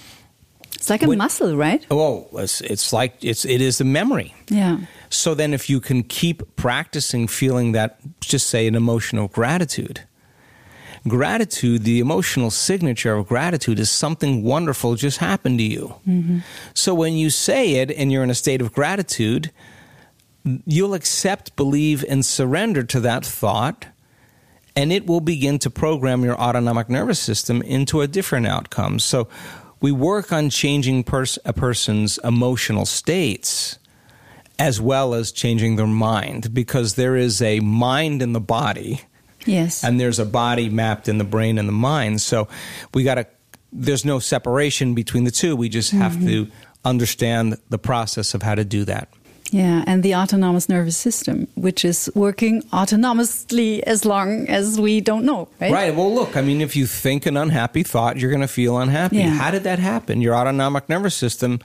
It's 0.81 0.89
like 0.89 1.03
a 1.03 1.07
when, 1.07 1.19
muscle, 1.19 1.55
right? 1.55 1.85
Oh, 1.91 2.27
it's, 2.33 2.59
it's 2.61 2.91
like 2.91 3.13
it's 3.23 3.45
it 3.45 3.61
is 3.61 3.79
a 3.79 3.83
memory. 3.83 4.33
Yeah. 4.49 4.79
So 5.11 5.35
then, 5.35 5.53
if 5.53 5.69
you 5.69 5.79
can 5.79 6.01
keep 6.01 6.55
practicing 6.55 7.27
feeling 7.27 7.73
that, 7.73 7.99
just 8.19 8.47
say 8.47 8.65
an 8.65 8.73
emotional 8.73 9.27
gratitude. 9.27 10.01
Gratitude, 11.07 11.83
the 11.83 11.99
emotional 11.99 12.49
signature 12.49 13.13
of 13.13 13.27
gratitude, 13.27 13.77
is 13.77 13.91
something 13.91 14.41
wonderful 14.41 14.95
just 14.95 15.19
happened 15.19 15.59
to 15.59 15.63
you. 15.63 15.93
Mm-hmm. 16.07 16.39
So 16.73 16.95
when 16.95 17.13
you 17.13 17.29
say 17.29 17.75
it 17.75 17.91
and 17.91 18.11
you're 18.11 18.23
in 18.23 18.31
a 18.31 18.35
state 18.35 18.59
of 18.59 18.73
gratitude, 18.73 19.51
you'll 20.65 20.95
accept, 20.95 21.55
believe, 21.55 22.03
and 22.09 22.25
surrender 22.25 22.81
to 22.85 22.99
that 23.01 23.23
thought, 23.23 23.85
and 24.75 24.91
it 24.91 25.05
will 25.05 25.21
begin 25.21 25.59
to 25.59 25.69
program 25.69 26.23
your 26.23 26.39
autonomic 26.41 26.89
nervous 26.89 27.19
system 27.19 27.61
into 27.61 28.01
a 28.01 28.07
different 28.07 28.47
outcome. 28.47 28.97
So 28.97 29.27
we 29.81 29.91
work 29.91 30.31
on 30.31 30.49
changing 30.49 31.03
pers- 31.03 31.39
a 31.43 31.53
person's 31.53 32.19
emotional 32.23 32.85
states 32.85 33.79
as 34.59 34.79
well 34.79 35.15
as 35.15 35.31
changing 35.31 35.75
their 35.75 35.87
mind 35.87 36.53
because 36.53 36.93
there 36.93 37.15
is 37.15 37.41
a 37.41 37.59
mind 37.61 38.21
in 38.21 38.33
the 38.33 38.39
body. 38.39 39.01
Yes. 39.45 39.83
And 39.83 39.99
there's 39.99 40.19
a 40.19 40.25
body 40.25 40.69
mapped 40.69 41.09
in 41.09 41.17
the 41.17 41.23
brain 41.23 41.57
and 41.57 41.67
the 41.67 41.73
mind. 41.73 42.21
So 42.21 42.47
we 42.93 43.03
got 43.03 43.15
to, 43.15 43.25
there's 43.73 44.05
no 44.05 44.19
separation 44.19 44.93
between 44.93 45.23
the 45.23 45.31
two. 45.31 45.55
We 45.55 45.67
just 45.67 45.91
have 45.91 46.11
mm-hmm. 46.11 46.27
to 46.27 46.47
understand 46.85 47.57
the 47.69 47.79
process 47.79 48.35
of 48.35 48.43
how 48.43 48.53
to 48.53 48.63
do 48.63 48.85
that. 48.85 49.09
Yeah, 49.51 49.83
and 49.85 50.01
the 50.01 50.15
autonomous 50.15 50.69
nervous 50.69 50.95
system, 50.95 51.47
which 51.55 51.83
is 51.83 52.09
working 52.15 52.63
autonomously 52.71 53.81
as 53.81 54.05
long 54.05 54.47
as 54.47 54.79
we 54.79 55.01
don't 55.01 55.25
know, 55.25 55.49
right? 55.59 55.71
Right. 55.71 55.95
Well, 55.95 56.13
look, 56.13 56.37
I 56.37 56.41
mean, 56.41 56.61
if 56.61 56.75
you 56.75 56.87
think 56.87 57.25
an 57.25 57.35
unhappy 57.35 57.83
thought, 57.83 58.17
you're 58.17 58.31
going 58.31 58.41
to 58.41 58.47
feel 58.47 58.77
unhappy. 58.77 59.17
Yeah. 59.17 59.29
How 59.29 59.51
did 59.51 59.63
that 59.63 59.79
happen? 59.79 60.21
Your 60.21 60.35
autonomic 60.35 60.87
nervous 60.87 61.15
system 61.15 61.59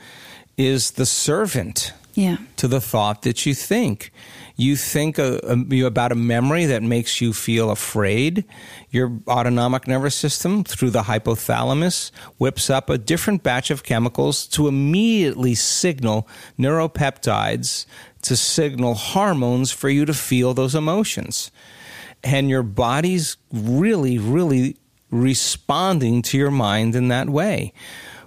is 0.57 0.93
the 0.93 1.07
servant 1.07 1.93
yeah. 2.15 2.39
to 2.57 2.67
the 2.67 2.81
thought 2.81 3.23
that 3.23 3.47
you 3.47 3.55
think. 3.55 4.11
You 4.57 4.75
think 4.75 5.19
a, 5.19 5.39
a, 5.45 5.85
about 5.85 6.13
a 6.13 6.17
memory 6.17 6.65
that 6.67 6.83
makes 6.83 7.21
you 7.21 7.35
feel 7.35 7.71
afraid. 7.71 8.45
Your 8.91 9.21
autonomic 9.29 9.87
nervous 9.87 10.15
system, 10.15 10.65
through 10.65 10.91
the 10.91 11.03
hypothalamus, 11.03 12.11
whips 12.39 12.71
up 12.71 12.89
a 12.89 12.97
different 12.97 13.43
batch 13.43 13.71
of 13.71 13.83
chemicals 13.83 14.47
to 14.49 14.67
immediately 14.67 15.55
signal 15.55 16.27
neuropeptides 16.59 17.85
to 18.23 18.37
signal 18.37 18.95
hormones 18.95 19.71
for 19.71 19.89
you 19.89 20.05
to 20.07 20.15
feel 20.15 20.55
those 20.55 20.75
emotions. 20.75 21.51
And 22.25 22.49
your 22.49 22.63
body's 22.63 23.37
really, 23.53 24.19
really 24.19 24.77
responding 25.11 26.23
to 26.23 26.39
your 26.39 26.51
mind 26.51 26.97
in 26.97 27.09
that 27.09 27.29
way. 27.29 27.73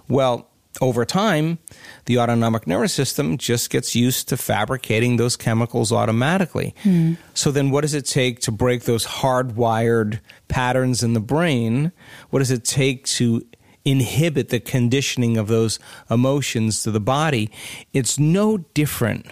Well, 0.08 0.49
over 0.80 1.04
time, 1.04 1.58
the 2.04 2.18
autonomic 2.18 2.66
nervous 2.66 2.92
system 2.92 3.36
just 3.38 3.70
gets 3.70 3.94
used 3.94 4.28
to 4.28 4.36
fabricating 4.36 5.16
those 5.16 5.36
chemicals 5.36 5.92
automatically. 5.92 6.74
Mm. 6.84 7.16
So 7.34 7.50
then 7.50 7.70
what 7.70 7.80
does 7.82 7.94
it 7.94 8.06
take 8.06 8.40
to 8.40 8.52
break 8.52 8.84
those 8.84 9.04
hardwired 9.04 10.20
patterns 10.48 11.02
in 11.02 11.12
the 11.12 11.20
brain? 11.20 11.92
What 12.30 12.38
does 12.38 12.50
it 12.50 12.64
take 12.64 13.04
to 13.06 13.44
inhibit 13.84 14.50
the 14.50 14.60
conditioning 14.60 15.36
of 15.36 15.48
those 15.48 15.78
emotions 16.08 16.82
to 16.84 16.90
the 16.90 17.00
body? 17.00 17.50
It's 17.92 18.18
no 18.18 18.58
different 18.58 19.26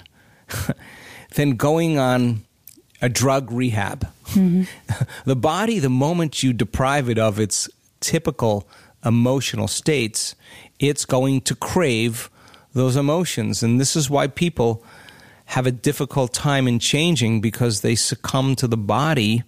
than 1.35 1.53
going 1.57 1.99
on 1.99 2.43
a 3.01 3.09
drug 3.09 3.53
rehab. 3.53 4.09
Mm-hmm. 4.31 4.65
the 5.25 5.37
body, 5.37 5.79
the 5.79 5.89
moment 5.89 6.43
you 6.43 6.53
deprive 6.53 7.09
it 7.09 7.19
of 7.19 7.39
its 7.39 7.69
typical 8.01 8.69
emotional 9.05 9.69
states, 9.69 10.35
it's 10.79 11.05
going 11.05 11.41
to 11.43 11.55
crave 11.55 12.31
those 12.73 12.97
emotions. 12.97 13.63
And 13.63 13.81
this 13.81 13.97
is 13.97 14.09
why 14.09 14.27
people 14.27 14.85
have 15.47 15.67
a 15.67 15.73
difficult 15.73 16.33
time 16.35 16.69
in 16.69 16.79
changing 16.79 17.41
because 17.41 17.81
they 17.81 17.95
succumb 17.95 18.55
to 18.57 18.67
the 18.67 18.77
body 18.77 19.43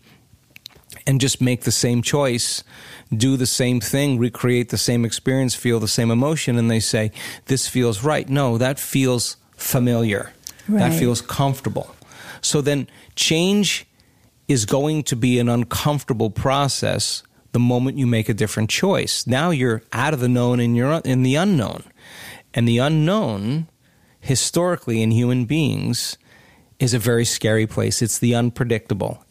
and 1.06 1.20
just 1.20 1.40
make 1.40 1.62
the 1.62 1.70
same 1.70 2.02
choice, 2.02 2.64
do 3.14 3.36
the 3.36 3.46
same 3.46 3.80
thing, 3.80 4.18
recreate 4.18 4.70
the 4.70 4.78
same 4.78 5.04
experience, 5.04 5.54
feel 5.54 5.78
the 5.78 5.88
same 5.88 6.10
emotion, 6.10 6.58
and 6.58 6.70
they 6.70 6.80
say, 6.80 7.12
This 7.46 7.68
feels 7.68 8.02
right. 8.02 8.28
No, 8.28 8.58
that 8.58 8.78
feels 8.78 9.36
familiar. 9.56 10.32
That 10.68 10.92
feels 10.92 11.20
comfortable. 11.20 11.94
So 12.40 12.60
then 12.60 12.88
change 13.16 13.86
is 14.46 14.66
going 14.66 15.02
to 15.04 15.16
be 15.16 15.38
an 15.38 15.48
uncomfortable 15.48 16.30
process 16.30 17.22
the 17.52 17.58
moment 17.58 17.98
you 17.98 18.06
make 18.06 18.28
a 18.28 18.34
different 18.34 18.70
choice. 18.70 19.26
Now 19.26 19.50
you're 19.50 19.82
out 19.92 20.14
of 20.14 20.20
the 20.20 20.28
known 20.28 20.60
and 20.60 20.76
you're 20.76 21.00
in 21.04 21.22
the 21.22 21.36
unknown. 21.36 21.84
And 22.54 22.66
the 22.66 22.78
unknown, 22.78 23.68
historically 24.20 25.02
in 25.02 25.10
human 25.10 25.44
beings, 25.44 26.16
is 26.78 26.94
a 26.94 26.98
very 26.98 27.24
scary 27.24 27.66
place. 27.66 28.02
It's 28.02 28.18
the 28.18 28.34
unpredictable. 28.34 29.24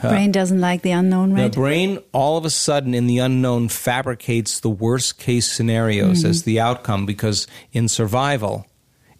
Brain 0.00 0.32
doesn't 0.32 0.60
like 0.60 0.82
the 0.82 0.90
unknown, 0.90 1.32
right? 1.32 1.50
The 1.50 1.56
brain, 1.56 1.98
all 2.12 2.36
of 2.36 2.44
a 2.44 2.50
sudden, 2.50 2.94
in 2.94 3.06
the 3.06 3.18
unknown, 3.18 3.68
fabricates 3.68 4.60
the 4.60 4.68
worst 4.68 5.18
case 5.18 5.50
scenarios 5.50 6.20
mm-hmm. 6.20 6.30
as 6.30 6.42
the 6.42 6.60
outcome 6.60 7.06
because 7.06 7.46
in 7.72 7.88
survival, 7.88 8.66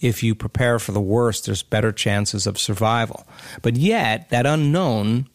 if 0.01 0.23
you 0.23 0.35
prepare 0.35 0.79
for 0.79 0.93
the 0.93 1.01
worst, 1.01 1.47
there's 1.47 1.63
better 1.63 1.93
chances 1.93 2.47
of 2.47 2.59
survival. 2.59 3.27
But 3.63 3.77
yet, 3.77 4.29
that 4.31 4.47
unknown 4.47 5.29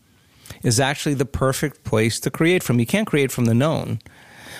is 0.63 0.79
actually 0.79 1.15
the 1.15 1.25
perfect 1.25 1.83
place 1.83 2.19
to 2.21 2.31
create 2.31 2.63
from. 2.63 2.79
You 2.79 2.85
can't 2.85 3.07
create 3.07 3.31
from 3.31 3.45
the 3.45 3.53
known. 3.53 3.99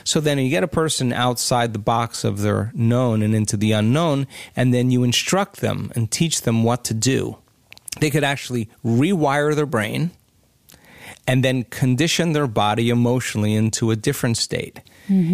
So 0.03 0.19
then 0.19 0.39
you 0.39 0.49
get 0.49 0.63
a 0.63 0.67
person 0.67 1.11
outside 1.11 1.73
the 1.73 1.79
box 1.79 2.23
of 2.23 2.39
their 2.39 2.71
known 2.73 3.21
and 3.21 3.35
into 3.35 3.57
the 3.57 3.73
unknown, 3.73 4.27
and 4.55 4.73
then 4.73 4.91
you 4.91 5.03
instruct 5.03 5.57
them 5.57 5.91
and 5.95 6.09
teach 6.09 6.41
them 6.41 6.63
what 6.63 6.83
to 6.85 6.93
do. 6.93 7.37
They 7.99 8.09
could 8.09 8.23
actually 8.23 8.69
rewire 8.83 9.55
their 9.55 9.65
brain 9.65 10.11
and 11.27 11.43
then 11.43 11.63
condition 11.65 12.33
their 12.33 12.47
body 12.47 12.89
emotionally 12.89 13.53
into 13.53 13.91
a 13.91 13.95
different 13.95 14.37
state. 14.37 14.79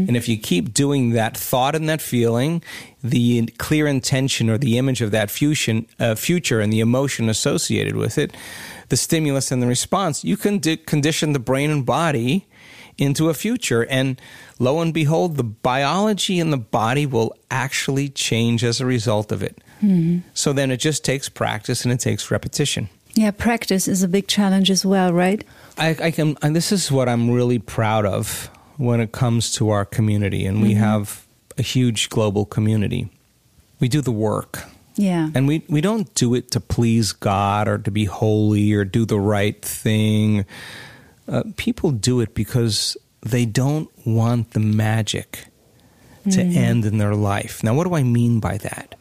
And 0.07 0.15
if 0.17 0.29
you 0.29 0.37
keep 0.37 0.73
doing 0.73 1.11
that 1.11 1.37
thought 1.37 1.75
and 1.75 1.87
that 1.89 2.01
feeling, 2.01 2.63
the 3.03 3.45
clear 3.57 3.87
intention 3.87 4.49
or 4.49 4.57
the 4.57 4.77
image 4.77 5.01
of 5.01 5.11
that 5.11 5.29
fusion, 5.29 5.85
uh, 5.99 6.15
future 6.15 6.61
and 6.61 6.71
the 6.71 6.79
emotion 6.79 7.29
associated 7.29 7.95
with 7.95 8.17
it, 8.17 8.33
the 8.89 8.97
stimulus 8.97 9.51
and 9.51 9.61
the 9.61 9.67
response, 9.67 10.23
you 10.23 10.37
can 10.37 10.59
di- 10.59 10.77
condition 10.77 11.33
the 11.33 11.39
brain 11.39 11.69
and 11.69 11.85
body 11.85 12.47
into 12.97 13.29
a 13.29 13.33
future. 13.33 13.85
And 13.89 14.19
lo 14.59 14.79
and 14.79 14.93
behold, 14.93 15.37
the 15.37 15.43
biology 15.43 16.39
in 16.39 16.51
the 16.51 16.57
body 16.57 17.05
will 17.05 17.35
actually 17.49 18.09
change 18.09 18.63
as 18.63 18.79
a 18.79 18.85
result 18.85 19.31
of 19.31 19.43
it. 19.43 19.57
Hmm. 19.81 20.19
So 20.33 20.53
then 20.53 20.71
it 20.71 20.77
just 20.77 21.03
takes 21.03 21.27
practice 21.29 21.83
and 21.83 21.91
it 21.91 21.99
takes 21.99 22.31
repetition. 22.31 22.89
yeah, 23.15 23.31
practice 23.31 23.87
is 23.87 24.03
a 24.03 24.07
big 24.07 24.27
challenge 24.27 24.69
as 24.69 24.85
well, 24.85 25.13
right? 25.13 25.43
I, 25.77 25.95
I 26.01 26.11
can, 26.11 26.37
and 26.41 26.55
this 26.55 26.71
is 26.71 26.91
what 26.91 27.07
I'm 27.07 27.31
really 27.31 27.59
proud 27.59 28.05
of 28.05 28.49
when 28.77 28.99
it 28.99 29.13
comes 29.13 29.53
to 29.53 29.69
our 29.69 29.85
community, 29.85 30.45
and 30.45 30.61
we 30.61 30.71
mm-hmm. 30.71 30.83
have 30.83 31.25
a 31.57 31.61
huge 31.61 32.09
global 32.09 32.45
community. 32.45 33.09
We 33.79 33.87
do 33.87 34.01
the 34.01 34.11
work, 34.11 34.63
Yeah. 34.97 35.29
and 35.35 35.47
we, 35.47 35.63
we 35.67 35.81
don't 35.81 36.13
do 36.15 36.33
it 36.35 36.51
to 36.51 36.59
please 36.59 37.11
God 37.11 37.67
or 37.67 37.77
to 37.77 37.91
be 37.91 38.05
holy 38.05 38.73
or 38.73 38.85
do 38.85 39.05
the 39.05 39.19
right 39.19 39.61
thing. 39.61 40.45
Uh, 41.27 41.43
people 41.57 41.91
do 41.91 42.21
it 42.21 42.33
because 42.33 42.95
they 43.21 43.45
don't 43.45 43.89
want 44.05 44.51
the 44.51 44.59
magic 44.59 45.47
to 46.31 46.41
end 46.41 46.85
in 46.85 46.97
their 46.97 47.13
life. 47.13 47.63
Now, 47.63 47.73
what 47.75 47.85
do 47.85 47.93
I 47.93 48.03
mean 48.03 48.39
by 48.39 48.57
that? 48.57 48.95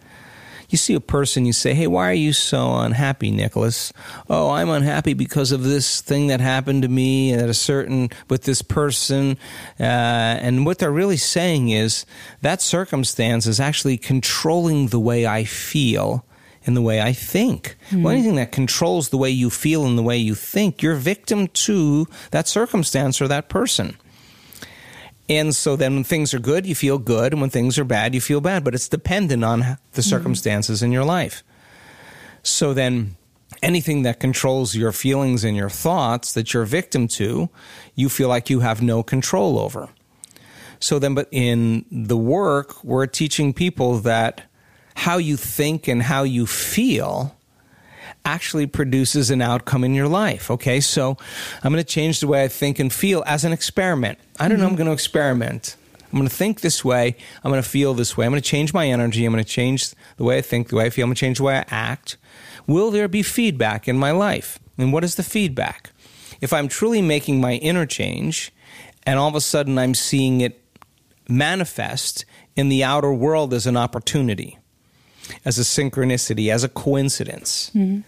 You 0.74 0.78
see 0.78 0.94
a 0.94 1.00
person, 1.00 1.44
you 1.44 1.52
say, 1.52 1.72
Hey, 1.72 1.87
why 1.87 2.10
are 2.10 2.14
you 2.14 2.32
so 2.32 2.74
unhappy, 2.78 3.30
Nicholas? 3.30 3.92
Oh, 4.28 4.50
I'm 4.50 4.68
unhappy 4.68 5.14
because 5.14 5.52
of 5.52 5.62
this 5.62 6.00
thing 6.00 6.26
that 6.26 6.40
happened 6.40 6.82
to 6.82 6.88
me 6.88 7.32
at 7.32 7.48
a 7.48 7.54
certain, 7.54 8.10
with 8.28 8.42
this 8.42 8.60
person. 8.60 9.38
Uh, 9.78 9.84
and 9.84 10.66
what 10.66 10.80
they're 10.80 10.90
really 10.90 11.16
saying 11.16 11.68
is 11.68 12.04
that 12.42 12.60
circumstance 12.60 13.46
is 13.46 13.60
actually 13.60 13.96
controlling 13.96 14.88
the 14.88 14.98
way 14.98 15.28
I 15.28 15.44
feel 15.44 16.26
and 16.66 16.76
the 16.76 16.82
way 16.82 17.00
I 17.00 17.12
think. 17.12 17.76
Well, 17.92 18.12
anything 18.12 18.34
that 18.34 18.50
controls 18.50 19.10
the 19.10 19.16
way 19.16 19.30
you 19.30 19.50
feel 19.50 19.87
and 19.87 19.96
the 19.96 20.02
way 20.02 20.16
you 20.16 20.34
think, 20.34 20.82
you're 20.82 20.96
victim 20.96 21.46
to 21.46 22.08
that 22.32 22.48
circumstance 22.48 23.22
or 23.22 23.28
that 23.28 23.48
person. 23.48 23.96
And 25.28 25.54
so 25.54 25.76
then 25.76 25.94
when 25.94 26.04
things 26.04 26.34
are 26.34 26.38
good, 26.38 26.66
you 26.66 26.74
feel 26.74 26.98
good, 26.98 27.32
and 27.32 27.40
when 27.40 27.50
things 27.50 27.78
are 27.78 27.84
bad, 27.84 28.14
you 28.14 28.20
feel 28.20 28.40
bad. 28.40 28.62
But 28.62 28.74
it's 28.74 28.88
dependent 28.88 29.42
on 29.44 29.60
the 29.60 29.66
mm-hmm. 29.66 30.00
circumstances 30.00 30.82
in 30.82 30.92
your 30.92 31.04
life. 31.04 31.42
So 32.42 32.74
then 32.74 33.16
anything 33.62 34.02
that 34.02 34.20
controls 34.20 34.74
your 34.74 34.92
feelings 34.92 35.42
and 35.44 35.56
your 35.56 35.70
thoughts 35.70 36.34
that 36.34 36.52
you're 36.52 36.64
a 36.64 36.66
victim 36.66 37.08
to, 37.08 37.48
you 37.94 38.08
feel 38.08 38.28
like 38.28 38.50
you 38.50 38.60
have 38.60 38.82
no 38.82 39.02
control 39.02 39.58
over. 39.58 39.88
So 40.78 40.98
then, 40.98 41.14
but 41.14 41.28
in 41.30 41.87
the 41.90 42.16
work, 42.16 42.84
we're 42.84 43.06
teaching 43.06 43.54
people 43.54 43.98
that 44.00 44.42
how 44.96 45.16
you 45.16 45.37
think 45.37 45.88
and 45.88 46.02
how 46.02 46.24
you 46.24 46.46
feel 46.46 47.34
actually 48.24 48.66
produces 48.66 49.30
an 49.30 49.42
outcome 49.42 49.84
in 49.84 49.94
your 49.94 50.08
life. 50.08 50.50
Okay, 50.50 50.80
so 50.80 51.16
I'm 51.62 51.72
going 51.72 51.84
to 51.84 51.88
change 51.88 52.20
the 52.20 52.26
way 52.26 52.44
I 52.44 52.48
think 52.48 52.78
and 52.78 52.92
feel 52.92 53.22
as 53.26 53.44
an 53.44 53.52
experiment. 53.52 54.18
I 54.40 54.48
don't 54.48 54.58
know, 54.58 54.64
I'm 54.64 54.70
mm-hmm. 54.70 54.78
going 54.78 54.87
to 54.87 54.92
experiment. 54.92 55.76
I'm 56.12 56.18
going 56.20 56.28
to 56.28 56.34
think 56.34 56.60
this 56.60 56.84
way. 56.84 57.16
I'm 57.42 57.50
going 57.50 57.62
to 57.62 57.68
feel 57.68 57.92
this 57.92 58.16
way. 58.16 58.24
I'm 58.24 58.30
going 58.30 58.40
to 58.40 58.48
change 58.48 58.72
my 58.72 58.87
energy. 58.87 59.24
I'm 59.24 59.32
going 59.32 59.42
to 59.42 59.50
change 59.50 59.90
the 60.16 60.22
way 60.22 60.38
I 60.38 60.42
think, 60.42 60.68
the 60.68 60.76
way 60.76 60.87
I 60.87 60.90
feel. 60.90 61.04
I'm 61.04 61.08
going 61.08 61.16
to 61.16 61.20
change 61.20 61.38
the 61.38 61.44
way 61.44 61.56
I 61.56 61.64
act. 61.68 62.16
Will 62.68 62.92
there 62.92 63.08
be 63.08 63.22
feedback 63.22 63.88
in 63.88 63.98
my 63.98 64.12
life? 64.12 64.60
And 64.78 64.92
what 64.92 65.02
is 65.02 65.16
the 65.16 65.24
feedback? 65.24 65.90
If 66.40 66.52
I'm 66.52 66.68
truly 66.68 67.02
making 67.02 67.40
my 67.40 67.54
inner 67.54 67.84
change 67.84 68.52
and 69.04 69.18
all 69.18 69.28
of 69.28 69.34
a 69.34 69.40
sudden 69.40 69.76
I'm 69.76 69.94
seeing 69.94 70.40
it 70.40 70.62
manifest 71.28 72.24
in 72.54 72.68
the 72.68 72.84
outer 72.84 73.12
world 73.12 73.52
as 73.52 73.66
an 73.66 73.76
opportunity, 73.76 74.58
as 75.44 75.58
a 75.58 75.62
synchronicity, 75.62 76.52
as 76.52 76.64
a 76.64 76.68
coincidence. 76.68 77.70
Mm-hmm. 77.74 78.00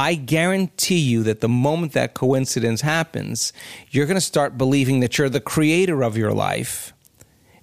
I 0.00 0.14
guarantee 0.14 0.98
you 0.98 1.22
that 1.24 1.40
the 1.40 1.48
moment 1.48 1.92
that 1.92 2.14
coincidence 2.14 2.80
happens, 2.80 3.52
you're 3.90 4.06
going 4.06 4.16
to 4.16 4.22
start 4.22 4.56
believing 4.56 5.00
that 5.00 5.18
you're 5.18 5.28
the 5.28 5.42
creator 5.42 6.02
of 6.02 6.16
your 6.16 6.32
life 6.32 6.94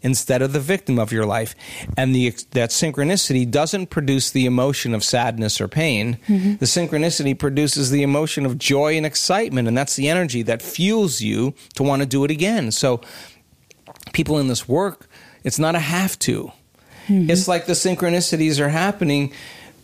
instead 0.03 0.43
of 0.43 0.53
the 0.53 0.59
victim 0.59 0.99
of 0.99 1.11
your 1.11 1.25
life. 1.25 1.55
And 1.97 2.13
the, 2.13 2.29
that 2.51 2.69
synchronicity 2.69 3.49
doesn't 3.49 3.87
produce 3.87 4.29
the 4.29 4.45
emotion 4.45 4.93
of 4.93 5.03
sadness 5.03 5.59
or 5.59 5.67
pain. 5.67 6.19
Mm-hmm. 6.27 6.57
The 6.57 6.67
synchronicity 6.67 7.37
produces 7.37 7.89
the 7.89 8.03
emotion 8.03 8.45
of 8.45 8.59
joy 8.59 8.95
and 8.95 9.05
excitement. 9.05 9.67
And 9.67 9.75
that's 9.75 9.95
the 9.95 10.07
energy 10.07 10.43
that 10.43 10.61
fuels 10.61 11.21
you 11.21 11.55
to 11.73 11.81
want 11.81 12.03
to 12.03 12.05
do 12.05 12.23
it 12.23 12.29
again. 12.29 12.69
So, 12.69 13.01
people 14.13 14.37
in 14.37 14.47
this 14.47 14.67
work, 14.67 15.09
it's 15.43 15.57
not 15.57 15.73
a 15.73 15.79
have 15.79 16.19
to. 16.19 16.51
Mm-hmm. 17.07 17.31
It's 17.31 17.47
like 17.47 17.65
the 17.65 17.73
synchronicities 17.73 18.59
are 18.59 18.69
happening. 18.69 19.33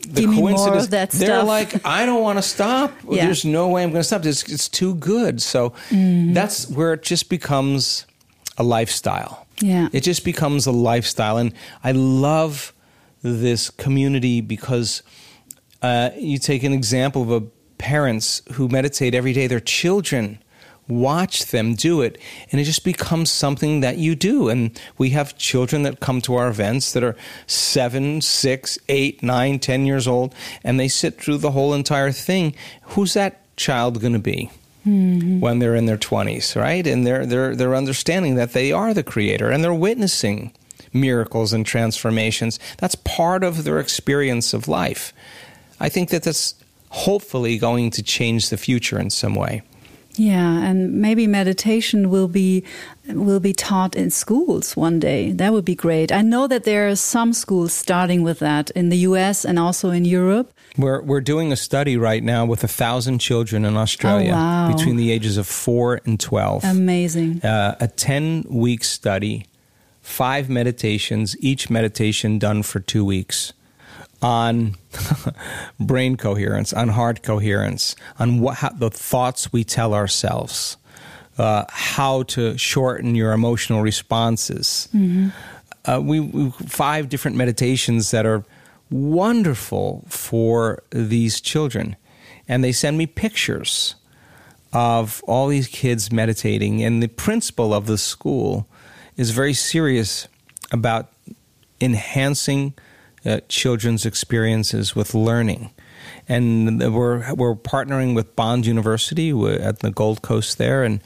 The 0.07 0.21
Give 0.21 0.29
me 0.29 0.35
more 0.41 0.49
coincidence, 0.49 0.83
of 0.85 0.89
that 0.91 1.11
they're 1.11 1.27
stuff. 1.29 1.47
like, 1.47 1.85
I 1.85 2.05
don't 2.05 2.21
want 2.21 2.37
to 2.37 2.41
stop. 2.41 2.91
Yeah. 3.09 3.25
There's 3.25 3.45
no 3.45 3.69
way 3.69 3.83
I'm 3.83 3.89
going 3.91 4.01
to 4.01 4.03
stop. 4.03 4.25
It's, 4.25 4.43
it's 4.51 4.67
too 4.69 4.95
good. 4.95 5.41
So 5.41 5.69
Mm-hmm. 5.89 6.33
that's 6.33 6.69
where 6.69 6.93
it 6.93 7.03
just 7.03 7.29
becomes 7.29 8.05
a 8.57 8.63
lifestyle. 8.63 9.47
Yeah. 9.61 9.87
It 9.93 10.01
just 10.01 10.25
becomes 10.25 10.65
a 10.67 10.71
lifestyle. 10.71 11.37
And 11.37 11.53
I 11.83 11.93
love 11.93 12.73
this 13.21 13.69
community 13.69 14.41
because 14.41 15.03
uh, 15.81 16.09
you 16.17 16.37
take 16.37 16.63
an 16.63 16.73
example 16.73 17.21
of 17.21 17.31
a 17.31 17.41
parents 17.77 18.41
who 18.53 18.67
meditate 18.67 19.15
every 19.15 19.31
day, 19.33 19.47
their 19.47 19.59
children 19.61 20.39
watch 20.88 21.46
them 21.48 21.76
do 21.76 22.02
it 22.02 22.17
and 22.52 22.60
it 22.60 22.65
just 22.65 22.84
becomes 22.84 23.32
something 23.32 23.80
that 23.80 23.98
you 23.98 24.15
do 24.15 24.50
and 24.50 24.80
we 24.98 25.12
have 25.12 25.38
children 25.38 25.84
that 25.84 26.00
come 26.00 26.19
to 26.22 26.36
our 26.36 26.50
events 26.50 26.91
that 26.91 27.04
are 27.04 27.15
seven 27.48 28.19
six 28.19 28.78
eight 28.89 29.24
nine 29.24 29.60
ten 29.60 29.86
years 29.86 30.08
old 30.08 30.36
and 30.63 30.80
they 30.80 30.88
sit 30.88 31.19
through 31.19 31.38
the 31.38 31.52
whole 31.52 31.74
entire 31.74 32.12
thing 32.12 32.54
who's 32.82 33.13
that 33.13 33.39
child 33.56 34.02
going 34.02 34.13
to 34.13 34.19
be 34.19 34.52
mm-hmm. 34.86 35.39
when 35.39 35.60
they're 35.60 35.76
in 35.76 35.86
their 35.86 35.98
20s, 35.98 36.60
right? 36.60 36.86
And 36.86 37.06
they're 37.06 37.26
they're 37.26 37.56
they're 37.56 37.76
understanding 37.76 38.36
that 38.36 38.54
they 38.54 38.72
are 38.72 38.93
the 38.93 39.04
creator 39.04 39.50
and 39.50 39.63
they're 39.63 39.74
witnessing 39.74 40.52
miracles 40.91 41.54
and 41.54 41.65
transformations. 41.65 42.60
That's 42.78 42.96
part 42.96 43.43
of 43.43 43.63
their 43.63 43.80
experience 43.80 44.54
of 44.54 44.67
life. 44.67 45.13
I 45.80 45.89
think 45.89 46.10
that 46.10 46.24
that's 46.24 46.56
hopefully 46.89 47.58
going 47.58 47.89
to 47.91 48.04
change 48.04 48.50
the 48.50 48.58
future 48.58 49.00
in 49.00 49.10
some 49.10 49.36
way. 49.36 49.63
Yeah, 50.15 50.62
and 50.63 51.02
maybe 51.02 51.26
meditation 51.28 52.10
will 52.10 52.28
be 52.28 52.63
will 53.08 53.39
be 53.39 53.54
taught 53.54 53.95
in 53.95 54.12
schools 54.12 54.78
one 54.78 54.99
day. 54.99 55.32
That 55.32 55.52
would 55.54 55.65
be 55.65 55.76
great. 55.76 56.12
I 56.12 56.21
know 56.21 56.47
that 56.47 56.63
there 56.63 56.88
are 56.88 56.95
some 56.95 57.34
schools 57.34 57.73
starting 57.73 58.21
with 58.23 58.39
that 58.39 58.69
in 58.71 58.89
the 58.89 58.97
US 59.10 59.43
and 59.45 59.58
also 59.58 59.89
in 59.89 60.06
Europe. 60.06 60.54
We're 60.78 61.02
we're 61.02 61.21
doing 61.21 61.52
a 61.52 61.56
study 61.56 61.97
right 61.97 62.23
now 62.23 62.45
with 62.45 62.63
a 62.63 62.67
thousand 62.67 63.19
children 63.19 63.65
in 63.65 63.76
Australia 63.76 64.32
Oh, 64.34 64.36
wow. 64.36 64.71
between 64.76 64.97
the 64.97 65.12
ages 65.12 65.38
of 65.38 65.47
four 65.47 65.99
and 66.06 66.19
twelve. 66.19 66.63
Amazing. 66.63 67.41
uh, 67.43 67.76
a 67.80 67.88
10 67.88 68.45
week 68.49 68.84
study, 68.84 69.45
five 70.02 70.49
meditations, 70.49 71.36
each 71.39 71.69
meditation 71.69 72.39
done 72.39 72.63
for 72.63 72.80
two 72.80 73.04
weeks 73.06 73.54
on 74.23 74.75
brain 75.79 76.15
coherence, 76.15 76.73
on 76.73 76.88
heart 76.88 77.21
coherence, 77.21 77.95
on 78.17 78.39
what, 78.39 78.57
how, 78.57 78.69
the 78.69 78.89
thoughts 78.89 79.51
we 79.51 79.63
tell 79.63 79.93
ourselves, 79.93 80.77
uh, 81.38 81.65
how 81.69 82.23
to 82.23 82.57
shorten 82.57 83.15
your 83.15 83.33
emotional 83.33 83.81
responses. 83.81 84.88
Mm-hmm. 84.95 85.29
Uh, 85.86 85.99
we, 85.99 86.21
we 86.21 86.49
five 86.51 87.09
different 87.09 87.36
meditations 87.36 88.12
that 88.12 88.25
are 88.25 88.45
wonderful 88.89 90.05
for 90.07 90.81
these 90.91 91.41
children, 91.41 91.97
and 92.47 92.63
they 92.63 92.71
send 92.71 92.97
me 92.97 93.05
pictures 93.05 93.95
of 94.71 95.21
all 95.27 95.47
these 95.47 95.67
kids 95.67 96.12
meditating. 96.12 96.81
And 96.81 97.03
the 97.03 97.07
principal 97.07 97.73
of 97.73 97.86
the 97.86 97.97
school 97.97 98.67
is 99.17 99.31
very 99.31 99.53
serious 99.53 100.27
about 100.71 101.12
enhancing 101.81 102.73
uh, 103.25 103.39
children's 103.47 104.05
experiences 104.05 104.95
with 104.95 105.13
learning. 105.13 105.71
And 106.27 106.79
we're 106.79 107.33
we're 107.33 107.55
partnering 107.55 108.15
with 108.15 108.36
Bond 108.36 108.65
University 108.65 109.31
at 109.31 109.79
the 109.79 109.91
Gold 109.91 110.21
Coast 110.21 110.57
there, 110.57 110.83
and 110.83 111.01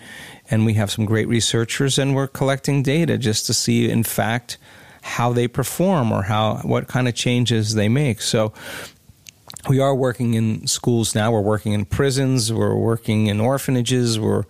and 0.50 0.66
we 0.66 0.76
have 0.76 0.92
some 0.92 1.06
great 1.06 1.28
researchers, 1.28 1.98
and 1.98 2.16
we're 2.16 2.28
collecting 2.28 2.84
data 2.84 3.18
just 3.18 3.46
to 3.48 3.54
see, 3.54 3.90
in 3.90 4.04
fact, 4.04 4.58
how 5.02 5.34
they 5.34 5.48
perform 5.48 6.12
or 6.12 6.24
how 6.24 6.58
what 6.58 6.88
kind 6.88 7.08
of 7.08 7.16
changes 7.16 7.74
they 7.74 7.90
make. 7.90 8.22
So 8.22 8.54
we 9.68 9.80
are 9.80 9.96
working 9.96 10.34
in 10.34 10.68
schools 10.68 11.16
now. 11.16 11.32
We're 11.32 11.42
working 11.42 11.74
in 11.74 11.86
prisons. 11.86 12.54
We're 12.54 12.76
working 12.76 13.28
in 13.28 13.40
orphanages. 13.40 14.20
We're 14.20 14.44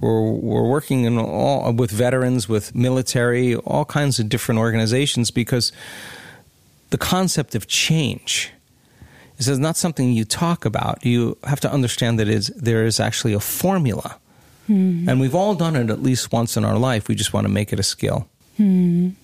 we're 0.00 0.30
we're 0.30 0.68
working 0.68 1.04
in 1.04 1.18
all 1.18 1.72
with 1.72 1.90
veterans, 1.90 2.48
with 2.48 2.74
military, 2.74 3.56
all 3.56 3.84
kinds 3.84 4.18
of 4.18 4.28
different 4.28 4.58
organizations 4.60 5.30
because 5.30 5.72
the 6.92 6.98
concept 6.98 7.54
of 7.54 7.66
change 7.66 8.52
is 9.38 9.58
not 9.58 9.76
something 9.76 10.12
you 10.12 10.24
talk 10.24 10.64
about. 10.64 11.04
You 11.04 11.36
have 11.42 11.58
to 11.60 11.72
understand 11.72 12.18
that 12.20 12.28
is 12.28 12.48
there 12.48 12.84
is 12.84 13.00
actually 13.00 13.32
a 13.32 13.40
formula, 13.40 14.20
mm. 14.68 15.08
and 15.08 15.18
we've 15.18 15.34
all 15.34 15.54
done 15.54 15.74
it 15.74 15.90
at 15.90 16.02
least 16.02 16.32
once 16.32 16.56
in 16.56 16.64
our 16.64 16.78
life. 16.78 17.08
We 17.08 17.14
just 17.16 17.32
want 17.32 17.46
to 17.46 17.52
make 17.52 17.72
it 17.72 17.80
a 17.80 17.82
skill. 17.82 18.28
Mm. 18.60 19.14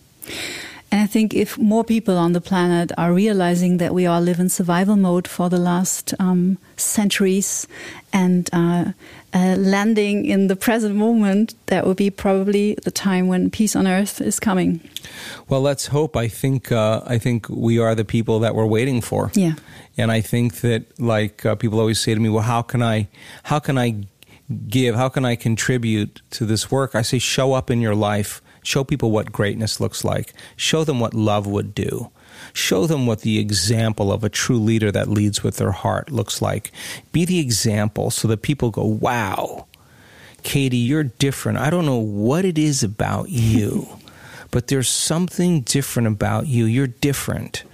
And 0.91 1.03
I 1.03 1.07
think 1.07 1.35
if 1.35 1.59
more 1.59 1.85
people 1.85 2.17
on 2.17 2.33
the 2.33 2.41
planet 2.41 2.93
are 2.97 3.13
realizing 3.13 3.77
that 3.77 3.93
we 3.93 4.07
all 4.07 4.23
live 4.23 4.41
in 4.41 4.49
survival 4.49 4.97
mode 4.97 5.29
for 5.29 5.51
the 5.51 5.59
last 5.59 6.15
um, 6.19 6.57
centuries 6.77 7.67
and 8.11 8.49
uh, 8.55 8.93
uh, 9.35 9.57
landing 9.59 10.25
in 10.25 10.47
the 10.47 10.57
present 10.57 10.95
moment, 10.95 11.55
that 11.67 11.87
would 11.87 11.99
be 11.99 12.09
probably 12.09 12.75
the 12.85 12.91
time 12.91 13.29
when 13.29 13.51
peace 13.51 13.77
on 13.77 13.87
earth 13.87 14.23
is 14.23 14.41
coming. 14.41 14.81
Well, 15.49 15.61
let's 15.61 15.89
hope. 15.89 16.17
I 16.17 16.29
think 16.29 16.73
uh, 16.73 17.03
I 17.05 17.19
think 17.19 17.49
we 17.51 17.79
are 17.79 17.95
the 17.95 18.05
people 18.07 18.41
that 18.41 18.55
we're 18.55 18.67
waiting 18.67 19.03
for. 19.03 19.31
Yeah, 19.35 19.55
and 19.99 20.11
I 20.11 20.23
think 20.23 20.63
that 20.63 20.99
like 20.99 21.45
uh, 21.45 21.55
people 21.55 21.81
always 21.81 22.01
say 22.01 22.15
to 22.15 22.21
me, 22.21 22.31
"Well, 22.31 22.45
how 22.45 22.63
can 22.63 22.83
I? 22.83 23.09
How 23.45 23.59
can 23.59 23.77
I?" 23.79 24.07
give 24.67 24.95
how 24.95 25.11
can 25.11 25.27
i 25.27 25.37
contribute 25.37 26.23
to 26.31 26.47
this 26.47 26.71
work 26.71 26.95
i 26.95 27.03
say 27.03 27.19
show 27.19 27.53
up 27.53 27.71
in 27.71 27.83
your 27.83 27.95
life 27.95 28.41
Show 28.69 28.85
people 28.85 29.11
what 29.11 29.33
greatness 29.33 29.81
looks 29.81 30.05
like. 30.05 30.35
Show 30.55 30.85
them 30.85 31.01
what 31.01 31.15
love 31.15 31.47
would 31.47 31.75
do. 31.75 32.11
Show 32.53 32.87
them 32.87 33.07
what 33.07 33.23
the 33.23 33.39
example 33.39 34.13
of 34.13 34.23
a 34.23 34.29
true 34.29 34.59
leader 34.59 34.93
that 34.93 35.09
leads 35.09 35.43
with 35.43 35.57
their 35.57 35.71
heart 35.71 36.11
looks 36.13 36.43
like. 36.43 36.71
Be 37.11 37.25
the 37.25 37.39
example 37.39 38.11
so 38.11 38.29
that 38.29 38.43
people 38.43 38.71
go, 38.71 38.85
wow, 38.85 39.65
Katie, 40.43 40.77
you're 40.77 41.05
different. 41.05 41.57
I 41.57 41.71
don't 41.71 41.87
know 41.87 41.97
what 41.97 42.45
it 42.45 42.59
is 42.59 42.83
about 42.83 43.31
you, 43.31 43.89
but 44.51 44.67
there's 44.67 44.91
something 44.91 45.63
different 45.63 46.07
about 46.07 46.47
you. 46.47 46.67
You're 46.67 46.89
different. 46.89 47.65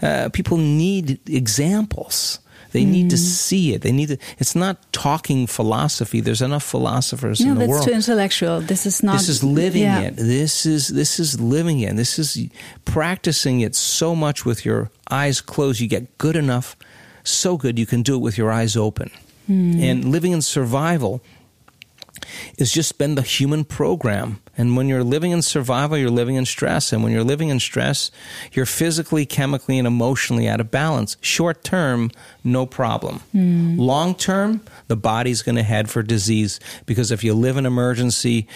Uh, 0.00 0.28
people 0.32 0.58
need 0.58 1.18
examples. 1.28 2.38
They 2.72 2.84
mm. 2.84 2.90
need 2.90 3.10
to 3.10 3.16
mm. 3.16 3.18
see 3.18 3.74
it. 3.74 3.82
They 3.82 3.92
need 3.92 4.08
to. 4.08 4.18
It's 4.38 4.54
not 4.54 4.92
talking 4.92 5.46
philosophy. 5.46 6.20
There's 6.20 6.42
enough 6.42 6.64
philosophers 6.64 7.40
no, 7.40 7.52
in 7.52 7.58
the 7.58 7.66
world. 7.66 7.70
No, 7.70 7.74
that's 7.76 7.86
too 7.86 8.12
intellectual. 8.12 8.60
This 8.60 8.86
is 8.86 9.02
not. 9.02 9.18
This 9.18 9.28
is 9.28 9.44
living 9.44 9.82
yeah. 9.82 10.00
it. 10.00 10.16
This 10.16 10.66
is 10.66 10.88
this 10.88 11.18
is 11.18 11.40
living 11.40 11.80
it. 11.80 11.96
This 11.96 12.18
is 12.18 12.48
practicing 12.84 13.60
it 13.60 13.74
so 13.74 14.14
much 14.14 14.44
with 14.44 14.64
your 14.64 14.90
eyes 15.10 15.40
closed. 15.40 15.80
You 15.80 15.88
get 15.88 16.18
good 16.18 16.36
enough, 16.36 16.76
so 17.24 17.56
good 17.56 17.78
you 17.78 17.86
can 17.86 18.02
do 18.02 18.14
it 18.16 18.20
with 18.20 18.38
your 18.38 18.50
eyes 18.50 18.76
open. 18.76 19.10
Mm. 19.48 19.82
And 19.82 20.04
living 20.04 20.32
in 20.32 20.42
survival 20.42 21.22
is 22.58 22.72
just 22.72 22.98
been 22.98 23.14
the 23.14 23.22
human 23.22 23.64
program. 23.64 24.40
And 24.56 24.76
when 24.76 24.88
you're 24.88 25.04
living 25.04 25.30
in 25.30 25.42
survival, 25.42 25.96
you're 25.96 26.10
living 26.10 26.36
in 26.36 26.44
stress. 26.44 26.92
And 26.92 27.02
when 27.02 27.12
you're 27.12 27.24
living 27.24 27.48
in 27.48 27.60
stress, 27.60 28.10
you're 28.52 28.66
physically, 28.66 29.24
chemically, 29.24 29.78
and 29.78 29.86
emotionally 29.86 30.48
out 30.48 30.60
of 30.60 30.70
balance. 30.70 31.16
Short 31.20 31.64
term, 31.64 32.10
no 32.44 32.66
problem. 32.66 33.20
Mm. 33.34 33.78
Long 33.78 34.14
term, 34.14 34.60
the 34.88 34.96
body's 34.96 35.42
going 35.42 35.56
to 35.56 35.62
head 35.62 35.88
for 35.88 36.02
disease 36.02 36.60
because 36.86 37.10
if 37.10 37.24
you 37.24 37.32
live 37.34 37.56
in 37.56 37.66
emergency, 37.66 38.46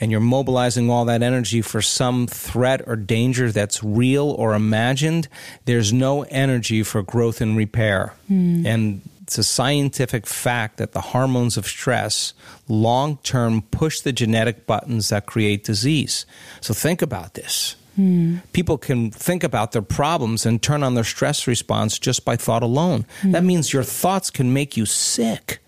and 0.00 0.10
you're 0.10 0.20
mobilizing 0.20 0.90
all 0.90 1.04
that 1.04 1.22
energy 1.22 1.62
for 1.62 1.80
some 1.80 2.26
threat 2.26 2.82
or 2.86 2.96
danger 2.96 3.52
that's 3.52 3.82
real 3.84 4.30
or 4.32 4.54
imagined, 4.54 5.28
there's 5.66 5.92
no 5.92 6.22
energy 6.24 6.82
for 6.82 7.02
growth 7.02 7.40
and 7.40 7.56
repair. 7.56 8.12
Mm. 8.30 8.66
And 8.66 9.00
it's 9.24 9.38
a 9.38 9.42
scientific 9.42 10.26
fact 10.26 10.76
that 10.76 10.92
the 10.92 11.00
hormones 11.00 11.56
of 11.56 11.66
stress 11.66 12.34
long 12.68 13.16
term 13.22 13.62
push 13.62 14.00
the 14.00 14.12
genetic 14.12 14.66
buttons 14.66 15.08
that 15.08 15.24
create 15.24 15.64
disease. 15.64 16.26
So 16.60 16.74
think 16.74 17.00
about 17.00 17.32
this. 17.32 17.76
Mm. 17.98 18.42
People 18.52 18.76
can 18.76 19.10
think 19.10 19.42
about 19.42 19.72
their 19.72 19.80
problems 19.80 20.44
and 20.44 20.62
turn 20.62 20.82
on 20.82 20.94
their 20.94 21.04
stress 21.04 21.46
response 21.46 21.98
just 21.98 22.26
by 22.26 22.36
thought 22.36 22.62
alone. 22.62 23.06
Mm. 23.22 23.32
That 23.32 23.44
means 23.44 23.72
your 23.72 23.82
thoughts 23.82 24.30
can 24.30 24.52
make 24.52 24.76
you 24.76 24.84
sick. 24.84 25.60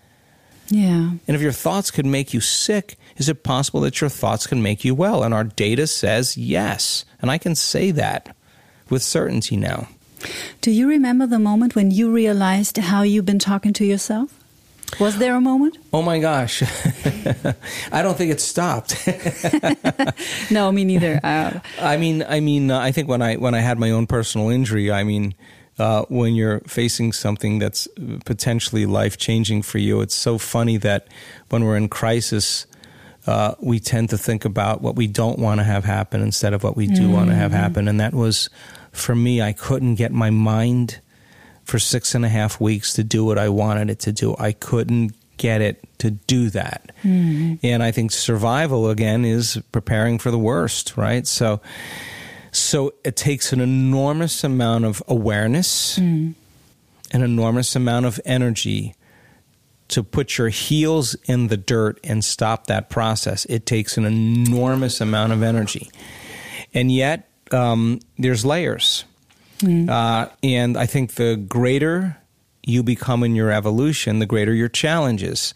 Yeah. 0.69 1.13
And 1.27 1.35
if 1.35 1.41
your 1.41 1.51
thoughts 1.51 1.89
can 1.89 2.11
make 2.11 2.35
you 2.35 2.41
sick, 2.41 2.95
is 3.15 3.27
it 3.27 3.41
possible 3.41 3.81
that 3.81 4.01
your 4.01 4.09
thoughts 4.11 4.45
can 4.45 4.61
make 4.61 4.85
you 4.85 4.93
well? 4.93 5.23
And 5.23 5.33
our 5.33 5.45
data 5.45 5.87
says 5.87 6.37
yes. 6.37 7.05
And 7.23 7.31
I 7.31 7.39
can 7.39 7.55
say 7.55 7.89
that 7.89 8.35
with 8.87 9.01
certainty 9.01 9.57
now. 9.57 9.87
Do 10.61 10.71
you 10.71 10.87
remember 10.87 11.27
the 11.27 11.39
moment 11.39 11.75
when 11.75 11.91
you 11.91 12.11
realized 12.11 12.77
how 12.77 13.03
you've 13.03 13.25
been 13.25 13.39
talking 13.39 13.73
to 13.73 13.85
yourself? 13.85 14.37
Was 14.99 15.17
there 15.17 15.35
a 15.35 15.41
moment? 15.41 15.77
Oh 15.93 16.01
my 16.01 16.17
gosh. 16.17 16.63
I 17.91 18.01
don't 18.01 18.17
think 18.17 18.31
it 18.31 18.41
stopped. 18.41 19.07
no, 20.51 20.71
me 20.71 20.85
neither. 20.85 21.19
Uh, 21.27 21.59
I 21.81 21.97
mean, 21.97 22.23
I 22.27 22.39
mean, 22.39 22.71
uh, 22.71 22.79
I 22.79 22.91
think 22.91 23.09
when 23.09 23.21
I 23.21 23.35
when 23.35 23.53
I 23.53 23.59
had 23.59 23.77
my 23.77 23.91
own 23.91 24.07
personal 24.07 24.49
injury, 24.49 24.91
I 24.91 25.03
mean, 25.03 25.35
uh, 25.77 26.03
when 26.09 26.35
you're 26.35 26.61
facing 26.61 27.11
something 27.11 27.59
that's 27.59 27.87
potentially 28.25 28.85
life 28.85 29.17
changing 29.17 29.63
for 29.63 29.77
you, 29.77 29.99
it's 30.01 30.15
so 30.15 30.37
funny 30.37 30.77
that 30.77 31.07
when 31.49 31.65
we're 31.65 31.75
in 31.75 31.89
crisis, 31.89 32.65
uh, 33.25 33.55
we 33.59 33.79
tend 33.79 34.09
to 34.11 34.17
think 34.17 34.45
about 34.45 34.81
what 34.81 34.95
we 34.95 35.05
don't 35.05 35.37
want 35.37 35.59
to 35.59 35.63
have 35.65 35.83
happen 35.83 36.21
instead 36.21 36.53
of 36.53 36.63
what 36.63 36.77
we 36.77 36.87
do 36.87 37.01
mm-hmm. 37.01 37.13
want 37.13 37.29
to 37.29 37.35
have 37.35 37.51
happen, 37.51 37.87
and 37.87 37.99
that 37.99 38.13
was 38.13 38.49
for 38.97 39.15
me, 39.15 39.41
I 39.41 39.53
couldn't 39.53 39.95
get 39.95 40.11
my 40.11 40.29
mind 40.29 40.99
for 41.63 41.79
six 41.79 42.15
and 42.15 42.25
a 42.25 42.29
half 42.29 42.61
weeks 42.61 42.93
to 42.93 43.03
do 43.03 43.25
what 43.25 43.37
I 43.37 43.49
wanted 43.49 43.89
it 43.89 43.99
to 43.99 44.11
do. 44.11 44.35
I 44.39 44.53
couldn't 44.53 45.13
get 45.37 45.61
it 45.61 45.83
to 45.99 46.11
do 46.11 46.49
that. 46.49 46.91
Mm-hmm. 47.03 47.55
And 47.63 47.83
I 47.83 47.91
think 47.91 48.11
survival 48.11 48.89
again 48.89 49.25
is 49.25 49.61
preparing 49.71 50.17
for 50.17 50.31
the 50.31 50.39
worst, 50.39 50.97
right? 50.97 51.27
So 51.27 51.61
so 52.51 52.93
it 53.03 53.15
takes 53.15 53.53
an 53.53 53.59
enormous 53.59 54.43
amount 54.43 54.85
of 54.85 55.03
awareness, 55.07 55.99
mm. 55.99 56.33
an 57.11 57.21
enormous 57.21 57.75
amount 57.75 58.05
of 58.05 58.19
energy 58.25 58.95
to 59.89 60.03
put 60.03 60.37
your 60.37 60.49
heels 60.49 61.15
in 61.25 61.47
the 61.47 61.57
dirt 61.57 61.99
and 62.03 62.23
stop 62.23 62.67
that 62.67 62.89
process. 62.89 63.45
It 63.45 63.65
takes 63.65 63.97
an 63.97 64.05
enormous 64.05 64.99
amount 64.99 65.33
of 65.33 65.43
energy. 65.43 65.89
And 66.73 66.91
yet 66.91 67.26
um, 67.53 67.99
there's 68.17 68.45
layers. 68.45 69.05
Mm. 69.59 69.89
Uh, 69.89 70.29
and 70.43 70.77
I 70.77 70.85
think 70.85 71.15
the 71.15 71.35
greater 71.35 72.17
you 72.67 72.83
become 72.83 73.23
in 73.23 73.33
your 73.33 73.51
evolution, 73.51 74.19
the 74.19 74.25
greater 74.25 74.53
your 74.53 74.67
challenges. 74.67 75.53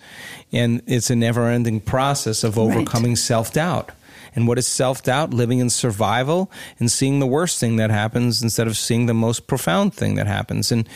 And 0.52 0.82
it's 0.88 1.10
a 1.10 1.16
never 1.16 1.48
ending 1.48 1.82
process 1.82 2.44
of 2.44 2.58
overcoming 2.58 3.12
right. 3.12 3.18
self 3.18 3.54
doubt. 3.54 3.92
And 4.34 4.48
what 4.48 4.58
is 4.58 4.66
self 4.66 5.04
doubt? 5.04 5.34
Living 5.34 5.60
in 5.60 5.70
survival 5.70 6.50
and 6.80 6.90
seeing 6.90 7.20
the 7.20 7.28
worst 7.28 7.60
thing 7.60 7.76
that 7.76 7.92
happens 7.92 8.42
instead 8.42 8.66
of 8.66 8.78
seeing 8.78 9.06
the 9.06 9.14
most 9.14 9.46
profound 9.46 9.94
thing 9.94 10.16
that 10.16 10.28
happens. 10.28 10.72
And 10.72 10.88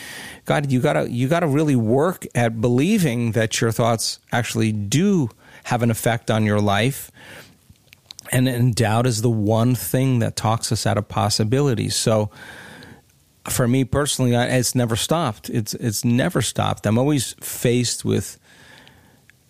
God, 0.46 0.72
you 0.72 0.80
gotta 0.80 1.12
you 1.12 1.28
gotta 1.28 1.48
really 1.48 1.76
work 1.76 2.26
at 2.34 2.62
believing 2.62 3.34
that 3.34 3.60
your 3.60 3.72
thoughts 3.72 4.20
actually 4.32 4.72
do 4.72 5.30
have 5.66 5.84
an 5.84 5.92
effect 5.92 6.32
on 6.32 6.46
your 6.46 6.62
life 6.62 7.12
and, 8.36 8.50
and 8.50 8.76
doubt 8.76 9.08
is 9.08 9.22
the 9.22 9.30
one 9.30 9.76
thing 9.76 10.20
that 10.20 10.36
talks 10.36 10.70
us 10.72 10.86
out 10.86 10.98
of 10.98 11.08
possibilities. 11.08 11.96
So, 11.96 12.30
for 13.48 13.66
me 13.66 13.86
personally, 13.86 14.34
it's 14.34 14.76
never 14.76 14.98
stopped. 14.98 15.50
It's 15.50 15.74
it's 15.76 16.04
never 16.04 16.42
stopped. 16.42 16.86
I'm 16.86 16.98
always 16.98 17.34
faced 17.40 18.04
with 18.04 18.38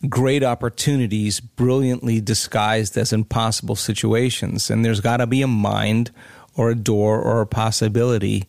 great 0.07 0.43
opportunities, 0.43 1.39
brilliantly 1.39 2.21
disguised 2.21 2.95
as 2.95 3.11
impossible 3.11 3.75
situations, 3.75 4.69
and 4.69 4.85
there's 4.85 4.99
got 4.99 5.17
to 5.17 5.25
be 5.25 5.41
a 5.41 5.47
mind 5.47 6.11
or 6.55 6.69
a 6.69 6.75
door 6.75 7.19
or 7.19 7.41
a 7.41 7.47
possibility 7.47 8.43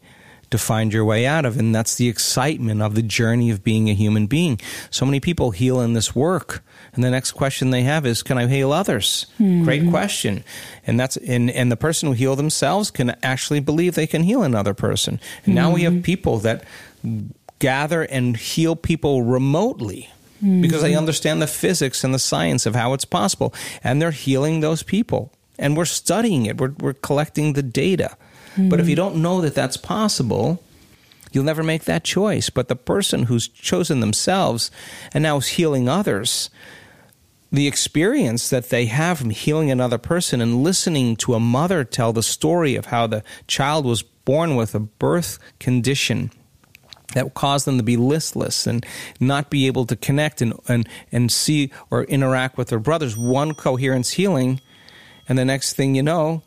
to 0.50 0.58
find 0.58 0.92
your 0.92 1.04
way 1.04 1.24
out 1.26 1.46
of. 1.46 1.58
And 1.58 1.74
that's 1.74 1.94
the 1.94 2.08
excitement 2.08 2.82
of 2.82 2.94
the 2.94 3.02
journey 3.02 3.50
of 3.50 3.64
being 3.64 3.88
a 3.88 3.94
human 3.94 4.26
being. 4.26 4.60
So 4.90 5.06
many 5.06 5.18
people 5.18 5.50
heal 5.52 5.80
in 5.80 5.94
this 5.94 6.14
work. 6.14 6.62
And 6.96 7.04
the 7.04 7.10
next 7.10 7.32
question 7.32 7.70
they 7.70 7.82
have 7.82 8.04
is, 8.04 8.24
can 8.24 8.38
I 8.38 8.48
heal 8.48 8.72
others? 8.72 9.26
Mm-hmm. 9.38 9.62
Great 9.62 9.88
question. 9.88 10.42
And 10.86 10.98
that's, 10.98 11.16
and, 11.18 11.50
and 11.50 11.70
the 11.70 11.76
person 11.76 12.08
who 12.08 12.14
heal 12.14 12.34
themselves 12.34 12.90
can 12.90 13.16
actually 13.22 13.60
believe 13.60 13.94
they 13.94 14.08
can 14.08 14.24
heal 14.24 14.42
another 14.42 14.74
person. 14.74 15.20
And 15.44 15.54
now 15.54 15.72
we 15.72 15.82
have 15.82 15.92
mm-hmm. 15.92 16.02
people 16.02 16.38
that 16.38 16.64
gather 17.60 18.02
and 18.02 18.36
heal 18.36 18.74
people 18.74 19.22
remotely. 19.22 20.10
Mm-hmm. 20.38 20.60
Because 20.60 20.82
they 20.82 20.94
understand 20.94 21.40
the 21.40 21.46
physics 21.46 22.02
and 22.02 22.12
the 22.12 22.18
science 22.18 22.66
of 22.66 22.74
how 22.74 22.92
it's 22.92 23.06
possible. 23.06 23.54
And 23.84 24.02
they're 24.02 24.10
healing 24.10 24.60
those 24.60 24.82
people. 24.82 25.32
And 25.58 25.76
we're 25.76 25.86
studying 25.86 26.44
it, 26.44 26.58
we're, 26.58 26.74
we're 26.78 26.92
collecting 26.92 27.54
the 27.54 27.62
data. 27.62 28.16
But 28.58 28.80
if 28.80 28.88
you 28.88 28.96
don't 28.96 29.16
know 29.16 29.42
that 29.42 29.54
that's 29.54 29.76
possible, 29.76 30.62
you'll 31.30 31.44
never 31.44 31.62
make 31.62 31.84
that 31.84 32.04
choice. 32.04 32.48
But 32.48 32.68
the 32.68 32.76
person 32.76 33.24
who's 33.24 33.48
chosen 33.48 34.00
themselves 34.00 34.70
and 35.12 35.22
now 35.22 35.36
is 35.36 35.48
healing 35.48 35.90
others, 35.90 36.48
the 37.52 37.66
experience 37.66 38.50
that 38.50 38.70
they 38.70 38.86
have 38.86 39.18
from 39.18 39.30
healing 39.30 39.70
another 39.70 39.98
person 39.98 40.40
and 40.40 40.62
listening 40.62 41.16
to 41.16 41.34
a 41.34 41.40
mother 41.40 41.84
tell 41.84 42.12
the 42.12 42.22
story 42.22 42.74
of 42.74 42.86
how 42.86 43.06
the 43.06 43.22
child 43.46 43.84
was 43.84 44.02
born 44.02 44.56
with 44.56 44.74
a 44.74 44.80
birth 44.80 45.38
condition 45.60 46.30
that 47.14 47.34
caused 47.34 47.66
them 47.66 47.78
to 47.78 47.84
be 47.84 47.96
listless 47.96 48.66
and 48.66 48.84
not 49.20 49.48
be 49.48 49.66
able 49.66 49.86
to 49.86 49.96
connect 49.96 50.42
and, 50.42 50.52
and, 50.68 50.88
and 51.12 51.30
see 51.30 51.70
or 51.90 52.04
interact 52.04 52.58
with 52.58 52.68
their 52.68 52.80
brothers. 52.80 53.16
One 53.16 53.54
coherence 53.54 54.10
healing, 54.10 54.60
and 55.28 55.38
the 55.38 55.44
next 55.44 55.74
thing 55.74 55.94
you 55.94 56.02
know, 56.02 56.42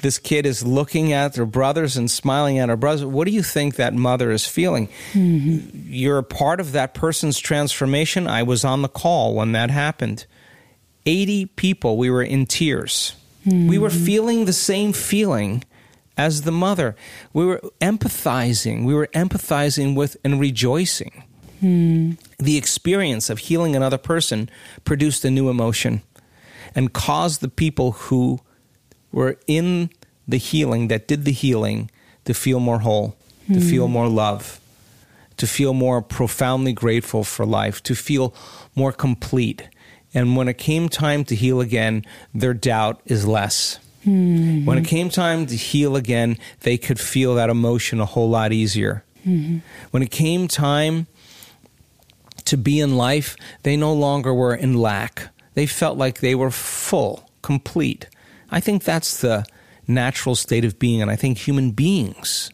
this 0.00 0.18
kid 0.18 0.44
is 0.44 0.64
looking 0.64 1.12
at 1.12 1.32
their 1.32 1.46
brothers 1.46 1.96
and 1.96 2.10
smiling 2.10 2.58
at 2.58 2.68
her 2.68 2.76
brothers. 2.76 3.04
What 3.04 3.24
do 3.26 3.32
you 3.32 3.42
think 3.42 3.76
that 3.76 3.94
mother 3.94 4.30
is 4.30 4.46
feeling? 4.46 4.88
Mm-hmm. 5.14 5.92
You're 5.92 6.18
a 6.18 6.22
part 6.22 6.60
of 6.60 6.72
that 6.72 6.92
person's 6.94 7.38
transformation. 7.38 8.26
I 8.26 8.42
was 8.42 8.64
on 8.64 8.82
the 8.82 8.88
call 8.88 9.34
when 9.34 9.52
that 9.52 9.70
happened. 9.70 10.26
80 11.06 11.46
people, 11.46 11.96
we 11.96 12.10
were 12.10 12.22
in 12.22 12.46
tears. 12.46 13.14
Mm-hmm. 13.46 13.68
We 13.68 13.78
were 13.78 13.90
feeling 13.90 14.44
the 14.44 14.52
same 14.52 14.92
feeling 14.92 15.64
as 16.16 16.42
the 16.42 16.52
mother. 16.52 16.96
We 17.32 17.44
were 17.44 17.60
empathizing. 17.80 18.84
We 18.84 18.94
were 18.94 19.08
empathizing 19.08 19.94
with 19.94 20.16
and 20.24 20.40
rejoicing. 20.40 21.24
Mm. 21.62 22.18
The 22.38 22.56
experience 22.56 23.30
of 23.30 23.38
healing 23.38 23.74
another 23.74 23.98
person 23.98 24.50
produced 24.84 25.24
a 25.24 25.30
new 25.30 25.48
emotion 25.48 26.02
and 26.74 26.92
caused 26.92 27.40
the 27.40 27.48
people 27.48 27.92
who 27.92 28.40
were 29.12 29.38
in 29.46 29.90
the 30.26 30.38
healing, 30.38 30.88
that 30.88 31.06
did 31.06 31.24
the 31.24 31.32
healing, 31.32 31.90
to 32.24 32.34
feel 32.34 32.60
more 32.60 32.80
whole, 32.80 33.16
mm. 33.48 33.54
to 33.54 33.60
hmm. 33.60 33.68
feel 33.68 33.88
more 33.88 34.08
love, 34.08 34.60
to 35.36 35.46
feel 35.46 35.74
more 35.74 36.00
profoundly 36.00 36.72
grateful 36.72 37.22
for 37.22 37.44
life, 37.44 37.82
to 37.82 37.94
feel 37.94 38.34
more 38.74 38.92
complete. 38.92 39.68
And 40.14 40.36
when 40.36 40.48
it 40.48 40.58
came 40.58 40.88
time 40.88 41.24
to 41.24 41.34
heal 41.34 41.60
again, 41.60 42.04
their 42.32 42.54
doubt 42.54 43.00
is 43.04 43.26
less. 43.26 43.80
Mm-hmm. 44.06 44.64
When 44.64 44.78
it 44.78 44.86
came 44.86 45.08
time 45.10 45.46
to 45.46 45.56
heal 45.56 45.96
again, 45.96 46.38
they 46.60 46.78
could 46.78 47.00
feel 47.00 47.34
that 47.34 47.50
emotion 47.50 48.00
a 48.00 48.04
whole 48.04 48.28
lot 48.28 48.52
easier. 48.52 49.04
Mm-hmm. 49.26 49.58
When 49.90 50.02
it 50.02 50.10
came 50.10 50.46
time 50.46 51.06
to 52.44 52.56
be 52.56 52.80
in 52.80 52.96
life, 52.96 53.36
they 53.62 53.76
no 53.76 53.92
longer 53.92 54.32
were 54.32 54.54
in 54.54 54.74
lack. 54.74 55.28
They 55.54 55.66
felt 55.66 55.96
like 55.96 56.20
they 56.20 56.34
were 56.34 56.50
full, 56.50 57.28
complete. 57.42 58.08
I 58.50 58.60
think 58.60 58.84
that's 58.84 59.20
the 59.20 59.46
natural 59.88 60.34
state 60.34 60.64
of 60.64 60.78
being. 60.78 61.00
And 61.00 61.10
I 61.10 61.16
think 61.16 61.38
human 61.38 61.70
beings, 61.70 62.50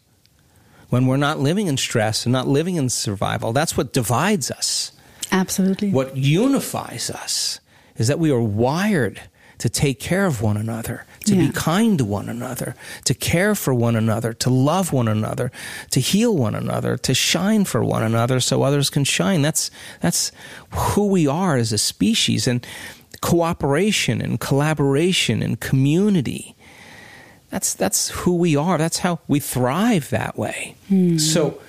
when 0.89 1.07
we're 1.07 1.17
not 1.17 1.41
living 1.41 1.67
in 1.67 1.77
stress 1.77 2.25
and 2.25 2.33
not 2.33 2.47
living 2.47 2.77
in 2.77 2.89
survival, 2.89 3.53
that's 3.53 3.77
what 3.77 3.93
divides 3.93 4.51
us. 4.51 4.93
Absolutely. 5.33 5.91
What 5.91 6.17
unifies 6.17 7.11
us 7.11 7.61
is 7.97 8.09
that 8.09 8.19
we 8.19 8.31
are 8.31 8.41
wired 8.41 9.21
to 9.59 9.69
take 9.69 10.01
care 10.01 10.25
of 10.25 10.41
one 10.41 10.57
another, 10.57 11.05
to 11.27 11.35
yeah. 11.35 11.47
be 11.47 11.53
kind 11.53 11.99
to 11.99 12.05
one 12.05 12.31
another, 12.31 12.75
to 13.05 13.13
care 13.13 13.55
for 13.55 13.75
one 13.75 13.95
another, 13.95 14.33
to 14.33 14.49
love 14.49 14.91
one 14.91 15.07
another, 15.07 15.53
to 15.91 16.01
heal 16.01 16.35
one 16.35 16.55
another, 16.55 16.97
to 16.97 17.13
shine 17.13 17.67
for 17.67 17.85
one 17.85 18.03
another 18.03 18.41
so 18.41 18.63
others 18.63 18.89
can 18.89 19.05
shine. 19.05 19.43
That's 19.43 19.71
that's 20.01 20.33
who 20.71 21.09
we 21.09 21.27
are 21.27 21.57
as 21.57 21.73
a 21.73 21.79
species. 21.79 22.49
And 22.49 22.67
cooperation 23.21 24.21
and 24.21 24.41
collaboration 24.41 25.43
and 25.43 25.61
community. 25.61 26.57
That's 27.51 27.75
that's 27.75 28.11
who 28.11 28.37
we 28.37 28.57
are. 28.57 28.79
That's 28.79 28.99
how 28.99 29.21
we 29.29 29.41
thrive 29.41 30.11
that 30.11 30.39
way. 30.39 30.77
Hmm. 30.89 31.19
So 31.19 31.61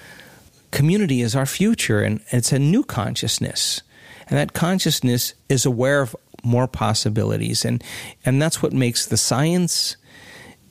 community 0.72 1.22
is 1.22 1.36
our 1.36 1.46
future 1.46 2.02
and 2.02 2.22
it's 2.32 2.52
a 2.52 2.60
new 2.60 2.84
consciousness. 2.84 3.82
And 4.28 4.38
that 4.38 4.54
consciousness 4.54 5.34
is 5.50 5.66
aware 5.66 6.02
of 6.02 6.16
more 6.44 6.68
possibilities 6.68 7.64
and 7.64 7.84
and 8.26 8.42
that's 8.42 8.64
what 8.64 8.74
makes 8.74 9.06
the 9.06 9.18
science 9.18 9.96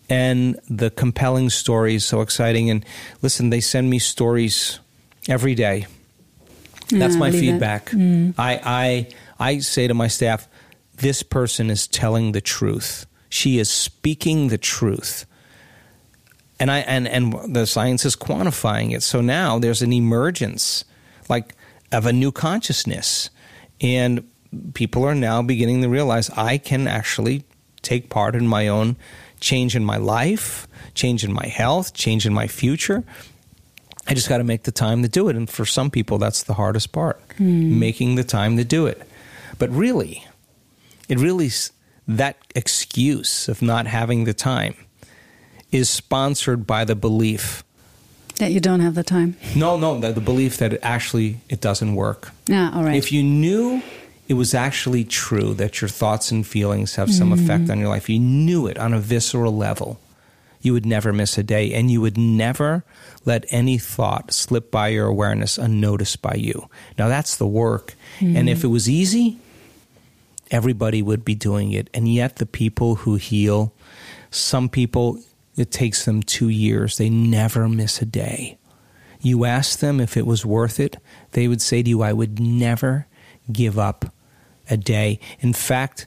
and 0.09 0.59
the 0.69 0.91
compelling 0.91 1.49
stories 1.49 2.05
so 2.05 2.23
exciting 2.23 2.69
and 2.71 2.85
listen 3.23 3.51
they 3.51 3.61
send 3.61 3.89
me 3.89 4.01
stories 4.01 4.81
every 5.29 5.55
day 5.55 5.87
that's 6.89 7.15
my 7.15 7.31
feedback 7.31 7.91
mm. 7.91 8.35
i 8.37 9.07
i 9.39 9.49
i 9.53 9.59
say 9.61 9.87
to 9.87 9.95
my 9.95 10.09
staff 10.09 10.49
this 11.01 11.23
person 11.23 11.71
is 11.71 11.89
telling 11.89 12.33
the 12.33 12.41
truth. 12.41 13.07
She 13.29 13.59
is 13.59 13.71
speaking 13.71 14.49
the 14.49 14.59
truth. 14.59 15.27
And 16.61 16.71
I 16.71 16.79
and, 16.81 17.09
and 17.09 17.55
the 17.55 17.67
science 17.67 18.05
is 18.05 18.15
quantifying 18.15 18.95
it. 18.95 19.03
So 19.03 19.21
now 19.21 19.59
there's 19.59 19.83
an 19.83 19.93
emergence 19.93 20.85
like 21.29 21.55
of 21.91 22.07
a 22.07 22.13
new 22.13 22.31
consciousness. 22.31 23.31
And 23.81 24.29
people 24.75 25.05
are 25.05 25.15
now 25.15 25.43
beginning 25.43 25.83
to 25.83 25.89
realize 25.89 26.31
I 26.31 26.59
can 26.59 26.87
actually 26.87 27.45
take 27.83 28.11
part 28.11 28.35
in 28.37 28.47
my 28.47 28.69
own 28.69 28.97
change 29.41 29.75
in 29.75 29.85
my 29.85 29.97
life, 29.97 30.69
change 30.95 31.25
in 31.25 31.33
my 31.33 31.47
health, 31.47 31.95
change 31.95 32.27
in 32.27 32.35
my 32.35 32.47
future. 32.47 33.05
I 34.07 34.15
just 34.15 34.29
got 34.29 34.39
to 34.39 34.45
make 34.45 34.65
the 34.65 34.73
time 34.73 35.03
to 35.03 35.09
do 35.09 35.29
it. 35.29 35.37
And 35.37 35.49
for 35.49 35.65
some 35.65 35.91
people, 35.91 36.19
that's 36.19 36.43
the 36.43 36.55
hardest 36.55 36.93
part 36.93 37.21
mm. 37.39 37.79
making 37.79 38.17
the 38.17 38.25
time 38.25 38.57
to 38.59 38.65
do 38.65 38.87
it. 38.87 39.01
But 39.59 39.71
really, 39.71 40.27
it 41.09 41.19
really 41.19 41.51
that 42.09 42.37
excuse 42.55 43.49
of 43.49 43.63
not 43.63 43.87
having 43.87 44.25
the 44.25 44.35
time 44.35 44.75
is 45.73 45.89
sponsored 45.89 46.67
by 46.67 46.85
the 46.85 46.95
belief 46.95 47.65
that 48.37 48.53
you 48.53 48.61
don't 48.61 48.81
have 48.81 48.95
the 48.95 49.05
time. 49.05 49.37
No, 49.55 49.77
no, 49.77 50.01
the, 50.01 50.13
the 50.13 50.21
belief 50.21 50.57
that 50.59 50.73
it 50.73 50.81
actually 50.83 51.41
it 51.49 51.61
doesn't 51.61 51.95
work. 51.95 52.31
Yeah, 52.47 52.71
all 52.75 52.83
right. 52.83 52.97
If 52.97 53.13
you 53.13 53.23
knew 53.23 53.83
it 54.29 54.35
was 54.35 54.55
actually 54.55 55.05
true 55.05 55.55
that 55.55 55.81
your 55.81 55.89
thoughts 55.89 56.31
and 56.31 56.47
feelings 56.47 56.95
have 56.95 57.13
some 57.13 57.31
mm-hmm. 57.31 57.45
effect 57.45 57.71
on 57.71 57.79
your 57.79 57.89
life, 57.89 58.09
you 58.09 58.19
knew 58.19 58.67
it 58.67 58.79
on 58.79 58.95
a 58.95 58.99
visceral 58.99 59.55
level, 59.55 60.01
you 60.63 60.73
would 60.73 60.87
never 60.87 61.13
miss 61.13 61.37
a 61.37 61.43
day 61.43 61.73
and 61.75 61.91
you 61.91 62.01
would 62.01 62.17
never 62.17 62.85
let 63.25 63.45
any 63.51 63.77
thought 63.77 64.33
slip 64.33 64.71
by 64.71 64.89
your 64.89 65.07
awareness 65.07 65.59
unnoticed 65.59 66.23
by 66.23 66.35
you. 66.35 66.69
Now 66.99 67.09
that's 67.09 67.37
the 67.37 67.47
work. 67.47 67.95
Mm-hmm. 68.21 68.37
And 68.37 68.49
if 68.49 68.65
it 68.65 68.69
was 68.69 68.89
easy, 68.89 69.39
everybody 70.51 71.03
would 71.03 71.25
be 71.25 71.35
doing 71.35 71.73
it. 71.73 71.89
And 71.95 72.13
yet, 72.13 72.37
the 72.37 72.47
people 72.47 72.97
who 72.97 73.17
heal, 73.17 73.73
some 74.31 74.69
people, 74.69 75.19
it 75.57 75.71
takes 75.71 76.05
them 76.05 76.23
two 76.23 76.49
years. 76.49 76.97
They 76.97 77.11
never 77.11 77.69
miss 77.69 78.01
a 78.01 78.07
day. 78.07 78.59
You 79.21 79.45
ask 79.45 79.79
them 79.79 80.01
if 80.01 80.17
it 80.17 80.27
was 80.27 80.47
worth 80.47 80.81
it, 80.81 80.97
they 81.33 81.47
would 81.47 81.61
say 81.61 81.83
to 81.83 81.89
you, 81.89 82.03
I 82.03 82.13
would 82.13 82.41
never 82.41 83.07
give 83.53 83.79
up 83.79 84.07
a 84.71 84.77
day. 84.77 85.21
In 85.41 85.53
fact, 85.53 86.07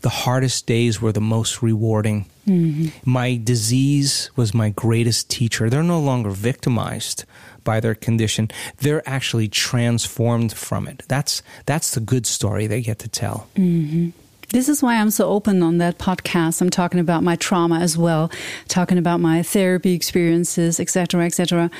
the 0.00 0.08
hardest 0.08 0.66
days 0.66 1.00
were 1.00 1.12
the 1.12 1.20
most 1.20 1.62
rewarding. 1.62 2.26
Mm-hmm. 2.46 3.10
My 3.10 3.36
disease 3.42 4.30
was 4.36 4.54
my 4.54 4.70
greatest 4.70 5.30
teacher. 5.30 5.70
They're 5.70 5.82
no 5.82 6.00
longer 6.00 6.30
victimized 6.30 7.24
by 7.64 7.80
their 7.80 7.94
condition. 7.94 8.50
They're 8.78 9.06
actually 9.08 9.48
transformed 9.48 10.52
from 10.52 10.86
it. 10.86 11.02
That's 11.08 11.42
that's 11.64 11.92
the 11.92 12.00
good 12.00 12.26
story 12.26 12.66
they 12.66 12.82
get 12.82 12.98
to 13.00 13.08
tell. 13.08 13.48
Mm-hmm. 13.56 14.10
This 14.50 14.68
is 14.68 14.82
why 14.82 14.96
I'm 14.96 15.10
so 15.10 15.28
open 15.28 15.62
on 15.62 15.78
that 15.78 15.98
podcast. 15.98 16.60
I'm 16.60 16.70
talking 16.70 17.00
about 17.00 17.22
my 17.22 17.36
trauma 17.36 17.80
as 17.80 17.96
well, 17.98 18.30
talking 18.68 18.98
about 18.98 19.20
my 19.20 19.42
therapy 19.42 19.92
experiences, 19.92 20.78
etc., 20.80 21.24
etc. 21.24 21.70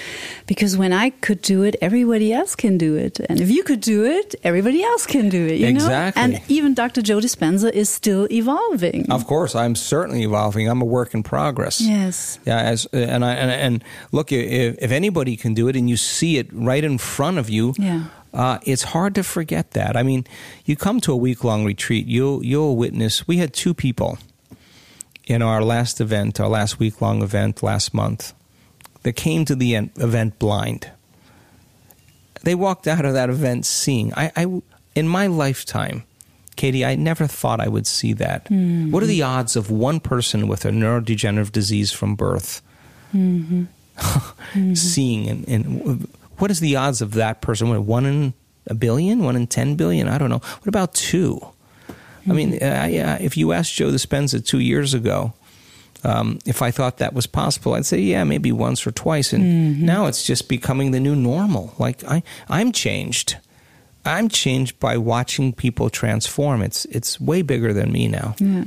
Because 0.46 0.76
when 0.76 0.92
I 0.92 1.10
could 1.10 1.40
do 1.42 1.62
it, 1.62 1.76
everybody 1.80 2.32
else 2.32 2.54
can 2.54 2.78
do 2.78 2.96
it, 2.96 3.20
and 3.28 3.40
if 3.40 3.50
you 3.50 3.62
could 3.62 3.80
do 3.80 4.04
it, 4.04 4.34
everybody 4.42 4.82
else 4.82 5.06
can 5.06 5.28
do 5.28 5.46
it. 5.46 5.60
You 5.60 5.68
exactly. 5.68 6.20
know, 6.20 6.36
and 6.36 6.50
even 6.50 6.74
Dr. 6.74 7.02
Joe 7.02 7.18
Dispenza 7.18 7.70
is 7.70 7.88
still 7.88 8.26
evolving. 8.30 9.10
Of 9.10 9.26
course, 9.26 9.54
I'm 9.54 9.74
certainly 9.74 10.22
evolving. 10.22 10.68
I'm 10.68 10.82
a 10.82 10.86
work 10.86 11.14
in 11.14 11.22
progress. 11.22 11.80
Yes. 11.80 12.38
Yeah. 12.44 12.58
As 12.58 12.86
and 12.92 13.24
I 13.24 13.34
and, 13.34 13.50
and 13.50 13.84
look, 14.12 14.32
if, 14.32 14.76
if 14.80 14.90
anybody 14.90 15.36
can 15.36 15.54
do 15.54 15.68
it, 15.68 15.76
and 15.76 15.88
you 15.88 15.96
see 15.96 16.38
it 16.38 16.48
right 16.52 16.82
in 16.82 16.98
front 16.98 17.38
of 17.38 17.48
you. 17.50 17.74
Yeah 17.78 18.04
uh, 18.34 18.58
it's 18.64 18.82
hard 18.82 19.14
to 19.14 19.22
forget 19.22 19.70
that. 19.70 19.96
I 19.96 20.02
mean, 20.02 20.26
you 20.64 20.76
come 20.76 21.00
to 21.02 21.12
a 21.12 21.16
week 21.16 21.44
long 21.44 21.64
retreat, 21.64 22.06
you'll 22.06 22.44
you'll 22.44 22.76
witness. 22.76 23.26
We 23.28 23.36
had 23.38 23.54
two 23.54 23.74
people 23.74 24.18
in 25.26 25.40
our 25.40 25.62
last 25.62 26.00
event, 26.00 26.40
our 26.40 26.48
last 26.48 26.78
week 26.78 27.00
long 27.00 27.22
event 27.22 27.62
last 27.62 27.94
month, 27.94 28.34
that 29.04 29.12
came 29.14 29.44
to 29.44 29.54
the 29.54 29.76
en- 29.76 29.90
event 29.96 30.38
blind. 30.38 30.90
They 32.42 32.54
walked 32.54 32.86
out 32.88 33.04
of 33.04 33.14
that 33.14 33.30
event 33.30 33.64
seeing. 33.66 34.12
I, 34.14 34.32
I 34.36 34.62
in 34.96 35.08
my 35.08 35.28
lifetime, 35.28 36.02
Katie, 36.56 36.84
I 36.84 36.96
never 36.96 37.26
thought 37.28 37.60
I 37.60 37.68
would 37.68 37.86
see 37.86 38.12
that. 38.14 38.46
Mm-hmm. 38.46 38.90
What 38.90 39.02
are 39.02 39.06
the 39.06 39.22
odds 39.22 39.54
of 39.54 39.70
one 39.70 40.00
person 40.00 40.48
with 40.48 40.64
a 40.64 40.70
neurodegenerative 40.70 41.52
disease 41.52 41.92
from 41.92 42.16
birth 42.16 42.62
Mm-hmm. 43.14 44.74
seeing? 44.74 45.28
And, 45.28 45.48
and 45.48 46.08
what 46.38 46.50
is 46.50 46.60
the 46.60 46.76
odds 46.76 47.00
of 47.02 47.12
that 47.14 47.40
person? 47.40 47.68
What, 47.68 47.80
one 47.82 48.06
in 48.06 48.34
a 48.66 48.74
billion? 48.74 49.22
One 49.22 49.36
in 49.36 49.46
10 49.46 49.76
billion? 49.76 50.08
I 50.08 50.18
don't 50.18 50.30
know. 50.30 50.38
What 50.40 50.66
about 50.68 50.94
two? 50.94 51.40
I 52.28 52.32
mean, 52.32 52.52
Mm-hmm. 52.52 53.08
uh, 53.10 53.16
if 53.20 53.36
you 53.36 53.52
asked 53.52 53.74
Joe 53.74 53.90
Dispenza 53.90 54.44
two 54.44 54.60
years 54.60 54.94
ago, 54.94 55.34
um, 56.04 56.38
if 56.46 56.62
I 56.62 56.70
thought 56.70 56.98
that 56.98 57.12
was 57.14 57.26
possible, 57.26 57.74
I'd 57.74 57.84
say, 57.86 57.98
yeah, 57.98 58.24
maybe 58.24 58.52
once 58.52 58.86
or 58.86 58.90
twice. 58.92 59.32
And 59.32 59.44
Mm-hmm. 59.44 59.84
now 59.86 60.06
it's 60.06 60.24
just 60.26 60.48
becoming 60.48 60.90
the 60.92 61.00
new 61.00 61.14
normal. 61.16 61.74
Like 61.78 62.02
I, 62.04 62.22
I'm 62.48 62.72
changed. 62.72 63.36
I'm 64.06 64.28
changed 64.28 64.78
by 64.80 64.96
watching 64.98 65.52
people 65.54 65.88
transform. 65.88 66.60
It's 66.62 66.84
it's 66.86 67.18
way 67.20 67.40
bigger 67.42 67.72
than 67.72 67.90
me 67.92 68.06
now. 68.08 68.34
Yeah. 68.38 68.64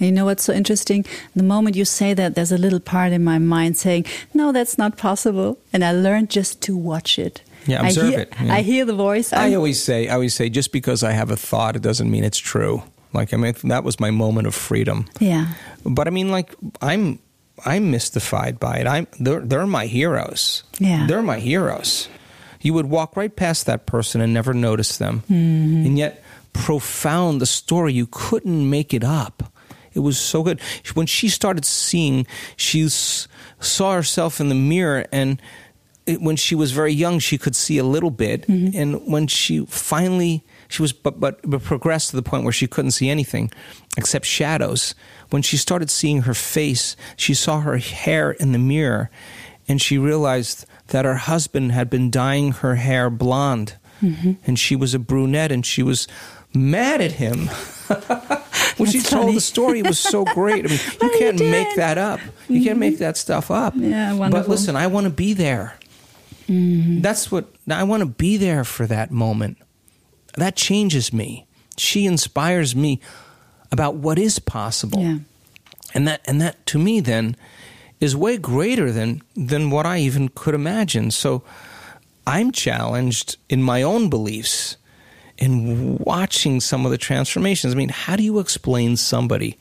And 0.00 0.06
you 0.08 0.12
know 0.12 0.24
what's 0.24 0.42
so 0.44 0.52
interesting? 0.52 1.04
The 1.36 1.42
moment 1.42 1.76
you 1.76 1.84
say 1.84 2.14
that, 2.14 2.34
there's 2.34 2.50
a 2.52 2.58
little 2.58 2.80
part 2.80 3.12
in 3.12 3.22
my 3.22 3.38
mind 3.38 3.76
saying, 3.76 4.06
"No, 4.34 4.50
that's 4.52 4.76
not 4.78 4.96
possible," 4.96 5.58
and 5.72 5.84
I 5.84 5.92
learned 5.92 6.30
just 6.30 6.60
to 6.62 6.76
watch 6.76 7.18
it. 7.18 7.42
Yeah, 7.66 7.82
I 7.82 7.88
observe 7.88 8.08
hear, 8.10 8.20
it, 8.20 8.32
yeah. 8.42 8.54
I 8.54 8.62
hear 8.62 8.84
the 8.86 8.94
voice. 8.96 9.32
I 9.34 9.42
I'm- 9.44 9.56
always 9.56 9.82
say, 9.82 10.08
I 10.08 10.14
always 10.14 10.34
say, 10.34 10.48
just 10.48 10.72
because 10.72 11.04
I 11.04 11.12
have 11.12 11.30
a 11.30 11.36
thought, 11.36 11.76
it 11.76 11.82
doesn't 11.82 12.10
mean 12.10 12.24
it's 12.24 12.38
true. 12.38 12.82
Like 13.12 13.34
I 13.34 13.36
mean, 13.36 13.54
that 13.64 13.84
was 13.84 14.00
my 14.00 14.10
moment 14.10 14.46
of 14.46 14.54
freedom. 14.54 15.04
yeah, 15.20 15.46
But 15.84 16.06
I 16.06 16.10
mean, 16.10 16.30
like 16.30 16.54
I'm 16.80 17.18
I'm 17.66 17.90
mystified 17.90 18.58
by 18.58 18.78
it. 18.78 18.86
I'm 18.86 19.06
they're 19.20 19.40
they're 19.44 19.66
my 19.66 19.86
heroes. 19.86 20.62
Yeah. 20.78 21.06
they're 21.06 21.22
my 21.22 21.38
heroes. 21.40 22.08
You 22.62 22.72
would 22.74 22.86
walk 22.86 23.16
right 23.16 23.34
past 23.34 23.66
that 23.66 23.84
person 23.86 24.20
and 24.22 24.32
never 24.32 24.54
notice 24.54 24.96
them, 24.98 25.22
Mm-hmm. 25.30 25.86
and 25.86 25.98
yet 25.98 26.22
profound 26.52 27.40
the 27.40 27.46
story. 27.46 27.92
You 27.92 28.06
couldn't 28.10 28.70
make 28.70 28.94
it 28.94 29.04
up. 29.04 29.42
It 29.94 30.00
was 30.00 30.18
so 30.18 30.42
good. 30.42 30.60
When 30.94 31.06
she 31.06 31.28
started 31.28 31.64
seeing, 31.64 32.26
she 32.56 32.84
s- 32.84 33.28
saw 33.58 33.94
herself 33.94 34.40
in 34.40 34.48
the 34.48 34.54
mirror, 34.54 35.06
and 35.12 35.40
it, 36.06 36.20
when 36.20 36.36
she 36.36 36.54
was 36.54 36.72
very 36.72 36.92
young, 36.92 37.18
she 37.18 37.38
could 37.38 37.56
see 37.56 37.78
a 37.78 37.84
little 37.84 38.10
bit, 38.10 38.46
mm-hmm. 38.46 38.76
and 38.76 39.06
when 39.06 39.26
she 39.26 39.66
finally 39.66 40.44
she 40.68 40.82
was 40.82 40.92
but, 40.92 41.18
but 41.18 41.40
but 41.42 41.62
progressed 41.62 42.10
to 42.10 42.16
the 42.16 42.22
point 42.22 42.44
where 42.44 42.52
she 42.52 42.66
couldn't 42.66 42.92
see 42.92 43.10
anything 43.10 43.50
except 43.96 44.24
shadows. 44.24 44.94
When 45.30 45.42
she 45.42 45.56
started 45.56 45.90
seeing 45.90 46.22
her 46.22 46.34
face, 46.34 46.96
she 47.16 47.34
saw 47.34 47.60
her 47.60 47.78
hair 47.78 48.32
in 48.32 48.52
the 48.52 48.58
mirror, 48.58 49.10
and 49.68 49.80
she 49.80 49.98
realized 49.98 50.66
that 50.88 51.04
her 51.04 51.16
husband 51.16 51.72
had 51.72 51.90
been 51.90 52.10
dyeing 52.10 52.52
her 52.52 52.76
hair 52.76 53.10
blonde, 53.10 53.76
mm-hmm. 54.02 54.32
and 54.46 54.58
she 54.58 54.74
was 54.76 54.94
a 54.94 54.98
brunette, 54.98 55.52
and 55.52 55.66
she 55.66 55.82
was 55.82 56.08
mad 56.54 57.00
at 57.00 57.12
him. 57.12 57.50
when 58.76 58.90
she 58.90 58.98
That's 58.98 59.10
told 59.10 59.34
the 59.34 59.40
story, 59.40 59.80
it 59.80 59.86
was 59.86 59.98
so 59.98 60.24
great. 60.34 60.64
I 60.64 60.68
mean, 60.68 60.78
you 61.02 61.10
you 61.10 61.18
can't 61.18 61.38
did. 61.38 61.50
make 61.50 61.76
that 61.76 61.98
up. 61.98 62.20
You 62.48 62.62
can't 62.62 62.78
make 62.78 62.94
mm-hmm. 62.94 63.04
that 63.04 63.16
stuff 63.16 63.50
up. 63.50 63.74
Yeah, 63.76 64.14
wonderful. 64.14 64.42
But 64.42 64.48
listen, 64.48 64.76
I 64.76 64.86
want 64.86 65.04
to 65.04 65.10
be 65.10 65.32
there. 65.32 65.74
Mm-hmm. 66.48 67.00
That's 67.00 67.30
what 67.30 67.46
I 67.70 67.84
want 67.84 68.00
to 68.00 68.06
be 68.06 68.36
there 68.36 68.64
for 68.64 68.86
that 68.86 69.10
moment. 69.10 69.58
That 70.36 70.56
changes 70.56 71.12
me. 71.12 71.46
She 71.76 72.06
inspires 72.06 72.74
me 72.74 73.00
about 73.72 73.96
what 73.96 74.18
is 74.18 74.38
possible. 74.38 75.00
yeah, 75.00 75.18
And 75.94 76.08
that 76.08 76.20
and 76.24 76.40
that 76.40 76.64
to 76.66 76.78
me 76.78 77.00
then 77.00 77.36
is 78.00 78.16
way 78.16 78.36
greater 78.36 78.90
than 78.90 79.22
than 79.34 79.70
what 79.70 79.86
I 79.86 79.98
even 79.98 80.28
could 80.28 80.54
imagine. 80.54 81.10
So 81.10 81.42
I'm 82.26 82.52
challenged 82.52 83.36
in 83.48 83.62
my 83.62 83.82
own 83.82 84.08
beliefs 84.08 84.76
in 85.40 85.96
watching 85.96 86.60
some 86.60 86.84
of 86.84 86.92
the 86.92 86.98
transformations. 86.98 87.72
I 87.72 87.76
mean, 87.76 87.88
how 87.88 88.14
do 88.14 88.22
you 88.22 88.38
explain 88.38 88.96
somebody 88.96 89.58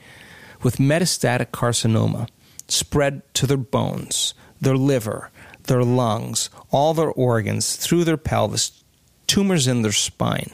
with 0.62 0.76
metastatic 0.76 1.48
carcinoma 1.48 2.28
spread 2.68 3.22
to 3.36 3.48
their 3.48 3.58
bones, 3.58 4.34
their 4.60 4.76
liver, 4.76 5.32
their 5.64 5.84
lungs, 5.84 6.50
all 6.70 6.94
their 6.94 7.12
organs, 7.12 7.78
through 7.78 8.04
their 8.04 8.18
pelvis, 8.18 8.84
tumors 9.26 9.68
in 9.68 9.82
their 9.82 9.94
spine? 9.94 10.52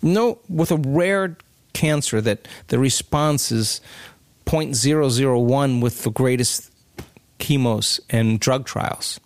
No, 0.00 0.38
with 0.48 0.72
a 0.72 0.76
rare 0.76 1.36
cancer 1.74 2.22
that 2.22 2.48
the 2.68 2.78
response 2.78 3.52
is 3.52 3.82
0.001 4.46 5.82
with 5.82 6.04
the 6.04 6.10
greatest 6.10 6.70
chemos 7.38 8.00
and 8.08 8.40
drug 8.40 8.64
trials. 8.64 9.20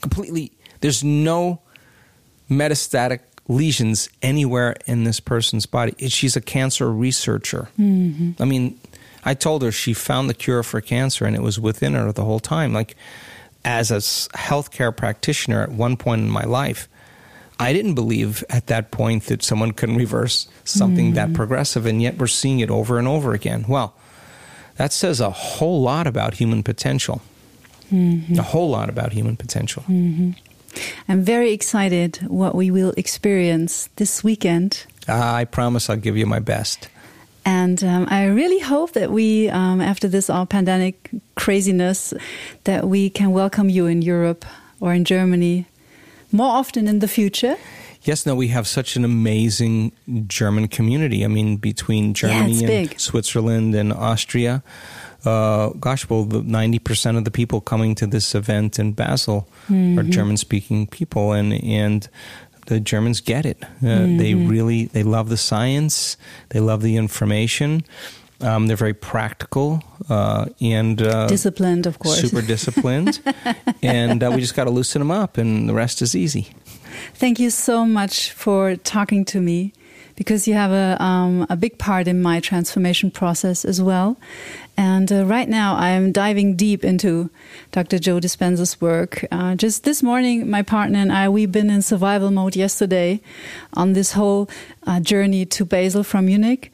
Completely, 0.00 0.52
there's 0.80 1.02
no 1.02 1.60
metastatic 2.48 3.20
lesions 3.50 4.08
anywhere 4.22 4.76
in 4.86 5.04
this 5.04 5.20
person's 5.20 5.66
body. 5.66 6.08
She's 6.08 6.36
a 6.36 6.40
cancer 6.40 6.90
researcher. 6.90 7.68
Mm-hmm. 7.78 8.40
I 8.40 8.44
mean, 8.46 8.78
I 9.24 9.34
told 9.34 9.62
her 9.62 9.72
she 9.72 9.92
found 9.92 10.30
the 10.30 10.34
cure 10.34 10.62
for 10.62 10.80
cancer 10.80 11.24
and 11.24 11.36
it 11.36 11.42
was 11.42 11.58
within 11.58 11.94
her 11.94 12.12
the 12.12 12.24
whole 12.24 12.40
time. 12.40 12.72
Like, 12.72 12.96
as 13.64 13.90
a 13.90 13.96
healthcare 13.96 14.96
practitioner 14.96 15.62
at 15.62 15.70
one 15.70 15.96
point 15.96 16.22
in 16.22 16.30
my 16.30 16.44
life, 16.44 16.88
I 17.58 17.74
didn't 17.74 17.94
believe 17.94 18.42
at 18.48 18.68
that 18.68 18.90
point 18.90 19.24
that 19.24 19.42
someone 19.42 19.72
can 19.72 19.96
reverse 19.96 20.48
something 20.64 21.12
that 21.12 21.26
mm-hmm. 21.26 21.36
progressive, 21.36 21.84
and 21.84 22.00
yet 22.00 22.16
we're 22.16 22.26
seeing 22.26 22.60
it 22.60 22.70
over 22.70 22.98
and 22.98 23.06
over 23.06 23.34
again. 23.34 23.66
Well, 23.68 23.94
that 24.76 24.94
says 24.94 25.20
a 25.20 25.28
whole 25.30 25.82
lot 25.82 26.06
about 26.06 26.34
human 26.34 26.62
potential. 26.62 27.20
Mm-hmm. 27.92 28.38
A 28.38 28.42
whole 28.42 28.70
lot 28.70 28.88
about 28.88 29.12
human 29.12 29.36
potential. 29.36 29.82
I'm 31.08 31.22
very 31.22 31.52
excited 31.52 32.18
what 32.28 32.54
we 32.54 32.70
will 32.70 32.92
experience 32.96 33.88
this 33.96 34.24
weekend. 34.24 34.86
Ah, 35.08 35.34
I 35.34 35.44
promise 35.44 35.90
I'll 35.90 35.96
give 35.96 36.16
you 36.16 36.26
my 36.26 36.38
best. 36.40 36.88
And 37.44 37.82
um, 37.82 38.06
I 38.10 38.26
really 38.26 38.60
hope 38.60 38.92
that 38.92 39.10
we, 39.10 39.48
um, 39.48 39.80
after 39.80 40.08
this 40.08 40.28
all 40.28 40.46
pandemic 40.46 41.10
craziness, 41.36 42.14
that 42.64 42.86
we 42.86 43.10
can 43.10 43.32
welcome 43.32 43.70
you 43.70 43.86
in 43.86 44.02
Europe 44.02 44.44
or 44.78 44.92
in 44.92 45.04
Germany 45.04 45.66
more 46.32 46.54
often 46.54 46.86
in 46.86 47.00
the 47.00 47.08
future. 47.08 47.56
Yes, 48.02 48.24
no, 48.24 48.34
we 48.34 48.48
have 48.48 48.66
such 48.66 48.96
an 48.96 49.04
amazing 49.04 49.92
German 50.26 50.68
community. 50.68 51.22
I 51.24 51.28
mean, 51.28 51.56
between 51.58 52.14
Germany 52.14 52.52
it's 52.52 52.60
and 52.60 52.66
big. 52.66 52.98
Switzerland 53.00 53.74
and 53.74 53.92
Austria, 53.92 54.62
uh, 55.26 55.68
gosh, 55.78 56.08
well, 56.08 56.24
the 56.24 56.42
ninety 56.42 56.78
percent 56.78 57.18
of 57.18 57.24
the 57.24 57.30
people 57.30 57.60
coming 57.60 57.94
to 57.96 58.06
this 58.06 58.34
event 58.34 58.78
in 58.78 58.92
Basel 58.92 59.46
are 59.68 59.72
Mm-hmm. 59.74 60.10
German-speaking 60.10 60.86
people, 60.86 61.32
and 61.32 61.52
and 61.62 62.08
the 62.66 62.80
Germans 62.80 63.20
get 63.20 63.44
it. 63.44 63.58
Uh, 63.62 63.68
They 64.16 64.32
Mm-hmm. 64.32 64.48
really 64.48 64.84
they 64.86 65.02
love 65.02 65.28
the 65.28 65.36
science. 65.36 66.16
They 66.48 66.60
love 66.60 66.80
the 66.82 66.96
information. 66.96 67.84
Um, 68.42 68.66
they're 68.68 68.76
very 68.78 68.94
practical 68.94 69.82
uh, 70.08 70.46
and 70.62 71.02
uh, 71.02 71.26
Disciplined, 71.26 71.86
of 71.86 71.98
course. 71.98 72.20
super 72.22 72.40
disciplined, 72.40 73.20
and 73.82 74.22
uh, 74.22 74.30
we 74.34 74.40
just 74.40 74.56
got 74.56 74.64
to 74.64 74.70
loosen 74.70 75.00
them 75.00 75.10
up, 75.10 75.36
and 75.36 75.68
the 75.68 75.74
rest 75.74 76.00
is 76.00 76.14
easy. 76.14 76.48
Thank 77.14 77.38
you 77.38 77.50
so 77.50 77.84
much 77.84 78.32
for 78.32 78.76
talking 78.76 79.24
to 79.26 79.40
me 79.40 79.72
because 80.20 80.46
you 80.46 80.52
have 80.52 80.70
a, 80.70 81.02
um, 81.02 81.46
a 81.48 81.56
big 81.56 81.78
part 81.78 82.06
in 82.06 82.20
my 82.20 82.40
transformation 82.40 83.10
process 83.10 83.64
as 83.64 83.80
well. 83.80 84.18
And 84.76 85.10
uh, 85.10 85.24
right 85.24 85.48
now, 85.48 85.76
I 85.76 85.90
am 85.90 86.12
diving 86.12 86.56
deep 86.56 86.84
into 86.84 87.30
Dr. 87.72 87.98
Joe 87.98 88.20
Dispenza's 88.20 88.80
work. 88.80 89.24
Uh, 89.30 89.54
just 89.54 89.84
this 89.84 90.02
morning, 90.02 90.48
my 90.50 90.60
partner 90.62 90.98
and 90.98 91.10
I, 91.10 91.28
we've 91.28 91.50
been 91.50 91.70
in 91.70 91.82
survival 91.82 92.30
mode 92.30 92.54
yesterday 92.54 93.20
on 93.74 93.94
this 93.94 94.12
whole 94.12 94.50
uh, 94.86 95.00
journey 95.00 95.46
to 95.46 95.64
Basel 95.64 96.02
from 96.02 96.26
Munich. 96.26 96.70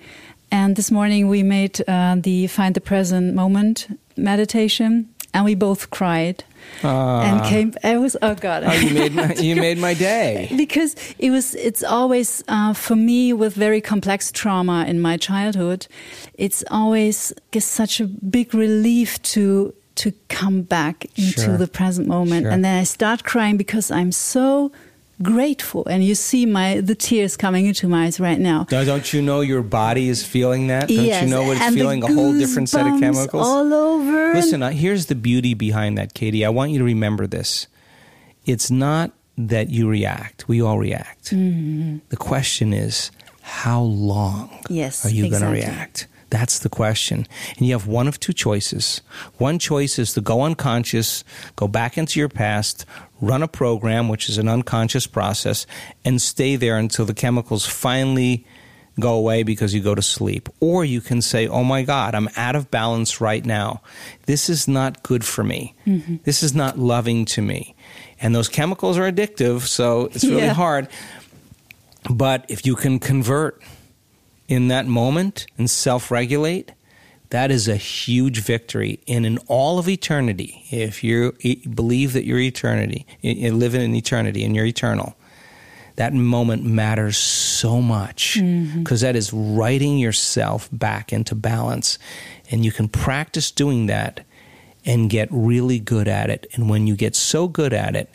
And 0.50 0.74
this 0.74 0.90
morning, 0.90 1.28
we 1.28 1.42
made 1.42 1.80
uh, 1.88 2.16
the 2.18 2.46
Find 2.48 2.74
the 2.74 2.80
Present 2.80 3.34
Moment 3.34 3.86
meditation, 4.16 5.08
and 5.34 5.44
we 5.44 5.54
both 5.54 5.90
cried. 5.90 6.44
And 6.82 7.44
came. 7.44 7.72
I 7.82 7.96
was 7.98 8.16
oh 8.22 8.34
god! 8.34 8.62
Oh, 8.64 8.72
you 8.72 8.94
made 8.94 9.14
my, 9.14 9.34
you 9.34 9.56
made 9.56 9.78
my 9.78 9.94
day. 9.94 10.48
because 10.56 10.94
it 11.18 11.30
was 11.30 11.54
it's 11.54 11.82
always 11.82 12.44
uh, 12.48 12.72
for 12.74 12.96
me 12.96 13.32
with 13.32 13.54
very 13.54 13.80
complex 13.80 14.30
trauma 14.30 14.84
in 14.86 15.00
my 15.00 15.16
childhood 15.16 15.86
it's 16.34 16.62
always 16.70 17.32
just 17.52 17.68
such 17.72 18.00
a 18.00 18.06
big 18.06 18.54
relief 18.54 19.20
to 19.22 19.72
to 19.96 20.12
come 20.28 20.62
back 20.62 21.06
into 21.16 21.40
Sure. 21.40 21.56
the 21.56 21.66
present 21.66 22.06
moment 22.06 22.44
Sure. 22.44 22.52
and 22.52 22.62
then 22.64 22.78
i 22.80 22.84
start 22.84 23.24
crying 23.24 23.56
because 23.56 23.90
i'm 23.90 24.12
so 24.12 24.70
grateful 25.22 25.86
and 25.86 26.04
you 26.04 26.14
see 26.14 26.44
my 26.44 26.80
the 26.80 26.94
tears 26.94 27.36
coming 27.36 27.64
into 27.64 27.88
my 27.88 28.04
eyes 28.04 28.20
right 28.20 28.38
now 28.38 28.66
Now, 28.70 28.84
don't 28.84 29.12
you 29.14 29.22
know 29.22 29.40
your 29.40 29.62
body 29.62 30.08
is 30.08 30.22
feeling 30.24 30.66
that? 30.66 30.88
Don't 30.88 30.98
yes, 30.98 31.22
you 31.22 31.30
know 31.30 31.42
what 31.42 31.56
it's 31.56 31.74
feeling? 31.74 32.02
A 32.02 32.06
whole 32.12 32.32
different 32.38 32.68
set 32.68 32.86
of 32.86 33.00
chemicals. 33.00 33.46
all 33.46 33.72
over 33.72 34.34
Listen, 34.34 34.62
uh, 34.62 34.70
here's 34.70 35.06
the 35.06 35.14
beauty 35.14 35.54
behind 35.54 35.96
that, 35.96 36.12
Katie. 36.12 36.44
I 36.44 36.50
want 36.50 36.70
you 36.72 36.78
to 36.78 36.84
remember 36.84 37.26
this. 37.26 37.66
It's 38.44 38.70
not 38.70 39.12
that 39.38 39.70
you 39.70 39.88
react. 39.88 40.48
We 40.48 40.60
all 40.60 40.78
react. 40.78 41.30
Mm-hmm. 41.30 41.98
The 42.10 42.16
question 42.16 42.72
is, 42.72 43.10
how 43.40 43.80
long 43.82 44.50
Yes, 44.68 45.04
are 45.06 45.10
you 45.10 45.30
going 45.30 45.42
to 45.42 45.52
exactly. 45.52 45.60
react? 45.76 46.06
That's 46.30 46.58
the 46.58 46.68
question. 46.68 47.26
And 47.56 47.66
you 47.66 47.72
have 47.72 47.86
one 47.86 48.08
of 48.08 48.18
two 48.18 48.32
choices. 48.32 49.00
One 49.38 49.58
choice 49.58 49.98
is 49.98 50.12
to 50.14 50.20
go 50.20 50.42
unconscious, 50.42 51.22
go 51.54 51.68
back 51.68 51.96
into 51.96 52.18
your 52.18 52.28
past, 52.28 52.84
run 53.20 53.42
a 53.42 53.48
program, 53.48 54.08
which 54.08 54.28
is 54.28 54.38
an 54.38 54.48
unconscious 54.48 55.06
process, 55.06 55.66
and 56.04 56.20
stay 56.20 56.56
there 56.56 56.78
until 56.78 57.04
the 57.04 57.14
chemicals 57.14 57.64
finally 57.64 58.44
go 58.98 59.14
away 59.14 59.42
because 59.42 59.74
you 59.74 59.80
go 59.80 59.94
to 59.94 60.02
sleep. 60.02 60.48
Or 60.60 60.84
you 60.84 61.00
can 61.00 61.22
say, 61.22 61.46
Oh 61.46 61.62
my 61.62 61.82
God, 61.82 62.14
I'm 62.14 62.28
out 62.36 62.56
of 62.56 62.70
balance 62.70 63.20
right 63.20 63.44
now. 63.44 63.82
This 64.26 64.48
is 64.48 64.66
not 64.66 65.02
good 65.02 65.24
for 65.24 65.44
me. 65.44 65.74
Mm-hmm. 65.86 66.16
This 66.24 66.42
is 66.42 66.54
not 66.54 66.78
loving 66.78 67.24
to 67.26 67.42
me. 67.42 67.74
And 68.20 68.34
those 68.34 68.48
chemicals 68.48 68.96
are 68.96 69.10
addictive, 69.10 69.62
so 69.62 70.06
it's 70.06 70.24
really 70.24 70.42
yeah. 70.42 70.54
hard. 70.54 70.88
But 72.10 72.46
if 72.48 72.64
you 72.64 72.74
can 72.74 72.98
convert 72.98 73.60
in 74.48 74.68
that 74.68 74.86
moment 74.86 75.46
and 75.58 75.70
self 75.70 76.10
regulate, 76.10 76.72
that 77.30 77.50
is 77.50 77.68
a 77.68 77.76
huge 77.76 78.40
victory. 78.40 79.00
And 79.08 79.26
in 79.26 79.38
all 79.48 79.78
of 79.78 79.88
eternity, 79.88 80.64
if 80.70 81.02
you 81.02 81.32
believe 81.74 82.12
that 82.12 82.24
you're 82.24 82.38
eternity, 82.38 83.06
you 83.20 83.52
live 83.52 83.74
in 83.74 83.94
eternity 83.94 84.44
and 84.44 84.54
you're 84.54 84.66
eternal, 84.66 85.16
that 85.96 86.12
moment 86.12 86.64
matters 86.64 87.16
so 87.16 87.80
much 87.80 88.34
because 88.34 89.02
mm-hmm. 89.02 89.16
is 89.16 89.32
writing 89.32 89.98
yourself 89.98 90.68
back 90.70 91.12
into 91.12 91.34
balance. 91.34 91.98
And 92.50 92.64
you 92.64 92.70
can 92.70 92.88
practice 92.88 93.50
doing 93.50 93.86
that 93.86 94.24
and 94.84 95.10
get 95.10 95.28
really 95.32 95.80
good 95.80 96.06
at 96.06 96.30
it. 96.30 96.46
And 96.52 96.70
when 96.70 96.86
you 96.86 96.94
get 96.94 97.16
so 97.16 97.48
good 97.48 97.72
at 97.72 97.96
it 97.96 98.10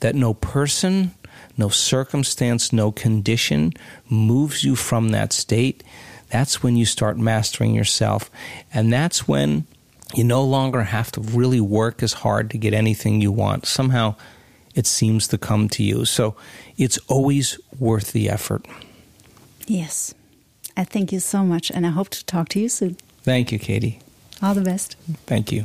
that 0.00 0.14
no 0.14 0.34
person, 0.34 1.14
no 1.58 1.68
circumstance, 1.68 2.72
no 2.72 2.92
condition 2.92 3.72
moves 4.08 4.64
you 4.64 4.76
from 4.76 5.10
that 5.10 5.32
state, 5.32 5.84
that's 6.30 6.62
when 6.62 6.76
you 6.76 6.84
start 6.84 7.18
mastering 7.18 7.74
yourself. 7.74 8.30
And 8.72 8.92
that's 8.92 9.26
when 9.26 9.66
you 10.14 10.24
no 10.24 10.42
longer 10.42 10.82
have 10.84 11.10
to 11.12 11.20
really 11.20 11.60
work 11.60 12.02
as 12.02 12.12
hard 12.14 12.50
to 12.50 12.58
get 12.58 12.74
anything 12.74 13.20
you 13.20 13.32
want. 13.32 13.66
Somehow 13.66 14.14
it 14.74 14.86
seems 14.86 15.26
to 15.28 15.38
come 15.38 15.68
to 15.70 15.82
you. 15.82 16.04
So 16.04 16.36
it's 16.76 16.98
always 17.08 17.58
worth 17.78 18.12
the 18.12 18.28
effort. 18.28 18.66
Yes. 19.66 20.14
I 20.76 20.84
thank 20.84 21.12
you 21.12 21.18
so 21.18 21.44
much, 21.44 21.70
and 21.72 21.84
I 21.84 21.90
hope 21.90 22.08
to 22.10 22.24
talk 22.24 22.48
to 22.50 22.60
you 22.60 22.68
soon. 22.68 22.96
Thank 23.22 23.50
you, 23.50 23.58
Katie. 23.58 23.98
All 24.40 24.54
the 24.54 24.62
best. 24.62 24.96
Thank 25.26 25.50
you. 25.50 25.64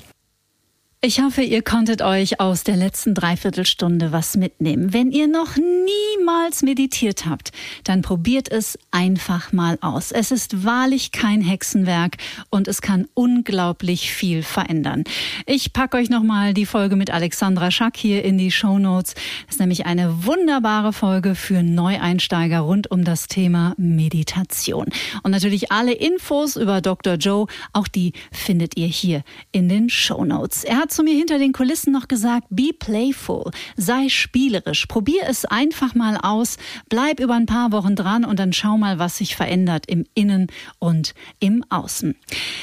Ich 1.06 1.20
hoffe, 1.20 1.42
ihr 1.42 1.64
konntet 1.64 2.02
euch 2.02 2.40
aus 2.40 2.64
der 2.64 2.78
letzten 2.78 3.14
Dreiviertelstunde 3.14 4.14
was 4.14 4.38
mitnehmen. 4.38 4.94
Wenn 4.94 5.12
ihr 5.12 5.28
noch 5.28 5.58
niemals 5.58 6.62
meditiert 6.62 7.26
habt, 7.26 7.52
dann 7.84 8.02
probiert 8.02 8.50
es 8.50 8.80
einfach 8.90 9.52
mal 9.52 9.78
aus. 9.82 10.14
Es 10.14 10.32
ist 10.32 10.64
wahrlich 10.64 11.12
kein 11.12 11.42
Hexenwerk 11.42 12.16
und 12.52 12.70
es 12.70 12.82
kann 12.82 13.06
unglaublich 13.16 14.14
viel 14.14 14.44
verändern. 14.44 15.04
Ich 15.46 15.74
packe 15.74 15.98
euch 15.98 16.10
nochmal 16.10 16.54
die 16.54 16.66
Folge 16.66 16.96
mit 16.96 17.12
Alexandra 17.12 17.70
Schack 17.70 17.98
hier 17.98 18.24
in 18.24 18.38
die 18.38 18.50
Show 18.50 18.80
Notes. 18.80 19.14
Das 19.48 19.56
ist 19.56 19.60
nämlich 19.60 19.86
eine 19.86 20.26
wunderbare 20.26 20.94
Folge 20.94 21.36
für 21.36 21.64
Neueinsteiger 21.64 22.60
rund 22.60 22.90
um 22.92 23.04
das 23.04 23.28
Thema 23.28 23.74
Meditation. 23.76 24.88
Und 25.24 25.32
natürlich 25.32 25.70
alle 25.70 25.92
Infos 25.92 26.56
über 26.56 26.80
Dr. 26.80 27.16
Joe, 27.16 27.48
auch 27.74 27.90
die 27.90 28.14
findet 28.32 28.78
ihr 28.78 28.88
hier 28.88 29.24
in 29.52 29.68
den 29.68 29.90
Show 29.90 30.24
Notes. 30.24 30.64
Er 30.64 30.78
hat 30.78 30.93
zu 30.96 31.04
mir 31.04 31.14
hinter 31.14 31.40
den 31.40 31.54
Kulissen 31.54 31.92
noch 31.92 32.08
gesagt, 32.08 32.48
be 32.50 32.72
playful, 32.78 33.52
sei 33.78 34.10
spielerisch, 34.10 34.86
probier 34.86 35.24
es 35.28 35.46
einfach 35.46 35.96
mal 35.96 36.18
aus, 36.18 36.58
bleib 36.90 37.20
über 37.20 37.36
ein 37.36 37.46
paar 37.46 37.72
Wochen 37.72 37.96
dran 37.96 38.26
und 38.26 38.40
dann 38.40 38.54
schau 38.54 38.78
mal, 38.78 39.00
was 39.00 39.18
sich 39.18 39.36
verändert 39.36 39.86
im 39.88 40.06
Innen 40.14 40.48
und 40.80 41.14
im 41.40 41.64
Außen. 41.70 42.16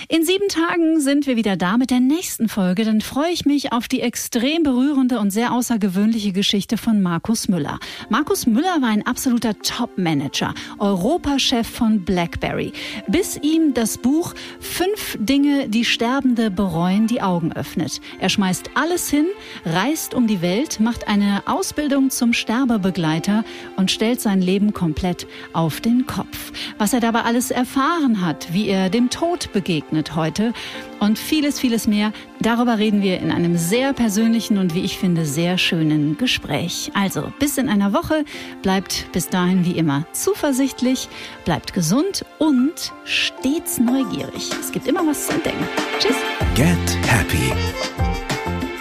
In 0.09 0.25
sieben 0.25 0.49
Tagen 0.49 1.01
sind 1.01 1.27
wir 1.27 1.37
wieder 1.37 1.57
da 1.57 1.77
mit 1.77 1.91
der 1.91 2.01
nächsten 2.01 2.49
Folge. 2.49 2.85
Dann 2.85 3.01
freue 3.01 3.31
ich 3.33 3.45
mich 3.45 3.73
auf 3.73 3.89
die 3.89 4.01
extrem 4.01 4.63
berührende 4.63 5.19
und 5.19 5.31
sehr 5.31 5.53
außergewöhnliche 5.53 6.33
Geschichte 6.33 6.77
von 6.77 7.03
Markus 7.03 7.49
Müller. 7.49 7.79
Markus 8.09 8.47
Müller 8.47 8.81
war 8.81 8.89
ein 8.89 9.07
absoluter 9.07 9.59
Top-Manager, 9.61 10.55
Europachef 10.79 11.69
von 11.69 12.05
BlackBerry, 12.05 12.73
bis 13.09 13.37
ihm 13.43 13.75
das 13.75 13.99
Buch 13.99 14.35
Fünf 14.61 15.17
Dinge, 15.21 15.69
die 15.69 15.85
Sterbende 15.85 16.51
bereuen, 16.51 17.07
die 17.07 17.23
Augen 17.23 17.53
öffnet. 17.53 18.01
Er 18.21 18.29
schmeißt 18.29 18.71
alles 18.75 19.09
hin, 19.09 19.27
reist 19.65 20.15
um 20.15 20.27
die 20.27 20.43
Welt, 20.43 20.79
macht 20.79 21.09
eine 21.09 21.43
Ausbildung 21.47 22.11
zum 22.11 22.33
Sterbebegleiter 22.33 23.45
und 23.77 23.91
stellt 23.91 24.21
sein 24.21 24.43
Leben 24.43 24.75
komplett 24.75 25.27
auf 25.55 25.81
den 25.81 26.07
Kopf. 26.07 26.53
Was 26.79 26.93
er 26.93 27.01
dabei 27.01 27.23
alles 27.23 27.51
erfahren 27.51 28.25
hat, 28.25 28.53
wie 28.53 28.69
er 28.69 28.91
dem 28.91 29.09
Tod 29.09 29.53
begegnet 29.53 30.15
heute 30.15 30.53
und 31.01 31.19
vieles, 31.19 31.59
vieles 31.59 31.87
mehr, 31.87 32.13
darüber 32.41 32.79
reden 32.79 33.03
wir 33.03 33.21
in 33.21 33.33
einem 33.33 33.57
sehr 33.57 33.95
persönlichen 33.95 34.59
und 34.59 34.75
wie 34.75 34.85
ich 34.85 34.99
finde 34.99 35.25
sehr 35.25 35.57
schönen 35.57 36.19
Gespräch. 36.19 36.91
Also 36.95 37.33
bis 37.39 37.57
in 37.57 37.71
einer 37.71 37.95
Woche, 37.95 38.25
bleibt 38.63 39.07
bis 39.13 39.29
dahin 39.29 39.65
wie 39.65 39.79
immer 39.79 40.05
zuversichtlich, 40.13 41.09
bleibt 41.47 41.73
gesund 41.73 42.27
und 42.39 42.93
stets 43.05 43.79
neugierig. 43.79 44.51
Es 44.61 44.73
gibt 44.73 44.87
immer 44.87 45.07
was 45.07 45.27
zu 45.27 45.33
entdecken. 45.33 45.67
Tschüss. 45.99 46.17
Get 46.55 46.99
Happy 47.07 47.53